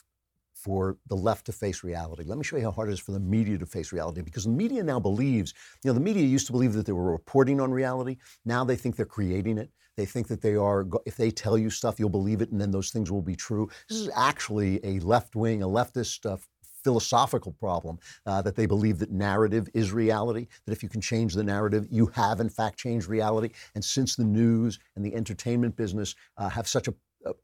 for 0.57 0.97
the 1.09 1.15
left 1.15 1.47
to 1.47 1.53
face 1.53 1.85
reality. 1.85 2.25
Let 2.25 2.39
me 2.39 2.45
show 2.45 2.57
you 2.57 2.65
how 2.65 2.71
hard 2.71 2.89
it 2.89 2.93
is 2.93 3.01
for 3.01 3.13
the 3.13 3.21
media 3.21 3.59
to 3.59 3.67
face 3.67 3.93
reality 3.93 4.23
because 4.23 4.45
the 4.45 4.51
media 4.51 4.83
now 4.83 4.99
believes, 4.99 5.53
you 5.85 5.91
know, 5.91 5.95
the 5.95 6.01
media 6.01 6.25
used 6.25 6.47
to 6.47 6.53
believe 6.53 6.73
that 6.73 6.87
they 6.87 6.93
were 6.93 7.13
reporting 7.13 7.61
on 7.61 7.71
reality. 7.71 8.17
Now 8.45 8.65
they 8.65 8.77
think 8.77 8.97
they're 8.97 9.07
creating 9.07 9.59
it. 9.59 9.71
They 9.97 10.07
think 10.07 10.29
that 10.29 10.43
they 10.43 10.57
are, 10.57 10.87
if 11.05 11.17
they 11.17 11.31
tell 11.31 11.57
you 11.57 11.71
stuff, 11.71 12.01
you'll 12.01 12.09
believe 12.09 12.41
it 12.41 12.51
and 12.51 12.61
then 12.61 12.71
those 12.71 12.91
things 12.91 13.11
will 13.13 13.23
be 13.23 13.37
true. 13.37 13.69
This 13.89 13.99
is 13.99 14.11
actually 14.15 14.81
a 14.85 14.99
left 15.01 15.37
wing, 15.37 15.63
a 15.63 15.67
leftist 15.67 16.31
uh, 16.31 16.37
philosophical 16.87 17.53
problem 17.53 17.99
uh, 18.27 18.41
that 18.43 18.55
they 18.55 18.65
believe 18.65 18.99
that 18.99 19.11
narrative 19.11 19.69
is 19.75 19.93
reality, 19.93 20.47
that 20.65 20.73
if 20.73 20.83
you 20.83 20.89
can 20.89 21.01
change 21.01 21.35
the 21.35 21.43
narrative, 21.43 21.87
you 21.91 22.07
have 22.07 22.41
in 22.41 22.49
fact 22.49 22.79
changed 22.79 23.09
reality. 23.09 23.51
And 23.75 23.85
since 23.85 24.15
the 24.17 24.25
news 24.25 24.79
and 24.95 25.05
the 25.05 25.15
entertainment 25.15 25.77
business 25.77 26.15
uh, 26.39 26.49
have 26.49 26.69
such 26.69 26.89
a, 26.89 26.95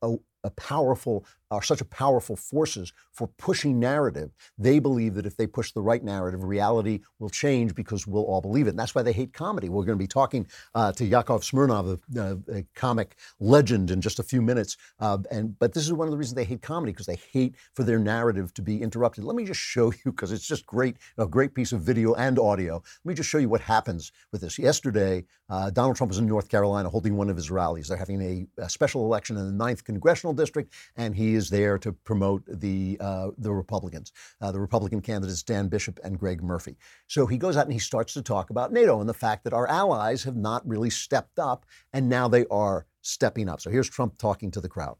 a, 0.02 0.14
a 0.44 0.50
powerful 0.50 1.26
are 1.52 1.62
such 1.62 1.80
a 1.80 1.84
powerful 1.84 2.34
forces 2.34 2.92
for 3.12 3.28
pushing 3.38 3.78
narrative. 3.78 4.30
They 4.56 4.78
believe 4.78 5.14
that 5.14 5.26
if 5.26 5.36
they 5.36 5.46
push 5.46 5.72
the 5.72 5.82
right 5.82 6.02
narrative, 6.02 6.42
reality 6.42 7.00
will 7.18 7.28
change 7.28 7.74
because 7.74 8.06
we'll 8.06 8.24
all 8.24 8.40
believe 8.40 8.66
it. 8.66 8.70
And 8.70 8.78
that's 8.78 8.94
why 8.94 9.02
they 9.02 9.12
hate 9.12 9.34
comedy. 9.34 9.68
We're 9.68 9.84
going 9.84 9.98
to 9.98 10.02
be 10.02 10.08
talking 10.08 10.46
uh, 10.74 10.92
to 10.92 11.04
Yakov 11.04 11.42
Smirnoff, 11.42 12.00
a, 12.16 12.38
a, 12.50 12.64
comic 12.74 13.16
legend, 13.38 13.90
in 13.90 14.00
just 14.00 14.18
a 14.18 14.22
few 14.22 14.40
minutes. 14.40 14.78
Uh, 14.98 15.18
and 15.30 15.58
but 15.58 15.74
this 15.74 15.84
is 15.84 15.92
one 15.92 16.08
of 16.08 16.12
the 16.12 16.16
reasons 16.16 16.34
they 16.34 16.44
hate 16.44 16.62
comedy 16.62 16.92
because 16.92 17.06
they 17.06 17.20
hate 17.32 17.54
for 17.74 17.84
their 17.84 17.98
narrative 17.98 18.54
to 18.54 18.62
be 18.62 18.80
interrupted. 18.80 19.24
Let 19.24 19.36
me 19.36 19.44
just 19.44 19.60
show 19.60 19.92
you 19.92 20.10
because 20.12 20.32
it's 20.32 20.46
just 20.46 20.64
great, 20.64 20.96
a 21.18 21.26
great 21.26 21.54
piece 21.54 21.72
of 21.72 21.82
video 21.82 22.14
and 22.14 22.38
audio. 22.38 22.82
Let 23.04 23.10
me 23.10 23.14
just 23.14 23.28
show 23.28 23.38
you 23.38 23.50
what 23.50 23.60
happens 23.60 24.10
with 24.32 24.40
this. 24.40 24.58
Yesterday, 24.58 25.24
uh, 25.50 25.68
Donald 25.68 25.96
Trump 25.96 26.10
was 26.10 26.18
in 26.18 26.26
North 26.26 26.48
Carolina 26.48 26.88
holding 26.88 27.16
one 27.16 27.28
of 27.28 27.36
his 27.36 27.50
rallies. 27.50 27.88
They're 27.88 27.98
having 27.98 28.22
a, 28.22 28.62
a 28.62 28.70
special 28.70 29.04
election 29.04 29.36
in 29.36 29.44
the 29.44 29.52
ninth 29.52 29.84
congressional 29.84 30.31
district, 30.34 30.72
and 30.96 31.14
he 31.14 31.34
is 31.34 31.42
is 31.42 31.50
there 31.50 31.76
to 31.76 31.92
promote 31.92 32.44
the 32.46 32.96
uh, 33.00 33.30
the 33.36 33.52
Republicans, 33.52 34.12
uh, 34.40 34.52
the 34.52 34.60
Republican 34.60 35.00
candidates 35.00 35.42
Dan 35.42 35.68
Bishop 35.68 35.98
and 36.04 36.18
Greg 36.18 36.42
Murphy. 36.42 36.76
So 37.08 37.26
he 37.26 37.36
goes 37.36 37.56
out 37.56 37.64
and 37.64 37.72
he 37.72 37.80
starts 37.80 38.14
to 38.14 38.22
talk 38.22 38.50
about 38.50 38.72
NATO 38.72 39.00
and 39.00 39.08
the 39.08 39.14
fact 39.14 39.44
that 39.44 39.52
our 39.52 39.66
allies 39.66 40.22
have 40.22 40.36
not 40.36 40.66
really 40.66 40.90
stepped 40.90 41.38
up, 41.38 41.66
and 41.92 42.08
now 42.08 42.28
they 42.28 42.46
are 42.46 42.86
stepping 43.02 43.48
up. 43.48 43.60
So 43.60 43.70
here's 43.70 43.90
Trump 43.90 44.18
talking 44.18 44.52
to 44.52 44.60
the 44.60 44.68
crowd. 44.68 44.96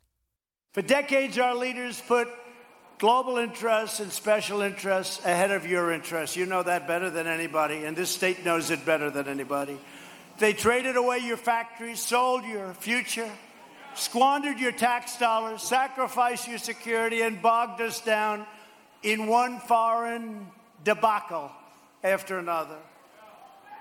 For 0.73 0.83
decades, 0.83 1.39
our 1.39 1.55
leaders 1.55 2.03
put 2.09 2.29
global 2.99 3.39
interests 3.39 4.01
and 4.01 4.11
special 4.11 4.63
interests 4.63 5.25
ahead 5.25 5.53
of 5.53 5.67
your 5.67 5.93
interests. 5.93 6.37
You 6.37 6.47
know 6.47 6.63
that 6.65 6.89
better 6.89 7.09
than 7.11 7.27
anybody, 7.29 7.85
and 7.85 7.97
this 7.97 8.11
state 8.11 8.45
knows 8.45 8.71
it 8.71 8.85
better 8.85 9.11
than 9.11 9.29
anybody. 9.29 9.79
They 10.39 10.55
traded 10.55 10.97
away 10.97 11.19
your 11.19 11.37
factories, 11.37 12.01
sold 12.01 12.45
your 12.45 12.75
future 12.75 13.31
squandered 13.95 14.59
your 14.59 14.73
tax 14.73 15.19
dollars, 15.19 15.63
sacrificed 15.63 16.49
your 16.49 16.59
security, 16.59 17.23
and 17.23 17.43
bogged 17.43 17.81
us 17.81 18.01
down 18.01 18.47
in 19.03 19.27
one 19.27 19.61
foreign 19.61 20.47
debacle 20.85 21.51
after 22.03 22.39
another. 22.39 22.79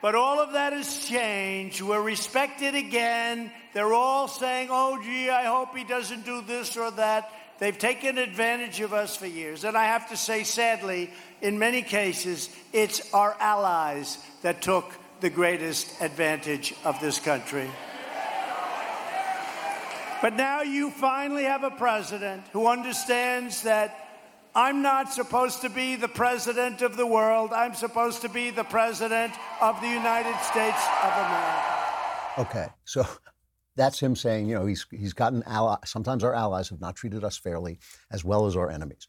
But 0.01 0.15
all 0.15 0.39
of 0.39 0.53
that 0.53 0.73
has 0.73 1.05
changed. 1.05 1.81
We're 1.81 2.01
respected 2.01 2.73
again. 2.73 3.51
They're 3.73 3.93
all 3.93 4.27
saying, 4.27 4.69
oh, 4.71 4.99
gee, 5.03 5.29
I 5.29 5.43
hope 5.43 5.77
he 5.77 5.83
doesn't 5.83 6.25
do 6.25 6.41
this 6.41 6.75
or 6.75 6.89
that. 6.91 7.31
They've 7.59 7.77
taken 7.77 8.17
advantage 8.17 8.81
of 8.81 8.93
us 8.93 9.15
for 9.15 9.27
years. 9.27 9.63
And 9.63 9.77
I 9.77 9.85
have 9.85 10.09
to 10.09 10.17
say, 10.17 10.43
sadly, 10.43 11.11
in 11.41 11.59
many 11.59 11.83
cases, 11.83 12.49
it's 12.73 13.13
our 13.13 13.35
allies 13.39 14.17
that 14.41 14.63
took 14.63 14.91
the 15.19 15.29
greatest 15.29 16.01
advantage 16.01 16.73
of 16.83 16.99
this 16.99 17.19
country. 17.19 17.69
But 20.21 20.35
now 20.35 20.61
you 20.61 20.91
finally 20.91 21.43
have 21.45 21.63
a 21.63 21.71
president 21.71 22.45
who 22.53 22.67
understands 22.67 23.63
that 23.63 23.97
I'm 24.53 24.81
not 24.81 25.11
supposed 25.11 25.61
to 25.61 25.69
be 25.69 25.95
the 25.95 26.07
president 26.07 26.81
of 26.81 26.95
the 26.95 27.07
world. 27.07 27.51
I'm 27.53 27.73
supposed 27.73 28.21
to 28.21 28.29
be 28.29 28.51
the 28.51 28.63
president 28.63 29.33
of 29.61 29.81
the 29.81 29.87
United 29.87 30.37
States 30.41 30.85
of 31.03 31.11
America. 31.13 31.81
Okay, 32.37 32.67
so 32.85 33.05
that's 33.75 33.99
him 33.99 34.15
saying, 34.15 34.47
you 34.47 34.55
know, 34.55 34.65
he's 34.65 34.85
he's 34.91 35.13
gotten 35.13 35.41
ally. 35.43 35.77
Sometimes 35.85 36.23
our 36.23 36.35
allies 36.35 36.69
have 36.69 36.81
not 36.81 36.95
treated 36.95 37.23
us 37.23 37.37
fairly, 37.37 37.79
as 38.11 38.23
well 38.23 38.45
as 38.45 38.55
our 38.55 38.69
enemies. 38.69 39.07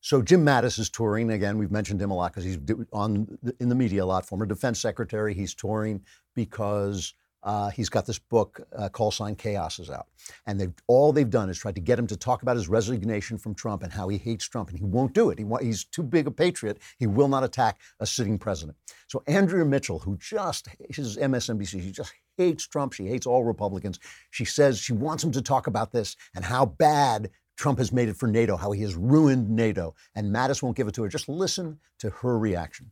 So 0.00 0.20
Jim 0.20 0.44
Mattis 0.44 0.78
is 0.78 0.90
touring 0.90 1.30
again. 1.30 1.58
We've 1.58 1.70
mentioned 1.70 2.00
him 2.00 2.10
a 2.10 2.14
lot 2.14 2.32
because 2.32 2.44
he's 2.44 2.58
on 2.92 3.38
in 3.60 3.68
the 3.68 3.74
media 3.74 4.04
a 4.04 4.06
lot. 4.06 4.26
Former 4.26 4.46
defense 4.46 4.80
secretary. 4.80 5.32
He's 5.32 5.54
touring 5.54 6.02
because 6.34 7.14
uh, 7.42 7.70
he's 7.70 7.88
got 7.88 8.06
this 8.06 8.18
book, 8.18 8.60
uh, 8.76 8.88
Call 8.88 9.10
Sign 9.10 9.34
Chaos, 9.34 9.78
is 9.78 9.90
out. 9.90 10.06
And 10.46 10.60
they've, 10.60 10.72
all 10.86 11.12
they've 11.12 11.28
done 11.28 11.50
is 11.50 11.58
tried 11.58 11.74
to 11.74 11.80
get 11.80 11.98
him 11.98 12.06
to 12.06 12.16
talk 12.16 12.42
about 12.42 12.56
his 12.56 12.68
resignation 12.68 13.38
from 13.38 13.54
Trump 13.54 13.82
and 13.82 13.92
how 13.92 14.08
he 14.08 14.18
hates 14.18 14.48
Trump. 14.48 14.70
And 14.70 14.78
he 14.78 14.84
won't 14.84 15.12
do 15.12 15.30
it. 15.30 15.38
He 15.38 15.46
he's 15.60 15.84
too 15.84 16.02
big 16.02 16.26
a 16.26 16.30
patriot. 16.30 16.78
He 16.98 17.06
will 17.06 17.28
not 17.28 17.44
attack 17.44 17.80
a 18.00 18.06
sitting 18.06 18.38
president. 18.38 18.76
So 19.08 19.22
Andrea 19.26 19.64
Mitchell, 19.64 19.98
who 19.98 20.16
just, 20.18 20.68
is 20.88 21.16
MSNBC, 21.16 21.82
she 21.82 21.90
just 21.90 22.12
hates 22.36 22.66
Trump. 22.66 22.92
She 22.92 23.06
hates 23.06 23.26
all 23.26 23.44
Republicans. 23.44 23.98
She 24.30 24.44
says 24.44 24.78
she 24.78 24.92
wants 24.92 25.24
him 25.24 25.32
to 25.32 25.42
talk 25.42 25.66
about 25.66 25.92
this 25.92 26.16
and 26.34 26.44
how 26.44 26.66
bad 26.66 27.30
Trump 27.56 27.78
has 27.78 27.92
made 27.92 28.08
it 28.08 28.16
for 28.16 28.26
NATO, 28.26 28.56
how 28.56 28.72
he 28.72 28.82
has 28.82 28.94
ruined 28.94 29.50
NATO. 29.50 29.94
And 30.14 30.34
Mattis 30.34 30.62
won't 30.62 30.76
give 30.76 30.88
it 30.88 30.94
to 30.94 31.02
her. 31.02 31.08
Just 31.08 31.28
listen 31.28 31.78
to 31.98 32.10
her 32.10 32.38
reaction. 32.38 32.90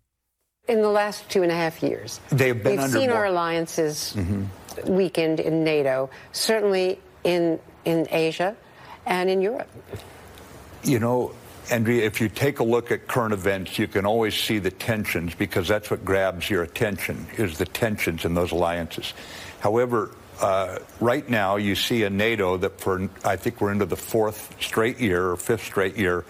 In 0.70 0.82
the 0.82 0.88
last 0.88 1.28
two 1.28 1.42
and 1.42 1.50
a 1.50 1.54
half 1.54 1.82
years, 1.82 2.20
They've 2.30 2.62
been 2.62 2.80
we've 2.80 2.90
seen 2.90 3.10
more- 3.10 3.18
our 3.18 3.26
alliances 3.26 4.14
mm-hmm. 4.16 4.94
weakened 4.94 5.40
in 5.40 5.64
NATO, 5.64 6.10
certainly 6.30 7.00
in 7.24 7.58
in 7.84 8.06
Asia 8.10 8.54
and 9.04 9.28
in 9.28 9.42
Europe. 9.42 9.68
You 10.84 11.00
know, 11.00 11.32
Andrea, 11.72 12.06
if 12.06 12.20
you 12.20 12.28
take 12.28 12.60
a 12.60 12.62
look 12.62 12.92
at 12.92 13.08
current 13.08 13.32
events, 13.32 13.80
you 13.80 13.88
can 13.88 14.06
always 14.06 14.34
see 14.36 14.60
the 14.60 14.70
tensions 14.70 15.34
because 15.34 15.66
that's 15.66 15.90
what 15.90 16.04
grabs 16.04 16.48
your 16.48 16.62
attention 16.62 17.26
is 17.36 17.58
the 17.58 17.66
tensions 17.66 18.24
in 18.24 18.34
those 18.34 18.52
alliances. 18.52 19.12
However, 19.58 20.12
uh, 20.40 20.78
right 21.00 21.28
now 21.28 21.56
you 21.56 21.74
see 21.74 22.04
a 22.04 22.10
NATO 22.10 22.56
that 22.56 22.80
for 22.80 23.08
I 23.24 23.36
think 23.36 23.60
we're 23.60 23.72
into 23.72 23.86
the 23.86 23.96
fourth 23.96 24.54
straight 24.60 24.98
year 24.98 25.30
or 25.30 25.36
fifth 25.36 25.64
straight 25.64 25.96
year 25.96 26.24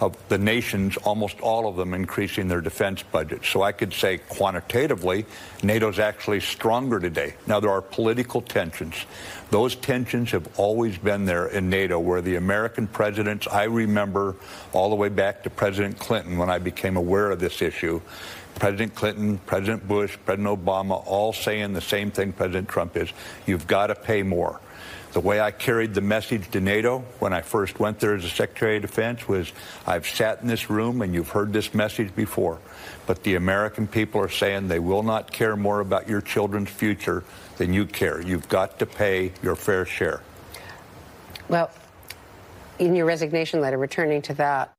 of 0.00 0.16
the 0.28 0.38
nations, 0.38 0.96
almost 0.98 1.40
all 1.40 1.66
of 1.66 1.76
them 1.76 1.94
increasing 1.94 2.48
their 2.48 2.60
defense 2.60 3.02
budget. 3.02 3.44
So 3.44 3.62
I 3.62 3.72
could 3.72 3.94
say 3.94 4.18
quantitatively, 4.18 5.24
NATO's 5.62 5.98
actually 5.98 6.40
stronger 6.40 7.00
today. 7.00 7.34
Now 7.46 7.60
there 7.60 7.70
are 7.70 7.80
political 7.80 8.42
tensions. 8.42 8.94
Those 9.50 9.74
tensions 9.74 10.32
have 10.32 10.48
always 10.58 10.98
been 10.98 11.24
there 11.24 11.46
in 11.46 11.70
NATO, 11.70 11.98
where 11.98 12.20
the 12.20 12.36
American 12.36 12.86
presidents, 12.86 13.46
I 13.46 13.64
remember 13.64 14.36
all 14.72 14.90
the 14.90 14.96
way 14.96 15.08
back 15.08 15.42
to 15.44 15.50
President 15.50 15.98
Clinton 15.98 16.36
when 16.36 16.50
I 16.50 16.58
became 16.58 16.96
aware 16.96 17.30
of 17.30 17.40
this 17.40 17.62
issue. 17.62 18.00
President 18.56 18.94
Clinton, 18.94 19.38
President 19.38 19.86
Bush, 19.86 20.16
President 20.24 20.48
Obama, 20.48 21.02
all 21.06 21.32
saying 21.32 21.72
the 21.72 21.80
same 21.80 22.10
thing 22.10 22.32
President 22.32 22.68
Trump 22.68 22.96
is 22.96 23.10
you've 23.46 23.66
got 23.66 23.88
to 23.88 23.94
pay 23.94 24.22
more. 24.22 24.60
The 25.12 25.20
way 25.20 25.40
I 25.40 25.50
carried 25.50 25.94
the 25.94 26.00
message 26.02 26.50
to 26.50 26.60
NATO 26.60 26.98
when 27.20 27.32
I 27.32 27.40
first 27.40 27.80
went 27.80 28.00
there 28.00 28.14
as 28.14 28.24
a 28.24 28.28
Secretary 28.28 28.76
of 28.76 28.82
Defense 28.82 29.26
was 29.26 29.52
I've 29.86 30.06
sat 30.06 30.42
in 30.42 30.48
this 30.48 30.68
room 30.68 31.00
and 31.00 31.14
you've 31.14 31.30
heard 31.30 31.52
this 31.52 31.74
message 31.74 32.14
before, 32.14 32.58
but 33.06 33.22
the 33.22 33.36
American 33.36 33.86
people 33.86 34.20
are 34.20 34.28
saying 34.28 34.68
they 34.68 34.78
will 34.78 35.02
not 35.02 35.32
care 35.32 35.56
more 35.56 35.80
about 35.80 36.08
your 36.08 36.20
children's 36.20 36.68
future 36.68 37.24
than 37.56 37.72
you 37.72 37.86
care. 37.86 38.20
You've 38.20 38.48
got 38.48 38.78
to 38.78 38.86
pay 38.86 39.32
your 39.42 39.56
fair 39.56 39.86
share. 39.86 40.20
Well, 41.48 41.70
in 42.78 42.94
your 42.94 43.06
resignation 43.06 43.60
letter, 43.60 43.78
returning 43.78 44.20
to 44.22 44.34
that, 44.34 44.75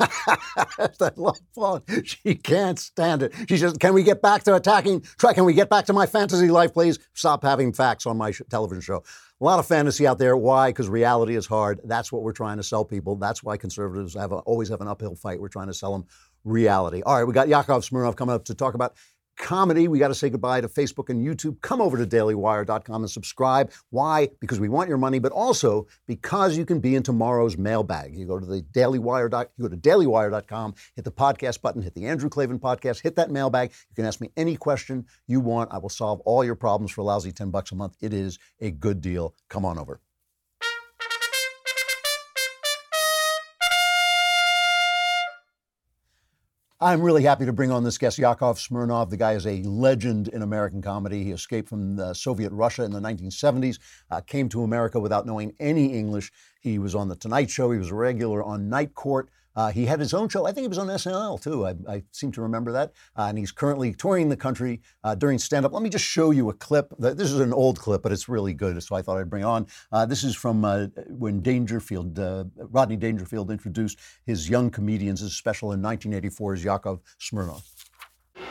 I 0.00 1.10
love 1.16 1.38
Paul. 1.54 1.82
She 2.04 2.34
can't 2.36 2.78
stand 2.78 3.22
it. 3.22 3.34
She 3.48 3.56
says, 3.56 3.74
"Can 3.78 3.94
we 3.94 4.02
get 4.02 4.22
back 4.22 4.44
to 4.44 4.54
attacking? 4.56 5.02
Try. 5.18 5.32
Can 5.34 5.44
we 5.44 5.54
get 5.54 5.70
back 5.70 5.86
to 5.86 5.92
my 5.92 6.06
fantasy 6.06 6.48
life, 6.48 6.72
please? 6.72 6.98
Stop 7.14 7.42
having 7.42 7.72
facts 7.72 8.06
on 8.06 8.16
my 8.16 8.30
sh- 8.30 8.42
television 8.50 8.80
show. 8.82 9.02
A 9.40 9.44
lot 9.44 9.58
of 9.58 9.66
fantasy 9.66 10.06
out 10.06 10.18
there. 10.18 10.36
Why? 10.36 10.70
Because 10.70 10.88
reality 10.88 11.36
is 11.36 11.46
hard. 11.46 11.80
That's 11.84 12.12
what 12.12 12.22
we're 12.22 12.32
trying 12.32 12.58
to 12.58 12.62
sell 12.62 12.84
people. 12.84 13.16
That's 13.16 13.42
why 13.42 13.56
conservatives 13.56 14.14
have 14.14 14.32
a, 14.32 14.36
always 14.36 14.68
have 14.68 14.80
an 14.80 14.88
uphill 14.88 15.14
fight. 15.16 15.40
We're 15.40 15.48
trying 15.48 15.68
to 15.68 15.74
sell 15.74 15.92
them 15.92 16.06
reality. 16.44 17.02
All 17.02 17.16
right, 17.16 17.24
we 17.24 17.32
got 17.32 17.48
Yakov 17.48 17.82
Smirnoff 17.82 18.16
coming 18.16 18.34
up 18.34 18.44
to 18.46 18.54
talk 18.54 18.74
about 18.74 18.94
comedy. 19.38 19.88
We 19.88 19.98
got 19.98 20.08
to 20.08 20.14
say 20.14 20.30
goodbye 20.30 20.60
to 20.60 20.68
Facebook 20.68 21.08
and 21.08 21.26
YouTube. 21.26 21.60
Come 21.60 21.80
over 21.80 21.96
to 21.96 22.06
dailywire.com 22.06 23.02
and 23.02 23.10
subscribe. 23.10 23.72
Why? 23.90 24.28
Because 24.40 24.60
we 24.60 24.68
want 24.68 24.88
your 24.88 24.98
money, 24.98 25.18
but 25.18 25.32
also 25.32 25.86
because 26.06 26.56
you 26.56 26.64
can 26.64 26.80
be 26.80 26.94
in 26.94 27.02
tomorrow's 27.02 27.56
mailbag. 27.56 28.16
You 28.16 28.26
go 28.26 28.38
to 28.38 28.46
the 28.46 28.62
dailywire. 28.62 29.22
You 29.56 29.68
go 29.68 29.68
to 29.68 29.76
dailywire.com, 29.76 30.74
hit 30.96 31.04
the 31.04 31.12
podcast 31.12 31.60
button, 31.62 31.82
hit 31.82 31.94
the 31.94 32.06
Andrew 32.06 32.28
Klavan 32.28 32.58
podcast, 32.58 33.02
hit 33.02 33.16
that 33.16 33.30
mailbag. 33.30 33.70
You 33.90 33.94
can 33.96 34.04
ask 34.04 34.20
me 34.20 34.30
any 34.36 34.56
question 34.56 35.06
you 35.26 35.40
want. 35.40 35.72
I 35.72 35.78
will 35.78 35.88
solve 35.88 36.20
all 36.20 36.44
your 36.44 36.56
problems 36.56 36.90
for 36.92 37.02
lousy 37.02 37.32
10 37.32 37.50
bucks 37.50 37.72
a 37.72 37.74
month. 37.74 37.96
It 38.00 38.12
is 38.12 38.38
a 38.60 38.70
good 38.70 39.00
deal. 39.00 39.34
Come 39.48 39.64
on 39.64 39.78
over. 39.78 40.00
I'm 46.82 47.00
really 47.00 47.22
happy 47.22 47.46
to 47.46 47.52
bring 47.52 47.70
on 47.70 47.84
this 47.84 47.96
guest, 47.96 48.18
Yakov 48.18 48.58
Smirnoff. 48.58 49.08
The 49.08 49.16
guy 49.16 49.34
is 49.34 49.46
a 49.46 49.62
legend 49.62 50.26
in 50.26 50.42
American 50.42 50.82
comedy. 50.82 51.22
He 51.22 51.30
escaped 51.30 51.68
from 51.68 52.12
Soviet 52.12 52.50
Russia 52.50 52.82
in 52.82 52.90
the 52.90 52.98
1970s, 52.98 53.78
uh, 54.10 54.20
came 54.20 54.48
to 54.48 54.64
America 54.64 54.98
without 54.98 55.24
knowing 55.24 55.54
any 55.60 55.96
English. 55.96 56.32
He 56.60 56.80
was 56.80 56.96
on 56.96 57.06
The 57.06 57.14
Tonight 57.14 57.50
Show. 57.50 57.70
He 57.70 57.78
was 57.78 57.92
a 57.92 57.94
regular 57.94 58.42
on 58.42 58.68
Night 58.68 58.96
Court. 58.96 59.30
Uh, 59.54 59.70
he 59.70 59.86
had 59.86 60.00
his 60.00 60.14
own 60.14 60.28
show. 60.28 60.46
I 60.46 60.52
think 60.52 60.64
he 60.64 60.68
was 60.68 60.78
on 60.78 60.88
SNL 60.88 61.42
too. 61.42 61.66
I, 61.66 61.74
I 61.88 62.02
seem 62.12 62.32
to 62.32 62.42
remember 62.42 62.72
that. 62.72 62.92
Uh, 63.16 63.26
and 63.28 63.38
he's 63.38 63.52
currently 63.52 63.92
touring 63.92 64.28
the 64.28 64.36
country 64.36 64.80
uh, 65.04 65.14
during 65.14 65.38
stand 65.38 65.66
up. 65.66 65.72
Let 65.72 65.82
me 65.82 65.90
just 65.90 66.04
show 66.04 66.30
you 66.30 66.48
a 66.50 66.54
clip. 66.54 66.92
This 66.98 67.30
is 67.30 67.40
an 67.40 67.52
old 67.52 67.78
clip, 67.78 68.02
but 68.02 68.12
it's 68.12 68.28
really 68.28 68.54
good. 68.54 68.82
So 68.82 68.96
I 68.96 69.02
thought 69.02 69.18
I'd 69.18 69.30
bring 69.30 69.42
it 69.42 69.46
on. 69.46 69.66
Uh, 69.90 70.06
this 70.06 70.24
is 70.24 70.34
from 70.34 70.64
uh, 70.64 70.86
when 71.08 71.40
Dangerfield, 71.40 72.18
uh, 72.18 72.44
Rodney 72.56 72.96
Dangerfield, 72.96 73.50
introduced 73.50 73.98
his 74.26 74.48
young 74.48 74.70
comedians. 74.70 75.20
His 75.20 75.36
special 75.36 75.72
in 75.72 75.82
1984 75.82 76.54
is 76.54 76.64
Yakov 76.64 77.00
Smirnoff. 77.20 77.62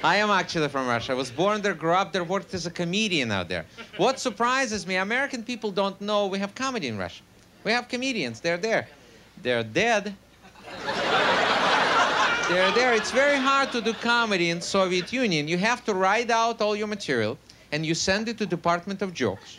I 0.03 0.15
am 0.15 0.31
actually 0.31 0.67
from 0.69 0.87
Russia. 0.87 1.11
I 1.11 1.15
was 1.15 1.29
born 1.29 1.61
there, 1.61 1.75
grew 1.75 1.93
up 1.93 2.11
there, 2.11 2.23
worked 2.23 2.53
as 2.55 2.65
a 2.65 2.71
comedian 2.71 3.31
out 3.31 3.49
there. 3.49 3.65
What 3.97 4.19
surprises 4.19 4.87
me, 4.87 4.95
American 4.95 5.43
people 5.43 5.71
don't 5.71 5.99
know 6.01 6.25
we 6.25 6.39
have 6.39 6.55
comedy 6.55 6.87
in 6.87 6.97
Russia. 6.97 7.21
We 7.63 7.71
have 7.71 7.87
comedians. 7.87 8.39
They're 8.39 8.57
there. 8.57 8.87
They're 9.43 9.63
dead. 9.63 10.15
They're 12.49 12.71
there. 12.71 12.93
It's 12.93 13.11
very 13.11 13.37
hard 13.37 13.71
to 13.71 13.81
do 13.81 13.93
comedy 13.93 14.49
in 14.49 14.59
Soviet 14.59 15.13
Union. 15.13 15.47
You 15.47 15.57
have 15.57 15.85
to 15.85 15.93
write 15.93 16.29
out 16.29 16.61
all 16.61 16.75
your 16.75 16.87
material 16.87 17.37
and 17.71 17.85
you 17.85 17.95
send 17.95 18.27
it 18.27 18.37
to 18.39 18.45
Department 18.45 19.01
of 19.01 19.13
Jokes. 19.13 19.57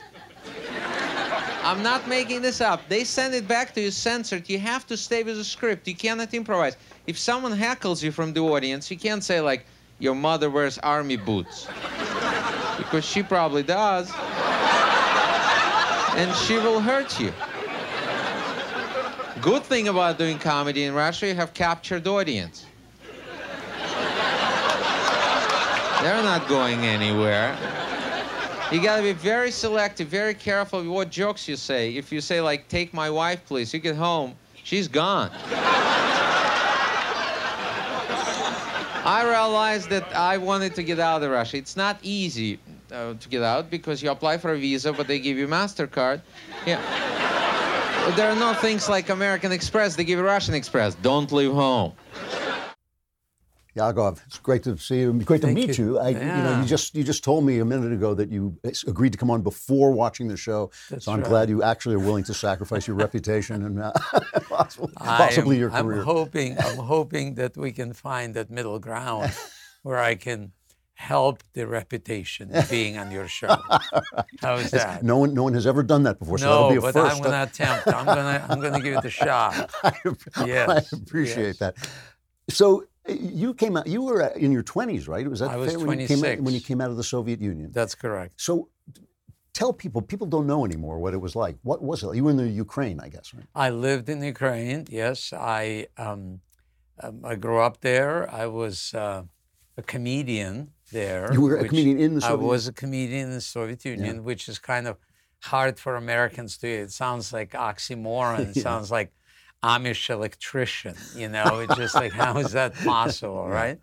I'm 1.65 1.83
not 1.83 2.07
making 2.09 2.43
this 2.43 2.61
up. 2.61 2.87
They 2.89 3.05
send 3.05 3.35
it 3.35 3.47
back 3.47 3.73
to 3.75 3.81
you 3.81 3.91
censored. 3.91 4.49
You 4.49 4.59
have 4.59 4.87
to 4.89 4.97
stay 4.97 5.23
with 5.23 5.37
the 5.37 5.45
script. 5.45 5.87
You 5.87 5.95
cannot 5.95 6.35
improvise. 6.35 6.77
If 7.07 7.17
someone 7.19 7.53
heckles 7.57 8.03
you 8.03 8.11
from 8.11 8.33
the 8.33 8.41
audience, 8.41 8.91
you 8.91 8.99
can't 8.99 9.23
say 9.23 9.41
like, 9.41 9.65
your 9.99 10.17
mother 10.17 10.51
wears 10.51 10.79
army 10.79 11.17
boots. 11.17 11.69
Because 12.77 13.05
she 13.05 13.23
probably 13.23 13.63
does. 13.63 14.13
And 16.17 16.35
she 16.37 16.57
will 16.57 16.81
hurt 16.81 17.19
you. 17.21 17.33
Good 19.43 19.65
thing 19.65 19.89
about 19.89 20.19
doing 20.19 20.39
comedy 20.39 20.85
in 20.85 20.95
Russia, 20.95 21.27
you 21.27 21.35
have 21.35 21.53
captured 21.53 22.07
audience. 22.07 22.65
They're 26.01 26.23
not 26.23 26.47
going 26.49 26.79
anywhere. 26.87 27.59
You 28.71 28.81
gotta 28.81 29.03
be 29.03 29.15
very 29.15 29.51
selective, 29.51 30.07
very 30.07 30.35
careful 30.35 30.79
with 30.79 30.89
what 30.89 31.11
jokes 31.11 31.49
you 31.49 31.57
say. 31.57 31.97
If 31.97 32.13
you 32.13 32.21
say 32.21 32.41
like, 32.41 32.69
take 32.69 32.95
my 32.95 33.11
wife, 33.11 33.45
please, 33.45 33.75
you 33.75 33.81
get 33.81 33.97
home, 33.97 34.37
she's 34.63 34.87
gone. 34.87 35.33
I 39.05 39.25
realized 39.29 39.91
that 39.91 40.07
I 40.15 40.39
wanted 40.39 40.77
to 40.77 40.85
get 40.85 41.01
out 41.01 41.25
of 41.25 41.33
Russia. 41.33 41.57
It's 41.57 41.77
not 41.77 41.99
easy 42.01 42.61
uh, 42.93 43.15
to 43.15 43.29
get 43.29 43.43
out 43.43 43.71
because 43.71 44.05
you 44.05 44.11
apply 44.11 44.39
for 44.39 44.53
a 44.53 44.57
visa, 44.57 44.93
but 44.93 45.09
they 45.09 45.19
give 45.19 45.37
you 45.37 45.49
MasterCard. 45.49 46.21
Yeah. 46.65 47.21
There 48.11 48.29
are 48.29 48.37
no 48.37 48.53
things 48.53 48.89
like 48.89 49.09
American 49.11 49.53
Express. 49.53 49.95
They 49.95 50.05
give 50.05 50.19
you 50.19 50.25
Russian 50.25 50.55
Express. 50.55 50.97
Don't 50.97 51.31
leave 51.31 51.53
home. 51.53 51.93
Yakov, 53.75 54.21
it's 54.27 54.39
great 54.39 54.63
to 54.65 54.77
see 54.77 55.01
you. 55.01 55.13
Great 55.13 55.41
to 55.41 55.47
Thank 55.47 55.57
meet 55.57 55.79
you. 55.79 55.93
you. 55.95 55.99
I, 55.99 56.09
you 56.11 56.19
know, 56.19 56.61
you 56.61 56.67
just 56.67 56.95
you 56.95 57.05
just 57.05 57.25
told 57.25 57.45
me 57.45 57.61
a 57.61 57.65
minute 57.65 57.93
ago 57.93 58.13
that 58.13 58.29
you 58.29 58.59
agreed 58.87 59.13
to 59.13 59.19
come 59.19 59.31
on 59.31 59.41
before 59.41 59.93
watching 59.93 60.29
the 60.29 60.37
show. 60.37 60.71
That's 60.91 61.07
so 61.07 61.13
I'm 61.13 61.21
right. 61.21 61.29
glad 61.29 61.49
you 61.49 61.63
actually 61.63 61.95
are 61.95 62.01
willing 62.01 62.25
to 62.25 62.35
sacrifice 62.35 62.87
your 62.87 62.97
reputation 62.97 63.65
and 63.65 63.81
uh, 63.81 63.93
possibly, 64.49 64.93
I 64.99 65.17
possibly 65.17 65.57
am- 65.57 65.61
your 65.61 65.71
I'm 65.73 66.03
hoping, 66.03 66.59
I'm 66.59 66.77
hoping 66.79 67.37
that 67.37 67.57
we 67.57 67.73
can 67.73 67.95
find 67.95 68.35
that 68.35 68.51
middle 68.51 68.79
ground 68.79 69.33
where 69.85 69.99
I 69.99 70.17
can 70.17 70.53
help 71.03 71.43
the 71.53 71.67
reputation 71.67 72.53
being 72.71 72.97
on 72.97 73.11
your 73.11 73.27
show. 73.27 73.57
How's 74.41 74.71
that? 74.71 75.03
No 75.03 75.19
one, 75.19 75.35
no 75.35 75.43
one 75.43 75.55
has 75.55 75.67
ever 75.67 75.83
done 75.83 76.05
that 76.05 76.19
before, 76.21 76.39
so 76.39 76.47
no, 76.47 76.53
that'll 76.53 76.71
be 76.71 76.77
a 76.77 76.81
but 76.81 76.95
first. 76.95 77.17
I'm 77.17 77.23
going 77.23 77.33
to 77.33 77.43
attempt. 77.43 77.89
I'm 77.89 78.07
going 78.07 78.19
to, 78.19 78.47
I'm 78.49 78.61
going 78.61 78.73
to 78.75 78.81
give 78.81 78.97
it 78.99 79.05
a 79.05 79.11
shot. 79.11 79.73
I, 79.85 79.93
Yes, 80.47 80.93
I 80.93 80.97
appreciate 80.97 81.59
that. 81.59 81.75
So 82.49 82.85
uh, 83.09 83.13
you 83.13 83.53
came 83.55 83.77
out. 83.77 83.87
You 83.87 84.03
were 84.03 84.23
uh, 84.23 84.45
in 84.45 84.53
your 84.53 84.63
20s, 84.63 85.09
right? 85.09 85.29
Was 85.29 85.41
that 85.41 85.51
I 85.51 85.57
was 85.57 85.73
fair 85.73 85.85
when 85.85 85.99
you 85.99 86.07
came 86.07 86.19
out, 86.19 86.39
26. 86.39 86.43
when 86.43 86.55
you 86.55 86.61
came 86.61 86.81
out 86.81 86.91
of 86.91 86.97
the 86.97 87.05
Soviet 87.05 87.41
Union? 87.41 87.71
That's 87.73 87.97
correct. 87.97 88.35
So 88.37 88.69
tell 89.53 89.73
people. 89.73 90.03
People 90.03 90.29
don't 90.29 90.47
know 90.47 90.65
anymore 90.65 90.99
what 90.99 91.15
it 91.15 91.21
was 91.27 91.35
like. 91.35 91.57
What 91.63 91.83
was 91.83 92.03
it? 92.05 92.15
You 92.15 92.25
were 92.25 92.31
in 92.31 92.37
the 92.37 92.49
Ukraine, 92.49 93.01
I 93.01 93.09
guess, 93.09 93.35
right? 93.35 93.47
I 93.55 93.71
lived 93.71 94.09
in 94.09 94.23
Ukraine. 94.23 94.87
Yes, 94.89 95.33
I 95.33 95.89
um, 95.97 96.41
um, 97.03 97.23
I 97.25 97.35
grew 97.35 97.59
up 97.69 97.81
there. 97.81 98.33
I 98.43 98.47
was 98.47 98.95
uh, 98.95 99.23
a 99.77 99.83
comedian 99.83 100.73
there. 100.93 101.33
You 101.35 101.41
were 101.43 101.57
a 101.57 101.69
comedian 101.69 101.99
in 101.99 102.15
the 102.15 102.21
Soviet 102.21 102.35
Union? 102.35 102.51
I 102.51 102.53
was 102.53 102.69
a 102.69 102.73
comedian 102.73 103.29
in 103.29 103.35
the 103.35 103.41
Soviet 103.41 103.85
Union, 103.85 104.25
which 104.25 104.49
is 104.49 104.59
kind 104.59 104.87
of 104.87 104.97
hard 105.53 105.79
for 105.79 105.97
Americans 105.97 106.59
to. 106.59 106.69
It 106.69 106.93
sounds 106.93 107.33
like 107.33 107.51
oxymoron. 107.53 108.51
It 108.51 108.57
Yeah. 108.57 108.63
sounds 108.63 108.91
like 108.91 109.11
Amish 109.65 110.11
electrician. 110.11 110.97
You 111.23 111.29
know, 111.29 111.59
it's 111.59 111.77
just 111.77 111.97
like 112.03 112.13
how 112.13 112.39
is 112.39 112.53
that 112.53 112.73
possible, 112.95 113.47
right? 113.49 113.79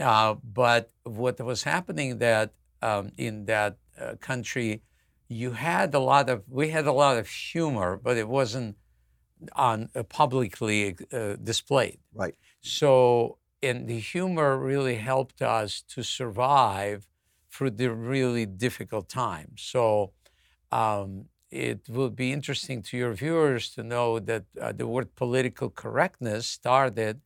Uh, 0.00 0.34
but 0.44 0.90
what 1.04 1.40
was 1.40 1.62
happening 1.62 2.18
that 2.18 2.52
um, 2.82 3.12
in 3.16 3.46
that 3.46 3.78
uh, 4.00 4.14
country, 4.20 4.82
you 5.28 5.52
had 5.52 5.94
a 5.94 5.98
lot 5.98 6.28
of 6.28 6.44
we 6.48 6.68
had 6.68 6.86
a 6.86 6.92
lot 6.92 7.16
of 7.16 7.26
humor, 7.28 7.90
but 8.02 8.16
it 8.16 8.28
wasn't 8.28 8.76
on 9.54 9.88
uh, 9.94 10.02
publicly 10.02 10.96
uh, 11.12 11.36
displayed. 11.36 11.98
Right. 12.14 12.34
So, 12.60 13.38
and 13.62 13.88
the 13.88 13.98
humor 13.98 14.58
really 14.58 14.96
helped 14.96 15.42
us 15.42 15.82
to 15.88 16.02
survive 16.02 17.06
through 17.50 17.70
the 17.70 17.92
really 17.92 18.46
difficult 18.46 19.08
times. 19.08 19.62
So, 19.62 20.12
um, 20.70 21.26
it 21.50 21.88
will 21.88 22.10
be 22.10 22.32
interesting 22.32 22.82
to 22.82 22.96
your 22.96 23.12
viewers 23.12 23.70
to 23.70 23.82
know 23.82 24.18
that 24.18 24.44
uh, 24.60 24.72
the 24.72 24.86
word 24.86 25.14
political 25.14 25.70
correctness 25.70 26.46
started 26.46 27.20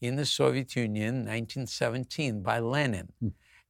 in 0.00 0.16
the 0.16 0.26
Soviet 0.26 0.74
Union, 0.76 1.14
1917, 1.26 2.42
by 2.42 2.58
Lenin. 2.58 3.12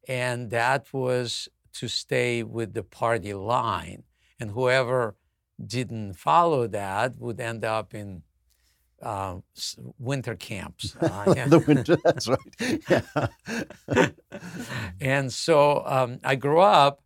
And 0.08 0.50
that 0.50 0.92
was 0.92 1.48
to 1.74 1.88
stay 1.88 2.42
with 2.42 2.72
the 2.72 2.82
party 2.82 3.34
line. 3.34 4.04
And 4.38 4.52
whoever 4.52 5.16
didn't 5.64 6.14
follow 6.14 6.66
that 6.66 7.18
would 7.18 7.40
end 7.40 7.64
up 7.64 7.94
in 7.94 8.22
uh, 9.02 9.36
winter 9.98 10.34
camps. 10.34 10.96
Uh, 11.02 11.34
the 11.48 11.58
winter. 11.58 11.96
That's 12.04 12.28
right. 12.28 14.12
And 15.00 15.32
so 15.32 15.84
um, 15.86 16.18
I 16.24 16.34
grew 16.36 16.60
up 16.60 17.02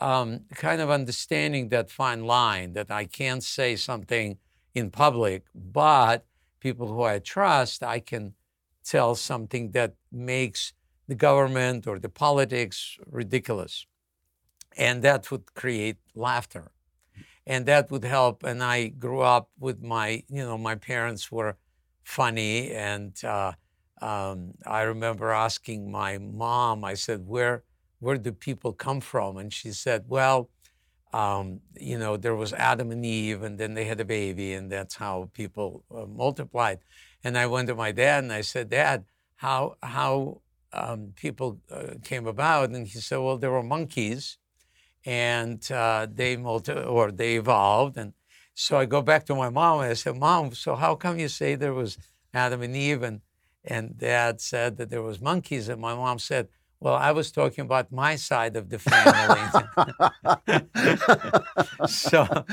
um, 0.00 0.40
kind 0.54 0.80
of 0.80 0.90
understanding 0.90 1.70
that 1.70 1.90
fine 1.90 2.24
line 2.24 2.72
that 2.74 2.90
I 2.90 3.04
can't 3.04 3.42
say 3.42 3.76
something 3.76 4.38
in 4.74 4.90
public, 4.90 5.44
but 5.54 6.24
people 6.60 6.88
who 6.88 7.02
I 7.02 7.18
trust, 7.18 7.82
I 7.82 8.00
can 8.00 8.34
tell 8.84 9.14
something 9.14 9.72
that 9.72 9.94
makes 10.12 10.72
the 11.08 11.14
government 11.14 11.86
or 11.86 11.98
the 11.98 12.08
politics 12.08 12.98
ridiculous. 13.10 13.86
And 14.76 15.02
that 15.02 15.30
would 15.30 15.54
create 15.54 15.96
laughter. 16.14 16.70
And 17.48 17.66
that 17.66 17.90
would 17.90 18.04
help. 18.04 18.44
And 18.44 18.62
I 18.62 18.88
grew 18.88 19.22
up 19.22 19.50
with 19.58 19.82
my, 19.82 20.22
you 20.28 20.44
know, 20.44 20.58
my 20.58 20.76
parents 20.76 21.32
were 21.32 21.56
funny. 22.04 22.72
And 22.72 23.12
uh, 23.24 23.52
um, 24.02 24.52
I 24.66 24.82
remember 24.82 25.32
asking 25.32 25.90
my 25.90 26.18
mom, 26.18 26.84
I 26.84 26.94
said, 26.94 27.26
where, 27.26 27.64
where 28.00 28.18
do 28.18 28.32
people 28.32 28.72
come 28.74 29.00
from? 29.00 29.38
And 29.38 29.52
she 29.52 29.72
said, 29.72 30.04
well, 30.08 30.50
um, 31.12 31.60
you 31.80 31.98
know, 31.98 32.16
there 32.16 32.36
was 32.36 32.52
Adam 32.52 32.90
and 32.90 33.04
Eve, 33.04 33.42
and 33.42 33.58
then 33.58 33.74
they 33.74 33.84
had 33.84 34.00
a 34.00 34.04
baby, 34.04 34.52
and 34.52 34.70
that's 34.70 34.96
how 34.96 35.30
people 35.32 35.84
uh, 35.94 36.06
multiplied. 36.06 36.80
And 37.24 37.38
I 37.38 37.46
went 37.46 37.68
to 37.68 37.74
my 37.74 37.92
dad 37.92 38.24
and 38.24 38.32
I 38.32 38.42
said, 38.42 38.70
Dad, 38.70 39.04
how 39.36 39.76
how 39.82 40.42
um, 40.72 41.12
people 41.16 41.60
uh, 41.70 41.94
came 42.04 42.26
about? 42.26 42.70
And 42.70 42.86
he 42.86 43.00
said, 43.00 43.18
Well, 43.18 43.38
there 43.38 43.50
were 43.50 43.62
monkeys, 43.62 44.38
and 45.08 45.72
uh, 45.72 46.06
they 46.12 46.36
multi- 46.36 46.72
or 46.72 47.10
they 47.10 47.36
evolved. 47.36 47.96
And 47.96 48.12
so 48.52 48.76
I 48.76 48.84
go 48.84 49.00
back 49.00 49.24
to 49.26 49.34
my 49.34 49.48
mom 49.48 49.80
and 49.80 49.90
I 49.90 49.94
said, 49.94 50.16
Mom, 50.16 50.52
so 50.52 50.76
how 50.76 50.96
come 50.96 51.18
you 51.18 51.28
say 51.28 51.54
there 51.54 51.72
was 51.72 51.96
Adam 52.34 52.60
and 52.60 52.76
Eve? 52.76 53.02
And 53.02 53.22
and 53.64 53.96
Dad 53.96 54.42
said 54.42 54.76
that 54.76 54.90
there 54.90 55.02
was 55.02 55.18
monkeys, 55.20 55.68
and 55.68 55.80
my 55.80 55.94
mom 55.94 56.18
said. 56.18 56.48
Well, 56.80 56.94
I 56.94 57.10
was 57.10 57.32
talking 57.32 57.62
about 57.62 57.90
my 57.90 58.14
side 58.14 58.54
of 58.54 58.70
the 58.70 58.78
family. 58.78 59.46
so, 61.88 62.44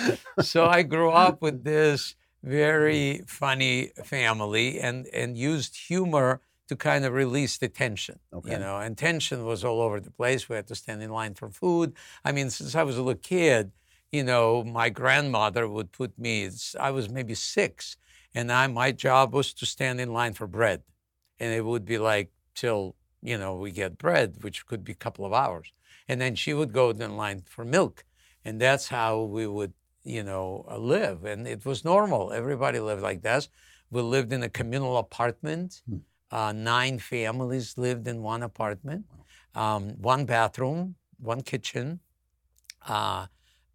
so 0.42 0.66
I 0.66 0.82
grew 0.82 1.12
up 1.12 1.44
with 1.44 1.64
this 1.64 2.16
very 2.42 3.22
funny 3.28 3.92
family 4.04 4.80
and, 4.80 5.06
and 5.14 5.38
used 5.38 5.78
humor 5.78 6.42
to 6.68 6.76
kind 6.76 7.06
of 7.06 7.14
release 7.14 7.58
the 7.58 7.68
tension. 7.68 8.20
Okay. 8.34 8.54
You 8.54 8.60
know, 8.60 8.78
and 8.78 8.98
tension 8.98 9.46
was 9.46 9.64
all 9.64 9.82
over 9.82 10.00
the 10.00 10.12
place. 10.12 10.50
We 10.50 10.56
had 10.56 10.68
to 10.68 10.76
stand 10.76 11.04
in 11.04 11.12
line 11.12 11.36
for 11.36 11.50
food. 11.50 11.94
I 12.24 12.32
mean, 12.32 12.50
since 12.50 12.76
I 12.76 12.84
was 12.84 12.98
a 12.98 13.04
little 13.04 13.20
kid, 13.22 13.72
you 14.12 14.24
know, 14.24 14.64
my 14.64 14.90
grandmother 14.90 15.68
would 15.68 15.92
put 15.92 16.18
me, 16.18 16.50
I 16.80 16.92
was 16.92 17.10
maybe 17.10 17.36
six, 17.36 17.98
and 18.34 18.52
I 18.52 18.68
my 18.68 18.92
job 18.92 19.34
was 19.34 19.54
to 19.54 19.66
stand 19.66 20.00
in 20.02 20.14
line 20.14 20.34
for 20.34 20.48
bread. 20.48 20.84
And 21.40 21.54
it 21.54 21.66
would 21.66 21.86
be 21.86 21.98
like 21.98 22.32
till, 22.54 22.96
you 23.22 23.38
know, 23.38 23.56
we 23.56 23.72
get 23.72 23.98
bread, 23.98 24.38
which 24.42 24.66
could 24.66 24.84
be 24.84 24.94
a 24.94 24.96
couple 24.96 25.26
of 25.26 25.34
hours. 25.34 25.72
And 26.08 26.22
then 26.22 26.36
she 26.36 26.54
would 26.54 26.72
go 26.72 26.92
in 26.92 27.18
line 27.18 27.44
for 27.46 27.66
milk. 27.66 28.06
And 28.44 28.62
that's 28.62 28.88
how 28.88 29.24
we 29.24 29.48
would, 29.48 29.74
you 30.04 30.24
know, 30.24 30.66
uh, 30.70 30.78
live. 30.78 31.26
And 31.26 31.48
it 31.48 31.66
was 31.66 31.84
normal. 31.84 32.32
Everybody 32.32 32.80
lived 32.80 33.02
like 33.02 33.22
that. 33.24 33.48
We 33.90 34.02
lived 34.02 34.32
in 34.32 34.44
a 34.44 34.50
communal 34.50 34.98
apartment. 34.98 35.82
Uh, 36.32 36.52
nine 36.52 37.00
families 37.00 37.78
lived 37.78 38.08
in 38.08 38.22
one 38.22 38.44
apartment, 38.44 39.06
um, 39.54 39.90
one 40.02 40.26
bathroom, 40.26 40.96
one 41.18 41.42
kitchen. 41.42 42.00
Uh, 42.88 43.28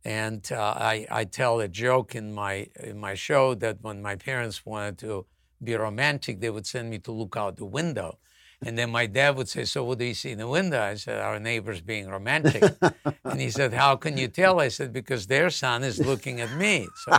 and 0.04 0.50
uh, 0.52 0.74
I, 0.76 1.06
I 1.10 1.24
tell 1.24 1.60
a 1.60 1.68
joke 1.68 2.14
in 2.14 2.32
my 2.32 2.68
in 2.82 2.98
my 2.98 3.14
show 3.14 3.54
that 3.56 3.78
when 3.82 4.00
my 4.02 4.16
parents 4.16 4.64
wanted 4.64 4.98
to 4.98 5.26
be 5.62 5.74
romantic, 5.74 6.40
they 6.40 6.50
would 6.50 6.66
send 6.66 6.90
me 6.90 6.98
to 7.00 7.12
look 7.12 7.36
out 7.36 7.56
the 7.56 7.66
window. 7.66 8.18
And 8.62 8.76
then 8.76 8.90
my 8.90 9.06
dad 9.06 9.36
would 9.36 9.48
say, 9.48 9.64
So 9.64 9.84
what 9.84 9.98
do 9.98 10.04
you 10.04 10.14
see 10.14 10.32
in 10.32 10.38
the 10.38 10.48
window? 10.48 10.82
I 10.82 10.94
said, 10.94 11.18
Our 11.18 11.40
neighbor's 11.40 11.80
being 11.80 12.08
romantic. 12.08 12.62
and 13.24 13.40
he 13.40 13.50
said, 13.50 13.72
How 13.72 13.96
can 13.96 14.18
you 14.18 14.28
tell? 14.28 14.60
I 14.60 14.68
said, 14.68 14.92
Because 14.92 15.26
their 15.26 15.50
son 15.50 15.82
is 15.82 15.98
looking 15.98 16.40
at 16.40 16.52
me. 16.56 16.88
So, 17.04 17.12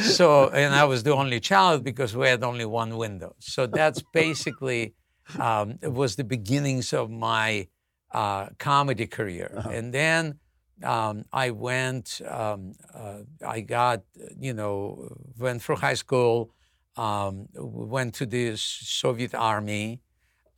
so 0.00 0.48
and 0.50 0.74
I 0.74 0.84
was 0.84 1.02
the 1.02 1.14
only 1.14 1.40
child 1.40 1.82
because 1.82 2.14
we 2.14 2.28
had 2.28 2.44
only 2.44 2.66
one 2.66 2.96
window. 2.96 3.34
So 3.38 3.66
that's 3.66 4.02
basically 4.12 4.94
um, 5.38 5.78
it 5.82 5.92
was 5.92 6.16
the 6.16 6.24
beginnings 6.24 6.92
of 6.92 7.10
my 7.10 7.68
uh, 8.12 8.48
comedy 8.58 9.06
career. 9.06 9.62
And 9.70 9.94
then 9.94 10.38
um, 10.84 11.24
I 11.32 11.50
went, 11.50 12.20
um, 12.28 12.74
uh, 12.94 13.20
I 13.46 13.60
got, 13.60 14.02
you 14.38 14.52
know, 14.52 15.16
went 15.38 15.62
through 15.62 15.76
high 15.76 15.94
school, 15.94 16.50
um, 16.96 17.48
went 17.54 18.14
to 18.14 18.26
the 18.26 18.56
Soviet 18.56 19.34
army, 19.34 20.00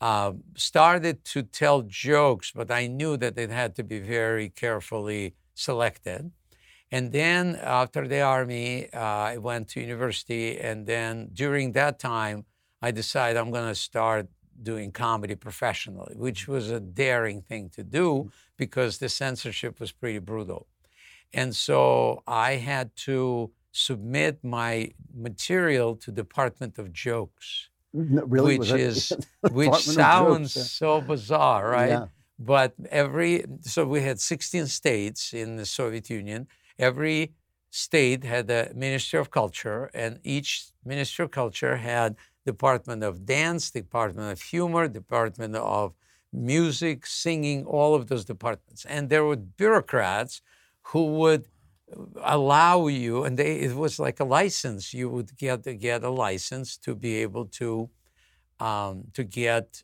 uh, 0.01 0.33
started 0.57 1.25
to 1.25 1.43
tell 1.43 1.83
jokes, 1.83 2.53
but 2.55 2.71
I 2.71 2.87
knew 2.87 3.17
that 3.17 3.39
it 3.39 3.51
had 3.51 3.75
to 3.77 3.85
be 3.85 4.01
very 4.01 4.49
carefully 4.49 5.35
selected. 5.55 6.33
And 6.91 7.11
then 7.13 7.57
after 7.57 8.07
the 8.07 8.21
army, 8.21 8.89
uh, 8.93 9.01
I 9.01 9.39
went 9.39 9.69
to 9.71 9.81
university. 9.81 10.59
And 10.61 10.87
then 10.87 11.31
during 11.33 11.73
that 11.73 11.99
time, 11.99 12.45
I 12.83 12.91
decided 12.91 13.37
I'm 13.37 13.51
going 13.51 13.69
to 13.69 13.75
start 13.75 14.29
doing 14.63 14.93
comedy 14.93 15.35
professionally, 15.35 16.15
which 16.17 16.47
was 16.47 16.71
a 16.71 16.81
daring 16.81 17.43
thing 17.43 17.71
to 17.71 17.83
do 17.83 18.31
because 18.57 18.99
the 18.99 19.09
censorship 19.09 19.81
was 19.81 19.91
pretty 19.91 20.21
brutal. 20.21 20.69
And 21.33 21.57
so 21.57 22.23
I 22.27 22.53
had 22.57 22.95
to 23.09 23.51
submit 23.75 24.39
my 24.45 24.91
material 25.13 25.97
to 25.97 26.13
Department 26.13 26.79
of 26.79 26.93
Jokes, 26.93 27.71
No, 27.93 28.23
really? 28.25 28.59
which 28.59 28.71
is 28.71 29.13
which 29.51 29.75
sounds 30.01 30.55
Jokes, 30.55 30.71
so 30.71 31.01
bizarre, 31.01 31.69
right? 31.71 31.89
Yeah. 31.91 32.07
But 32.39 32.75
every 32.91 33.45
so 33.63 33.85
we 33.85 34.01
had 34.03 34.21
16 34.21 34.67
states 34.69 35.35
in 35.35 35.57
the 35.57 35.67
Soviet 35.67 36.09
Union. 36.09 36.47
Every 36.79 37.33
state 37.71 38.23
had 38.25 38.49
a 38.51 38.73
Ministry 38.75 39.19
of 39.19 39.31
Culture, 39.31 39.91
and 39.93 40.21
each 40.23 40.67
Ministry 40.85 41.25
of 41.25 41.31
Culture 41.33 41.77
had 41.77 42.17
Department 42.47 43.03
of 43.03 43.27
Dance, 43.27 43.71
Department 43.73 44.31
of 44.33 44.41
Humor, 44.41 44.87
Department 44.89 45.57
of 45.57 45.95
Music, 46.33 47.07
Singing, 47.07 47.65
all 47.65 47.95
of 47.95 48.07
those 48.07 48.25
departments. 48.25 48.85
And 48.85 49.09
there 49.09 49.25
were 49.25 49.37
bureaucrats 49.37 50.43
who 50.89 51.03
would 51.21 51.47
allow 52.23 52.87
you, 52.89 53.25
and 53.25 53.39
they, 53.39 53.61
it 53.61 53.75
was 53.77 53.99
like 53.99 54.21
a 54.21 54.25
license. 54.25 54.95
You 54.95 55.09
would 55.11 55.37
get 55.37 55.63
get 55.79 56.05
a 56.05 56.11
license 56.11 56.77
to 56.79 56.95
be 56.95 57.17
able 57.17 57.47
to 57.61 57.91
um, 58.61 59.05
to 59.15 59.25
get, 59.25 59.83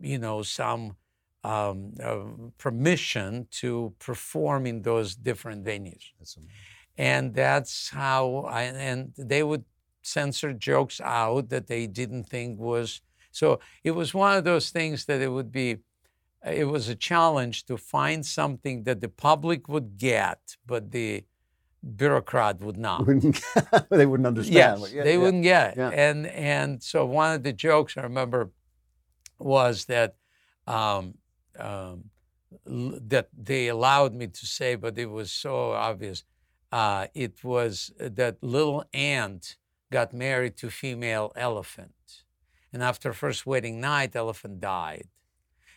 you 0.00 0.18
know, 0.18 0.42
some 0.42 0.96
um, 1.44 1.94
uh, 2.02 2.24
permission 2.58 3.48
to 3.52 3.94
perform 3.98 4.66
in 4.66 4.82
those 4.82 5.14
different 5.16 5.64
venues. 5.64 6.12
and 6.96 7.34
that's 7.34 7.90
how 7.90 8.38
I 8.48 8.62
and 8.64 9.12
they 9.16 9.42
would 9.42 9.64
censor 10.02 10.52
jokes 10.52 11.00
out 11.00 11.48
that 11.50 11.66
they 11.66 11.86
didn't 11.86 12.24
think 12.24 12.58
was 12.58 13.00
so. 13.30 13.60
It 13.84 13.92
was 13.92 14.14
one 14.14 14.36
of 14.36 14.44
those 14.44 14.70
things 14.70 15.04
that 15.06 15.20
it 15.20 15.28
would 15.28 15.52
be. 15.52 15.78
It 16.44 16.66
was 16.68 16.88
a 16.88 16.94
challenge 16.94 17.64
to 17.66 17.76
find 17.76 18.24
something 18.24 18.84
that 18.84 19.00
the 19.00 19.08
public 19.08 19.68
would 19.68 19.98
get, 19.98 20.56
but 20.66 20.92
the 20.92 21.24
bureaucrat 21.96 22.60
would 22.60 22.76
not. 22.78 23.06
Wouldn't- 23.06 23.42
they 23.90 24.06
wouldn't 24.06 24.26
understand. 24.26 24.80
Yes, 24.80 24.92
yeah, 24.92 25.04
they 25.04 25.14
yeah. 25.14 25.22
wouldn't 25.22 25.42
get 25.42 25.72
it. 25.72 25.78
Yeah. 25.78 25.90
And 25.90 26.26
and 26.26 26.82
so 26.82 27.04
one 27.06 27.34
of 27.34 27.42
the 27.42 27.52
jokes 27.52 27.96
I 27.96 28.02
remember 28.02 28.50
was 29.38 29.84
that 29.86 30.16
um, 30.66 31.14
um, 31.58 32.04
l- 32.66 32.98
that 33.08 33.28
they 33.36 33.68
allowed 33.68 34.14
me 34.14 34.26
to 34.28 34.46
say, 34.46 34.74
but 34.74 34.98
it 34.98 35.06
was 35.06 35.32
so 35.32 35.72
obvious. 35.72 36.24
Uh, 36.70 37.06
it 37.14 37.42
was 37.42 37.92
that 37.98 38.36
little 38.42 38.84
ant 38.92 39.56
got 39.90 40.12
married 40.12 40.56
to 40.58 40.68
female 40.70 41.32
elephant, 41.34 42.24
and 42.72 42.82
after 42.82 43.12
first 43.12 43.46
wedding 43.46 43.80
night, 43.80 44.14
elephant 44.14 44.60
died, 44.60 45.08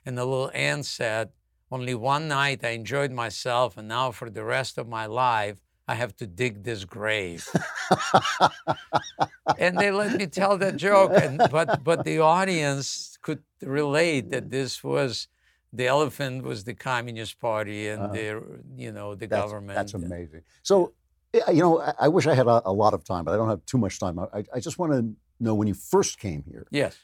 and 0.05 0.17
the 0.17 0.25
little 0.25 0.51
ant 0.53 0.85
said, 0.85 1.29
"Only 1.71 1.95
one 1.95 2.27
night 2.27 2.63
I 2.65 2.69
enjoyed 2.71 3.11
myself, 3.11 3.77
and 3.77 3.87
now 3.87 4.11
for 4.11 4.29
the 4.29 4.43
rest 4.43 4.77
of 4.77 4.87
my 4.89 5.05
life." 5.05 5.59
I 5.87 5.95
have 5.95 6.15
to 6.17 6.27
dig 6.27 6.63
this 6.63 6.85
grave. 6.85 7.47
and 9.57 9.77
they 9.77 9.91
let 9.91 10.17
me 10.17 10.27
tell 10.27 10.57
that 10.57 10.77
joke. 10.77 11.11
And, 11.13 11.37
but, 11.51 11.83
but 11.83 12.03
the 12.05 12.19
audience 12.19 13.17
could 13.21 13.43
relate 13.61 14.29
that 14.31 14.49
this 14.49 14.83
was 14.83 15.27
the 15.73 15.87
elephant 15.87 16.43
was 16.43 16.63
the 16.65 16.73
Communist 16.73 17.39
Party 17.39 17.87
and 17.87 18.01
Uh-huh. 18.03 18.13
the, 18.13 18.43
you 18.75 18.91
know, 18.91 19.15
the 19.15 19.27
That's, 19.27 19.41
government. 19.41 19.75
that's 19.75 19.93
amazing. 19.93 20.41
So, 20.63 20.93
you 21.33 21.61
know, 21.61 21.79
I, 21.81 21.93
I 22.01 22.07
wish 22.09 22.27
I 22.27 22.33
had 22.35 22.47
a, 22.47 22.61
a 22.65 22.73
lot 22.73 22.93
of 22.93 23.03
time, 23.03 23.23
but 23.25 23.33
I 23.33 23.37
don't 23.37 23.49
have 23.49 23.65
too 23.65 23.77
much 23.77 23.99
time. 23.99 24.19
I, 24.19 24.43
I 24.53 24.59
just 24.59 24.77
want 24.79 24.91
to 24.93 25.13
know 25.39 25.55
when 25.55 25.67
you 25.67 25.73
first 25.73 26.19
came 26.19 26.43
here, 26.49 26.67
Yes. 26.71 26.97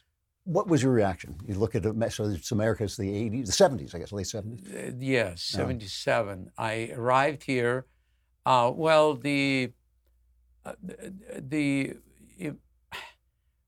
what 0.44 0.68
was 0.68 0.84
your 0.84 0.92
reaction? 0.92 1.36
You 1.48 1.56
look 1.56 1.76
at 1.76 1.86
it, 1.86 2.12
so 2.12 2.26
it's 2.26 2.52
America, 2.52 2.84
it's 2.84 2.98
the 2.98 3.10
80s, 3.10 3.46
the 3.46 3.52
70s, 3.54 3.96
I 3.96 4.00
guess, 4.00 4.12
late 4.12 4.26
70s. 4.28 4.90
Uh, 4.90 4.92
yes, 5.00 5.42
77. 5.44 6.52
I 6.58 6.92
arrived 6.94 7.44
here. 7.44 7.86
Uh, 8.48 8.72
well, 8.74 9.14
the, 9.14 9.74
uh, 10.66 10.72
the, 11.54 11.98
it, 12.38 12.56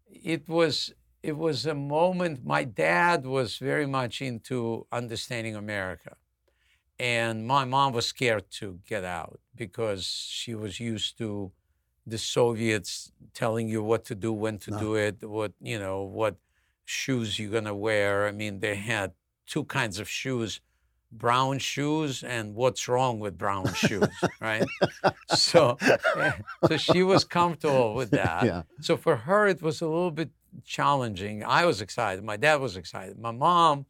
it 0.10 0.48
was 0.48 0.94
it 1.22 1.36
was 1.38 1.66
a 1.66 1.76
moment. 1.76 2.46
My 2.46 2.64
dad 2.64 3.26
was 3.26 3.58
very 3.58 3.86
much 3.86 4.22
into 4.22 4.88
understanding 4.90 5.54
America, 5.58 6.16
and 6.98 7.46
my 7.46 7.66
mom 7.66 7.92
was 7.92 8.06
scared 8.06 8.50
to 8.60 8.80
get 8.88 9.04
out 9.04 9.42
because 9.54 10.06
she 10.06 10.56
was 10.56 10.80
used 10.80 11.18
to 11.18 11.52
the 12.08 12.18
Soviets 12.18 13.12
telling 13.34 13.68
you 13.68 13.84
what 13.84 14.06
to 14.06 14.16
do, 14.16 14.32
when 14.32 14.60
to 14.60 14.72
do 14.72 14.96
it, 14.96 15.16
what 15.22 15.52
you 15.60 15.78
know, 15.78 16.04
what 16.04 16.38
shoes 16.86 17.38
you're 17.38 17.52
gonna 17.52 17.76
wear. 17.76 18.28
I 18.30 18.32
mean, 18.32 18.62
they 18.62 18.76
had 18.76 19.12
two 19.46 19.66
kinds 19.66 20.00
of 20.00 20.08
shoes 20.08 20.62
brown 21.12 21.60
shoes 21.60 22.24
and 22.24 22.55
what's 22.55 22.88
wrong 22.88 23.20
with 23.20 23.38
brown 23.38 23.74
shoes, 23.74 24.07
right? 24.39 24.66
So, 25.30 25.78
eh, 25.82 26.32
so 26.68 26.78
she 26.78 27.03
was 27.03 27.24
comfortable 27.24 27.95
with 27.95 28.12
that. 28.12 28.45
Yeah. 28.45 28.64
So 28.82 28.97
for 28.97 29.16
her, 29.16 29.47
it 29.47 29.62
was 29.62 29.82
a 29.82 29.88
little 29.88 30.12
bit 30.12 30.30
challenging. 30.64 31.43
I 31.43 31.66
was 31.66 31.82
excited. 31.82 32.24
My 32.24 32.38
dad 32.38 32.60
was 32.60 32.78
excited. 32.78 33.20
My 33.20 33.32
mom, 33.32 33.86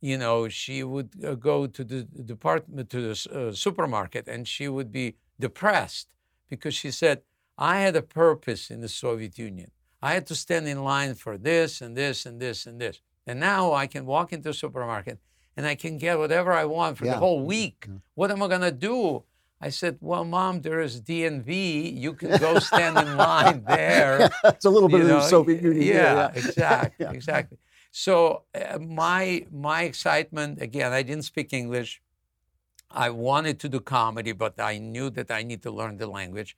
you 0.00 0.18
know, 0.18 0.48
she 0.48 0.82
would 0.82 1.10
uh, 1.24 1.34
go 1.34 1.66
to 1.66 1.84
the 1.84 2.02
department 2.02 2.90
to 2.90 3.00
the 3.00 3.48
uh, 3.48 3.52
supermarket 3.52 4.28
and 4.28 4.46
she 4.46 4.68
would 4.68 4.92
be 4.92 5.16
depressed 5.38 6.08
because 6.48 6.74
she 6.74 6.90
said, 6.90 7.22
"I 7.56 7.80
had 7.80 7.96
a 7.96 8.02
purpose 8.02 8.70
in 8.70 8.80
the 8.80 8.88
Soviet 8.88 9.38
Union. 9.38 9.70
I 10.02 10.14
had 10.14 10.26
to 10.28 10.34
stand 10.34 10.66
in 10.66 10.82
line 10.82 11.14
for 11.14 11.36
this 11.36 11.80
and 11.82 11.96
this 11.96 12.24
and 12.24 12.40
this 12.40 12.66
and 12.66 12.80
this, 12.80 13.00
and 13.26 13.38
now 13.38 13.72
I 13.72 13.86
can 13.86 14.06
walk 14.06 14.32
into 14.32 14.50
a 14.50 14.54
supermarket." 14.54 15.18
And 15.56 15.66
I 15.66 15.74
can 15.74 15.98
get 15.98 16.18
whatever 16.18 16.52
I 16.52 16.64
want 16.64 16.96
for 16.98 17.04
Yeah. 17.04 17.12
the 17.14 17.18
whole 17.18 17.42
week. 17.44 17.86
What 18.14 18.30
am 18.30 18.42
I 18.42 18.48
going 18.48 18.60
to 18.62 18.72
do? 18.72 19.24
I 19.60 19.68
said, 19.70 19.98
Well, 20.00 20.24
mom, 20.24 20.62
there 20.62 20.80
is 20.80 21.02
DMV. 21.02 21.94
You 22.04 22.14
can 22.14 22.38
go 22.38 22.58
stand 22.60 22.96
in 22.98 23.16
line 23.16 23.64
there. 23.68 24.30
it's 24.44 24.64
a 24.64 24.70
little 24.70 24.88
bit 24.88 24.98
you 25.02 25.02
of 25.04 25.22
the 25.22 25.28
Soviet 25.28 25.62
Union. 25.62 25.82
Yeah, 25.82 25.94
yeah. 25.94 26.30
exactly, 26.34 27.04
Yeah. 27.06 27.12
exactly. 27.12 27.58
So 27.90 28.44
uh, 28.54 28.78
my 28.78 29.44
my 29.50 29.82
excitement 29.82 30.62
again. 30.62 30.92
I 30.92 31.02
didn't 31.02 31.24
speak 31.24 31.52
English. 31.52 32.00
I 32.90 33.10
wanted 33.10 33.58
to 33.60 33.68
do 33.68 33.80
comedy, 33.80 34.32
but 34.32 34.54
I 34.60 34.78
knew 34.78 35.10
that 35.10 35.30
I 35.30 35.42
need 35.42 35.62
to 35.62 35.70
learn 35.70 35.96
the 35.98 36.06
language, 36.06 36.56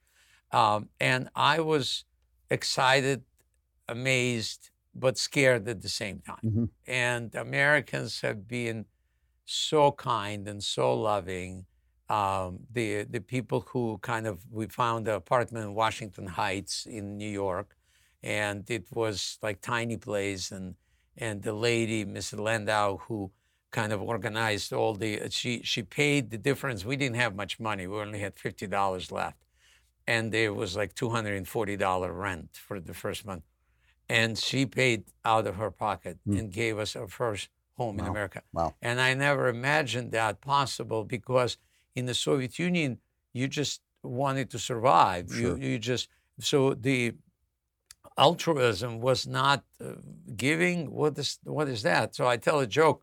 um, 0.50 0.88
and 1.00 1.28
I 1.34 1.60
was 1.60 2.04
excited, 2.50 3.22
amazed, 3.88 4.70
but 4.94 5.18
scared 5.18 5.68
at 5.68 5.80
the 5.82 5.88
same 5.88 6.20
time. 6.20 6.44
Mhm. 6.44 6.70
And 6.86 7.34
Americans 7.34 8.20
have 8.22 8.46
been 8.48 8.86
so 9.44 9.92
kind 9.92 10.48
and 10.48 10.62
so 10.62 10.94
loving. 10.94 11.66
Um, 12.08 12.66
the 12.70 13.04
the 13.04 13.20
people 13.20 13.60
who 13.72 13.98
kind 13.98 14.26
of 14.26 14.44
we 14.50 14.66
found 14.66 15.08
an 15.08 15.14
apartment 15.14 15.64
in 15.66 15.74
Washington 15.74 16.26
Heights 16.26 16.86
in 16.86 17.16
New 17.16 17.30
York, 17.30 17.76
and 18.22 18.68
it 18.70 18.90
was 18.92 19.38
like 19.42 19.60
tiny 19.62 19.96
place, 19.96 20.50
and 20.50 20.76
and 21.16 21.42
the 21.42 21.52
lady, 21.54 22.04
Mrs. 22.04 22.40
Landau, 22.42 22.98
who 22.98 23.32
kind 23.70 23.92
of 23.92 24.02
organized 24.02 24.72
all 24.72 24.94
the 24.94 25.30
she 25.30 25.62
she 25.62 25.82
paid 25.82 26.30
the 26.30 26.38
difference. 26.38 26.84
We 26.84 26.96
didn't 26.96 27.16
have 27.16 27.34
much 27.34 27.58
money. 27.60 27.86
We 27.86 27.96
only 27.98 28.20
had 28.20 28.38
fifty 28.38 28.66
dollars 28.66 29.10
left, 29.12 29.38
and 30.06 30.32
there 30.32 30.52
was 30.54 30.76
like 30.76 30.94
two 30.94 31.10
hundred 31.10 31.36
and 31.36 31.48
forty 31.48 31.76
dollar 31.76 32.12
rent 32.12 32.56
for 32.56 32.80
the 32.80 32.94
first 32.94 33.24
month, 33.24 33.44
and 34.08 34.38
she 34.38 34.66
paid 34.66 35.04
out 35.24 35.46
of 35.46 35.56
her 35.56 35.70
pocket 35.70 36.18
and 36.26 36.52
gave 36.52 36.78
us 36.78 36.96
our 36.96 37.08
first 37.08 37.48
home 37.76 37.98
in 37.98 38.06
America. 38.06 38.42
Wow. 38.52 38.74
And 38.82 39.00
I 39.00 39.14
never 39.14 39.48
imagined 39.48 40.12
that 40.12 40.40
possible 40.40 41.04
because 41.04 41.56
in 41.94 42.06
the 42.06 42.14
Soviet 42.14 42.58
Union, 42.58 42.98
you 43.32 43.48
just 43.48 43.80
wanted 44.02 44.50
to 44.50 44.58
survive. 44.58 45.28
Sure. 45.30 45.56
You, 45.56 45.56
you 45.56 45.78
just, 45.78 46.08
so 46.38 46.74
the 46.74 47.14
altruism 48.18 49.00
was 49.00 49.26
not 49.26 49.64
uh, 49.80 49.92
giving. 50.36 50.90
What 50.90 51.18
is, 51.18 51.38
what 51.44 51.68
is 51.68 51.82
that? 51.82 52.14
So 52.14 52.26
I 52.26 52.36
tell 52.36 52.60
a 52.60 52.66
joke 52.66 53.02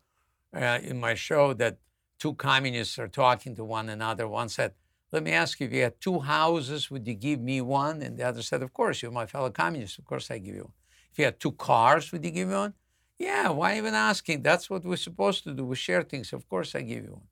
uh, 0.56 0.80
in 0.84 1.00
my 1.00 1.16
show 1.16 1.54
that 1.54 1.78
two 2.20 2.34
communists 2.36 3.00
are 3.00 3.08
talking 3.08 3.56
to 3.56 3.64
one 3.64 3.90
another. 3.90 4.28
One 4.28 4.50
said, 4.50 4.74
let 5.12 5.24
me 5.24 5.32
ask 5.32 5.60
you, 5.60 5.66
if 5.66 5.74
you 5.74 5.82
had 5.82 6.00
two 6.00 6.20
houses, 6.20 6.92
would 6.92 7.08
you 7.08 7.16
give 7.16 7.40
me 7.40 7.62
one? 7.62 8.04
And 8.04 8.18
the 8.18 8.24
other 8.24 8.44
said, 8.44 8.62
of 8.62 8.74
course, 8.74 9.02
you're 9.02 9.12
my 9.12 9.26
fellow 9.26 9.50
communist. 9.50 9.98
Of 9.98 10.06
course 10.06 10.30
I 10.30 10.38
give 10.38 10.56
you 10.56 10.64
one. 10.64 10.74
You 11.20 11.26
had 11.26 11.40
two 11.40 11.52
cars, 11.52 12.12
would 12.14 12.24
you 12.24 12.32
give 12.32 12.48
me 12.48 12.56
one? 12.56 12.74
Yeah, 13.18 13.50
why 13.50 13.78
even 13.78 13.94
asking? 13.94 14.42
That's 14.42 14.70
what 14.70 14.86
we're 14.86 14.96
supposed 14.96 15.44
to 15.44 15.54
do. 15.54 15.66
We 15.66 15.76
share 15.76 16.04
things. 16.04 16.32
Of 16.32 16.48
course, 16.48 16.74
I 16.76 16.82
give 16.82 17.04
you 17.04 17.12
one. 17.12 17.28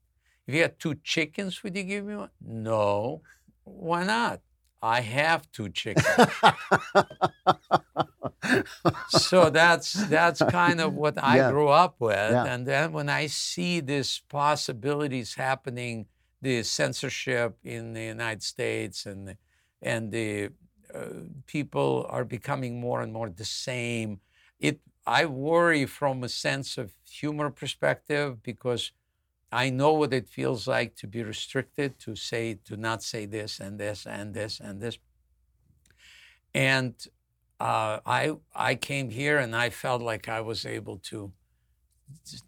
If 0.46 0.54
you 0.54 0.60
had 0.60 0.78
two 0.78 0.96
chickens, 1.02 1.62
would 1.62 1.74
you 1.74 1.84
give 1.84 2.04
me 2.04 2.16
one? 2.16 2.28
No. 2.46 3.22
Why 3.64 4.04
not? 4.04 4.42
I 4.82 5.00
have 5.00 5.50
two 5.52 5.70
chickens. 5.70 6.06
so 9.08 9.50
that's 9.50 9.92
that's 10.08 10.42
kind 10.42 10.80
of 10.80 10.94
what 10.94 11.22
I 11.22 11.38
Yeah. 11.38 11.50
grew 11.50 11.68
up 11.68 11.96
with. 11.98 12.32
Yeah. 12.32 12.44
And 12.44 12.66
then 12.66 12.92
when 12.92 13.08
I 13.08 13.26
see 13.26 13.80
these 13.80 14.20
possibilities 14.28 15.34
happening, 15.34 16.06
the 16.42 16.62
censorship 16.62 17.56
in 17.64 17.94
the 17.94 18.02
United 18.02 18.42
States 18.42 19.06
and 19.06 19.28
the, 19.28 19.36
and 19.82 20.12
the 20.12 20.50
people 21.46 22.06
are 22.08 22.24
becoming 22.24 22.80
more 22.80 23.02
and 23.02 23.12
more 23.12 23.28
the 23.30 23.44
same. 23.44 24.20
It 24.60 24.80
I 25.06 25.24
worry 25.24 25.86
from 25.86 26.22
a 26.22 26.28
sense 26.28 26.76
of 26.76 26.92
humor 27.08 27.50
perspective 27.50 28.42
because 28.42 28.92
I 29.50 29.70
know 29.70 29.94
what 29.94 30.12
it 30.12 30.28
feels 30.28 30.68
like 30.68 30.94
to 30.96 31.06
be 31.06 31.22
restricted, 31.22 31.98
to 32.00 32.14
say, 32.14 32.58
to 32.66 32.76
not 32.76 33.02
say 33.02 33.24
this 33.24 33.60
and 33.60 33.80
this 33.80 34.06
and 34.06 34.34
this 34.34 34.60
and 34.60 34.80
this. 34.82 34.98
And 36.52 36.94
uh, 37.58 38.00
I 38.04 38.36
I 38.54 38.74
came 38.74 39.10
here 39.10 39.38
and 39.38 39.56
I 39.56 39.70
felt 39.70 40.02
like 40.02 40.28
I 40.28 40.40
was 40.40 40.66
able 40.66 40.98
to 41.10 41.32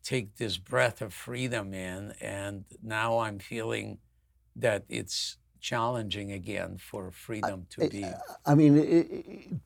take 0.02 0.36
this 0.36 0.58
breath 0.58 1.02
of 1.02 1.12
freedom 1.12 1.74
in, 1.74 2.14
and 2.20 2.64
now 2.82 3.18
I'm 3.18 3.38
feeling 3.38 3.98
that 4.56 4.84
it's 4.88 5.36
challenging 5.60 6.32
again 6.32 6.78
for 6.78 7.10
freedom 7.10 7.66
to 7.70 7.88
be. 7.88 8.04
I 8.46 8.54
mean, 8.54 8.78
i- 8.78 9.16
i- 9.28 9.60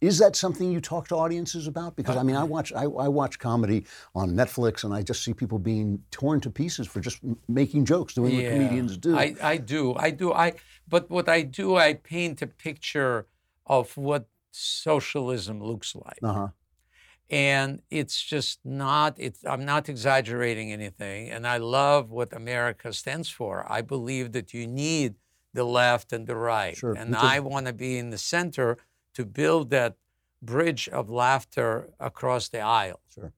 is 0.00 0.18
that 0.18 0.36
something 0.36 0.70
you 0.70 0.80
talk 0.80 1.08
to 1.08 1.16
audiences 1.16 1.66
about? 1.66 1.96
Because 1.96 2.16
I 2.16 2.22
mean, 2.22 2.36
I 2.36 2.44
watch 2.44 2.72
I, 2.72 2.84
I 2.84 3.08
watch 3.08 3.38
comedy 3.40 3.84
on 4.14 4.30
Netflix, 4.30 4.84
and 4.84 4.94
I 4.94 5.02
just 5.02 5.24
see 5.24 5.34
people 5.34 5.58
being 5.58 6.02
torn 6.12 6.40
to 6.42 6.50
pieces 6.50 6.86
for 6.86 7.00
just 7.00 7.18
m- 7.24 7.36
making 7.48 7.84
jokes, 7.84 8.14
doing 8.14 8.36
what 8.36 8.44
comedians 8.46 8.96
do. 8.96 9.16
I, 9.18 9.34
I 9.42 9.56
do. 9.56 9.94
I 9.96 10.10
do. 10.10 10.32
I 10.32 10.54
but 10.88 11.10
what 11.10 11.28
I 11.28 11.42
do, 11.42 11.76
I 11.76 11.94
paint 11.94 12.42
a 12.42 12.46
picture 12.46 13.26
of 13.66 13.96
what 13.96 14.28
socialism 14.52 15.60
looks 15.62 15.94
like. 15.96 16.18
uh-huh. 16.22 16.48
And 17.30 17.82
it's 17.90 18.22
just 18.22 18.60
not 18.64 19.14
it's 19.18 19.44
I'm 19.44 19.64
not 19.66 19.88
exaggerating 19.88 20.72
anything. 20.72 21.28
And 21.28 21.46
I 21.46 21.58
love 21.58 22.10
what 22.10 22.32
America 22.32 22.92
stands 22.92 23.28
for. 23.28 23.70
I 23.70 23.82
believe 23.82 24.32
that 24.32 24.54
you 24.54 24.66
need 24.66 25.16
the 25.54 25.64
left 25.64 26.12
and 26.12 26.26
the 26.26 26.36
right. 26.36 26.76
Sure, 26.76 26.92
and. 26.92 27.16
I 27.16 27.40
want 27.40 27.66
to 27.66 27.72
be 27.72 27.98
in 27.98 28.10
the 28.10 28.18
center 28.18 28.78
to 29.14 29.24
build 29.24 29.70
that 29.70 29.96
bridge 30.42 30.88
of 30.88 31.10
laughter 31.10 31.88
across 31.98 32.48
the 32.48 32.60
aisle. 32.60 33.00
Sure. 33.12 33.32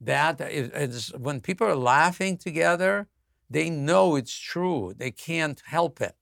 That 0.00 0.40
is, 0.40 0.68
is 0.70 1.12
when 1.16 1.40
people 1.40 1.66
are 1.66 1.76
laughing 1.76 2.36
together, 2.36 3.08
they 3.50 3.70
know 3.70 4.16
it's 4.16 4.36
true. 4.36 4.94
They 4.96 5.10
can't 5.10 5.60
help 5.66 6.00
it. 6.00 6.16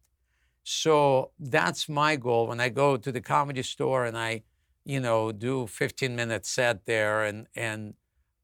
So 0.62 1.30
that's 1.38 1.88
my 1.88 2.16
goal 2.16 2.46
when 2.46 2.60
I 2.60 2.68
go 2.68 2.96
to 2.96 3.10
the 3.10 3.20
comedy 3.20 3.62
store 3.62 4.04
and 4.04 4.16
I, 4.16 4.42
you 4.84 5.00
know, 5.00 5.32
do 5.32 5.66
15 5.66 6.14
minute 6.14 6.46
set 6.46 6.86
there 6.86 7.24
and 7.24 7.46
and 7.56 7.94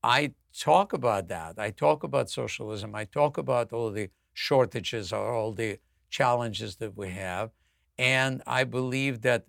I 0.02 0.32
talk 0.58 0.92
about 0.92 1.28
that. 1.28 1.58
I 1.58 1.70
talk 1.70 2.02
about 2.04 2.30
socialism. 2.30 2.94
I 2.94 3.04
talk 3.04 3.38
about 3.38 3.72
all 3.72 3.90
the 3.90 4.10
shortages 4.32 5.12
or 5.12 5.32
all 5.32 5.52
the 5.52 5.78
challenges 6.10 6.76
that 6.76 6.96
we 6.96 7.10
have. 7.10 7.50
And 7.98 8.42
I 8.46 8.64
believe 8.64 9.22
that 9.22 9.46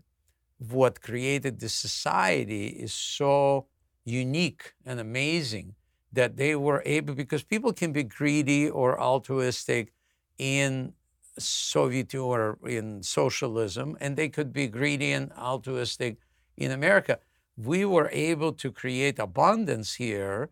what 0.57 1.01
created 1.01 1.59
this 1.59 1.73
society 1.73 2.67
is 2.67 2.93
so 2.93 3.67
unique 4.03 4.73
and 4.85 4.99
amazing 4.99 5.75
that 6.11 6.37
they 6.37 6.55
were 6.55 6.81
able, 6.85 7.13
because 7.13 7.43
people 7.43 7.71
can 7.71 7.91
be 7.93 8.03
greedy 8.03 8.69
or 8.69 8.99
altruistic 8.99 9.93
in 10.37 10.93
Soviet 11.37 12.13
or 12.15 12.57
in 12.67 13.03
socialism, 13.03 13.95
and 14.01 14.17
they 14.17 14.27
could 14.27 14.51
be 14.51 14.67
greedy 14.67 15.11
and 15.11 15.31
altruistic 15.33 16.17
in 16.57 16.71
America. 16.71 17.19
We 17.55 17.85
were 17.85 18.09
able 18.11 18.53
to 18.53 18.71
create 18.71 19.19
abundance 19.19 19.93
here 19.95 20.49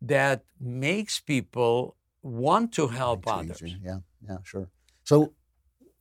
that 0.00 0.44
makes 0.58 1.20
people 1.20 1.96
want 2.22 2.72
to 2.72 2.88
help 2.88 3.26
others. 3.26 3.62
Yeah, 3.62 3.98
yeah, 4.26 4.38
sure. 4.42 4.68
So 5.06 5.32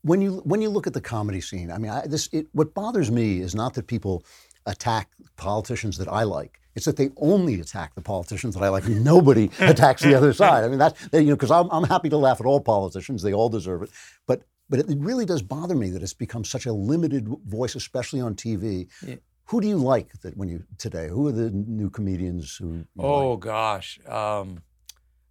when 0.01 0.19
you 0.21 0.41
when 0.45 0.61
you 0.61 0.69
look 0.69 0.87
at 0.87 0.93
the 0.93 1.01
comedy 1.01 1.39
scene, 1.39 1.71
I 1.71 1.77
mean, 1.77 1.91
I, 1.91 2.05
this 2.05 2.27
it, 2.33 2.47
what 2.51 2.73
bothers 2.73 3.11
me 3.11 3.39
is 3.39 3.55
not 3.55 3.75
that 3.75 3.87
people 3.87 4.25
attack 4.65 5.09
politicians 5.37 5.97
that 5.99 6.07
I 6.07 6.23
like. 6.23 6.59
It's 6.75 6.85
that 6.85 6.97
they 6.97 7.09
only 7.17 7.59
attack 7.61 7.95
the 7.95 8.01
politicians 8.01 8.55
that 8.55 8.63
I 8.63 8.69
like. 8.69 8.85
Nobody 8.87 9.49
attacks 9.59 10.01
the 10.01 10.15
other 10.15 10.33
side. 10.33 10.63
I 10.63 10.67
mean, 10.67 10.79
that's 10.79 11.07
you 11.13 11.23
know, 11.23 11.35
because 11.35 11.51
I'm, 11.51 11.69
I'm 11.71 11.85
happy 11.85 12.09
to 12.09 12.17
laugh 12.17 12.41
at 12.41 12.45
all 12.45 12.59
politicians. 12.59 13.21
They 13.21 13.33
all 13.33 13.47
deserve 13.47 13.83
it. 13.83 13.91
But 14.25 14.41
but 14.69 14.79
it 14.79 14.85
really 14.97 15.25
does 15.25 15.43
bother 15.43 15.75
me 15.75 15.91
that 15.91 16.01
it's 16.01 16.13
become 16.13 16.43
such 16.43 16.65
a 16.65 16.73
limited 16.73 17.27
voice, 17.45 17.75
especially 17.75 18.21
on 18.21 18.33
TV. 18.35 18.87
Yeah. 19.05 19.15
Who 19.45 19.61
do 19.61 19.67
you 19.67 19.77
like 19.77 20.11
that 20.23 20.35
when 20.35 20.49
you 20.49 20.63
today? 20.79 21.07
Who 21.07 21.27
are 21.27 21.31
the 21.31 21.51
new 21.51 21.91
comedians 21.91 22.57
who? 22.57 22.85
Oh 22.97 23.31
like? 23.31 23.39
gosh. 23.41 23.99
Um, 24.07 24.63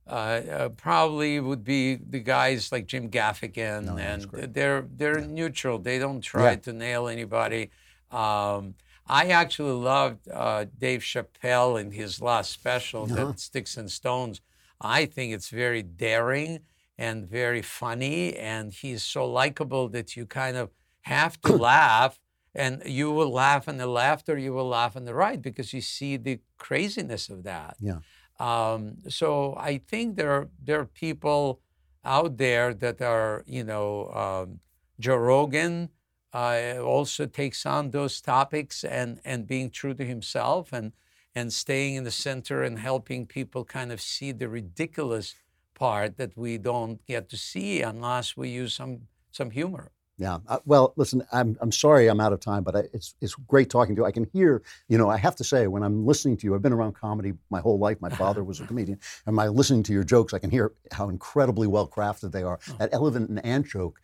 uh, 0.06 0.10
uh, 0.10 0.68
probably 0.70 1.40
would 1.40 1.64
be 1.64 1.96
the 1.96 2.20
guys 2.20 2.70
like 2.70 2.86
Jim 2.86 3.10
Gaffigan, 3.10 3.84
no, 3.84 3.96
and 3.96 4.52
they're 4.52 4.86
they're 4.96 5.20
yeah. 5.20 5.26
neutral. 5.26 5.78
They 5.78 5.98
don't 5.98 6.20
try 6.20 6.50
yeah. 6.50 6.56
to 6.56 6.72
nail 6.72 7.08
anybody. 7.08 7.70
Um, 8.10 8.74
I 9.06 9.28
actually 9.28 9.72
loved 9.72 10.28
uh, 10.30 10.66
Dave 10.78 11.00
Chappelle 11.00 11.80
in 11.80 11.90
his 11.90 12.20
last 12.20 12.52
special, 12.52 13.04
uh-huh. 13.04 13.14
that 13.14 13.40
Sticks 13.40 13.76
and 13.76 13.90
Stones. 13.90 14.40
I 14.80 15.06
think 15.06 15.32
it's 15.32 15.48
very 15.48 15.82
daring 15.82 16.60
and 16.98 17.26
very 17.26 17.62
funny, 17.62 18.36
and 18.36 18.72
he's 18.72 19.02
so 19.02 19.26
likable 19.26 19.88
that 19.88 20.16
you 20.16 20.26
kind 20.26 20.56
of 20.56 20.70
have 21.02 21.40
to 21.42 21.56
laugh, 21.56 22.20
and 22.54 22.82
you 22.84 23.10
will 23.10 23.32
laugh 23.32 23.68
in 23.68 23.78
the 23.78 23.86
left 23.86 24.28
or 24.28 24.38
you 24.38 24.52
will 24.52 24.68
laugh 24.68 24.96
in 24.96 25.04
the 25.04 25.14
right 25.14 25.40
because 25.40 25.72
you 25.72 25.80
see 25.80 26.16
the 26.16 26.40
craziness 26.58 27.28
of 27.28 27.42
that. 27.44 27.76
Yeah. 27.80 27.98
Um, 28.38 28.98
so 29.08 29.54
I 29.56 29.78
think 29.78 30.16
there 30.16 30.30
are, 30.30 30.48
there 30.62 30.80
are 30.80 30.86
people 30.86 31.60
out 32.04 32.36
there 32.36 32.74
that 32.74 33.00
are 33.00 33.44
you 33.46 33.64
know 33.64 34.10
um, 34.10 34.60
Joe 35.00 35.16
Rogan 35.16 35.90
uh, 36.32 36.74
also 36.82 37.26
takes 37.26 37.64
on 37.64 37.90
those 37.90 38.20
topics 38.20 38.84
and 38.84 39.20
and 39.24 39.46
being 39.46 39.70
true 39.70 39.94
to 39.94 40.04
himself 40.04 40.72
and 40.72 40.92
and 41.34 41.52
staying 41.52 41.96
in 41.96 42.04
the 42.04 42.10
center 42.10 42.62
and 42.62 42.78
helping 42.78 43.26
people 43.26 43.64
kind 43.64 43.90
of 43.92 44.00
see 44.00 44.32
the 44.32 44.48
ridiculous 44.48 45.34
part 45.74 46.16
that 46.16 46.36
we 46.36 46.58
don't 46.58 47.04
get 47.06 47.28
to 47.28 47.36
see 47.36 47.82
unless 47.82 48.36
we 48.36 48.48
use 48.48 48.74
some 48.74 49.02
some 49.30 49.50
humor. 49.50 49.90
Yeah. 50.16 50.38
Uh, 50.46 50.58
well, 50.64 50.92
listen, 50.96 51.24
I'm, 51.32 51.56
I'm 51.60 51.72
sorry 51.72 52.06
I'm 52.06 52.20
out 52.20 52.32
of 52.32 52.40
time, 52.40 52.62
but 52.62 52.76
I, 52.76 52.82
it's, 52.92 53.14
it's 53.20 53.34
great 53.34 53.68
talking 53.68 53.96
to 53.96 54.02
you. 54.02 54.06
I 54.06 54.12
can 54.12 54.28
hear, 54.32 54.62
you 54.88 54.96
know, 54.96 55.08
I 55.08 55.16
have 55.16 55.34
to 55.36 55.44
say, 55.44 55.66
when 55.66 55.82
I'm 55.82 56.06
listening 56.06 56.36
to 56.38 56.46
you, 56.46 56.54
I've 56.54 56.62
been 56.62 56.72
around 56.72 56.94
comedy 56.94 57.32
my 57.50 57.60
whole 57.60 57.78
life. 57.78 58.00
My 58.00 58.10
father 58.10 58.44
was 58.44 58.60
a 58.60 58.66
comedian. 58.66 59.00
And 59.26 59.34
by 59.34 59.48
listening 59.48 59.82
to 59.84 59.92
your 59.92 60.04
jokes, 60.04 60.32
I 60.32 60.38
can 60.38 60.50
hear 60.50 60.72
how 60.92 61.08
incredibly 61.08 61.66
well 61.66 61.88
crafted 61.88 62.30
they 62.30 62.42
are. 62.42 62.60
Oh. 62.70 62.76
That 62.78 62.90
elephant 62.92 63.28
and 63.28 63.44
ant 63.44 63.66
joke 63.66 64.00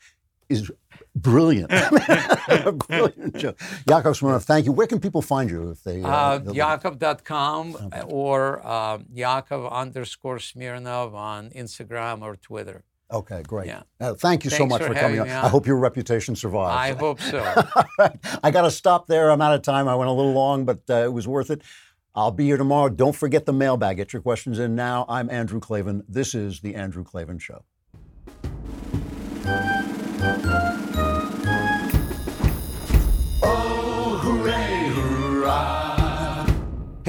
is 0.49 0.71
brilliant. 1.15 1.71
a 1.71 2.73
brilliant 2.89 3.37
joke. 3.37 3.59
Yakov 3.87 4.19
Smirnoff, 4.19 4.43
thank 4.43 4.67
you. 4.67 4.73
Where 4.73 4.89
can 4.89 5.01
people 5.01 5.23
find 5.23 5.49
you 5.49 5.71
if 5.71 5.85
they? 5.85 6.03
Uh, 6.03 6.09
uh, 6.09 6.41
Yakov.com 6.53 7.77
okay. 7.77 8.03
or 8.09 8.61
uh, 8.67 8.99
Yakov 9.15 9.73
underscore 9.73 10.39
Smirnoff 10.39 11.15
on 11.15 11.51
Instagram 11.51 12.23
or 12.23 12.35
Twitter. 12.37 12.85
Okay, 13.13 13.43
great. 13.43 13.67
Yeah. 13.67 13.83
Uh, 14.01 14.15
thank 14.15 14.45
you 14.45 14.51
Thanks 14.51 14.63
so 14.63 14.67
much 14.67 14.83
for, 14.83 14.89
for 14.89 14.95
coming 14.95 15.21
on. 15.21 15.29
I 15.29 15.49
hope 15.49 15.67
your 15.67 15.79
reputation 15.79 16.37
survives. 16.37 16.77
I 16.77 16.99
hope 16.99 17.21
so. 17.21 17.41
I 18.45 18.51
got 18.51 18.63
to 18.63 18.71
stop 18.71 19.07
there. 19.07 19.31
I'm 19.31 19.41
out 19.41 19.55
of 19.55 19.63
time. 19.63 19.89
I 19.89 19.95
went 19.97 20.09
a 20.09 20.13
little 20.13 20.33
long, 20.33 20.65
but 20.65 20.83
uh, 20.89 20.95
it 20.95 21.13
was 21.13 21.27
worth 21.27 21.51
it. 21.51 21.63
I'll 22.15 22.31
be 22.31 22.45
here 22.45 22.57
tomorrow. 22.57 22.89
Don't 22.89 23.15
forget 23.15 23.47
the 23.47 23.53
mailbag. 23.53 23.97
Get 23.97 24.13
your 24.13 24.23
questions 24.23 24.59
in 24.59 24.75
now. 24.75 25.07
I'm 25.09 25.31
Andrew 25.31 25.61
Klavan. 25.61 26.03
This 26.09 26.35
is 26.35 26.61
The 26.61 26.75
Andrew 26.75 27.05
Klavan 27.05 27.39
Show. 27.39 27.65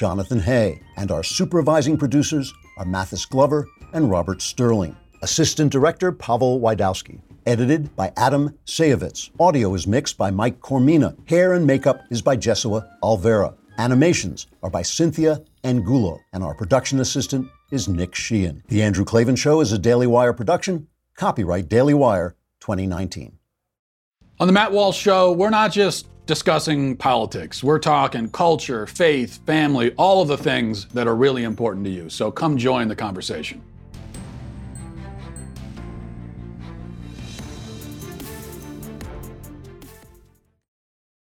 Jonathan 0.00 0.40
Hay, 0.40 0.80
and 0.96 1.12
our 1.12 1.22
supervising 1.22 1.98
producers 1.98 2.54
are 2.78 2.86
Mathis 2.86 3.26
Glover 3.26 3.68
and 3.92 4.10
Robert 4.10 4.40
Sterling. 4.40 4.96
Assistant 5.20 5.70
Director 5.70 6.10
Pavel 6.10 6.58
Wydowski. 6.58 7.20
Edited 7.44 7.94
by 7.96 8.10
Adam 8.16 8.56
Sayevitz. 8.64 9.28
Audio 9.38 9.74
is 9.74 9.86
mixed 9.86 10.16
by 10.16 10.30
Mike 10.30 10.58
Coromina. 10.60 11.14
Hair 11.28 11.52
and 11.52 11.66
makeup 11.66 12.00
is 12.08 12.22
by 12.22 12.34
Jesua 12.34 12.88
Alvera. 13.02 13.54
Animations 13.76 14.46
are 14.62 14.70
by 14.70 14.80
Cynthia 14.80 15.42
Angulo. 15.64 16.18
And 16.32 16.42
our 16.42 16.54
production 16.54 17.00
assistant 17.00 17.46
is 17.70 17.86
Nick 17.86 18.14
Sheehan. 18.14 18.62
The 18.68 18.82
Andrew 18.82 19.04
Klavan 19.04 19.36
Show 19.36 19.60
is 19.60 19.70
a 19.70 19.78
Daily 19.78 20.06
Wire 20.06 20.32
production. 20.32 20.88
Copyright 21.14 21.68
Daily 21.68 21.92
Wire 21.92 22.36
2019. 22.60 23.36
On 24.38 24.46
the 24.46 24.54
Matt 24.54 24.72
Walsh 24.72 24.98
Show, 24.98 25.32
we're 25.32 25.50
not 25.50 25.72
just 25.72 26.08
discussing 26.30 26.96
politics. 26.96 27.60
We're 27.64 27.80
talking 27.80 28.30
culture, 28.30 28.86
faith, 28.86 29.44
family, 29.46 29.92
all 29.96 30.22
of 30.22 30.28
the 30.28 30.36
things 30.36 30.86
that 30.94 31.08
are 31.08 31.16
really 31.16 31.42
important 31.42 31.84
to 31.86 31.90
you. 31.90 32.08
So 32.08 32.30
come 32.30 32.56
join 32.56 32.86
the 32.86 32.94
conversation. 32.94 33.60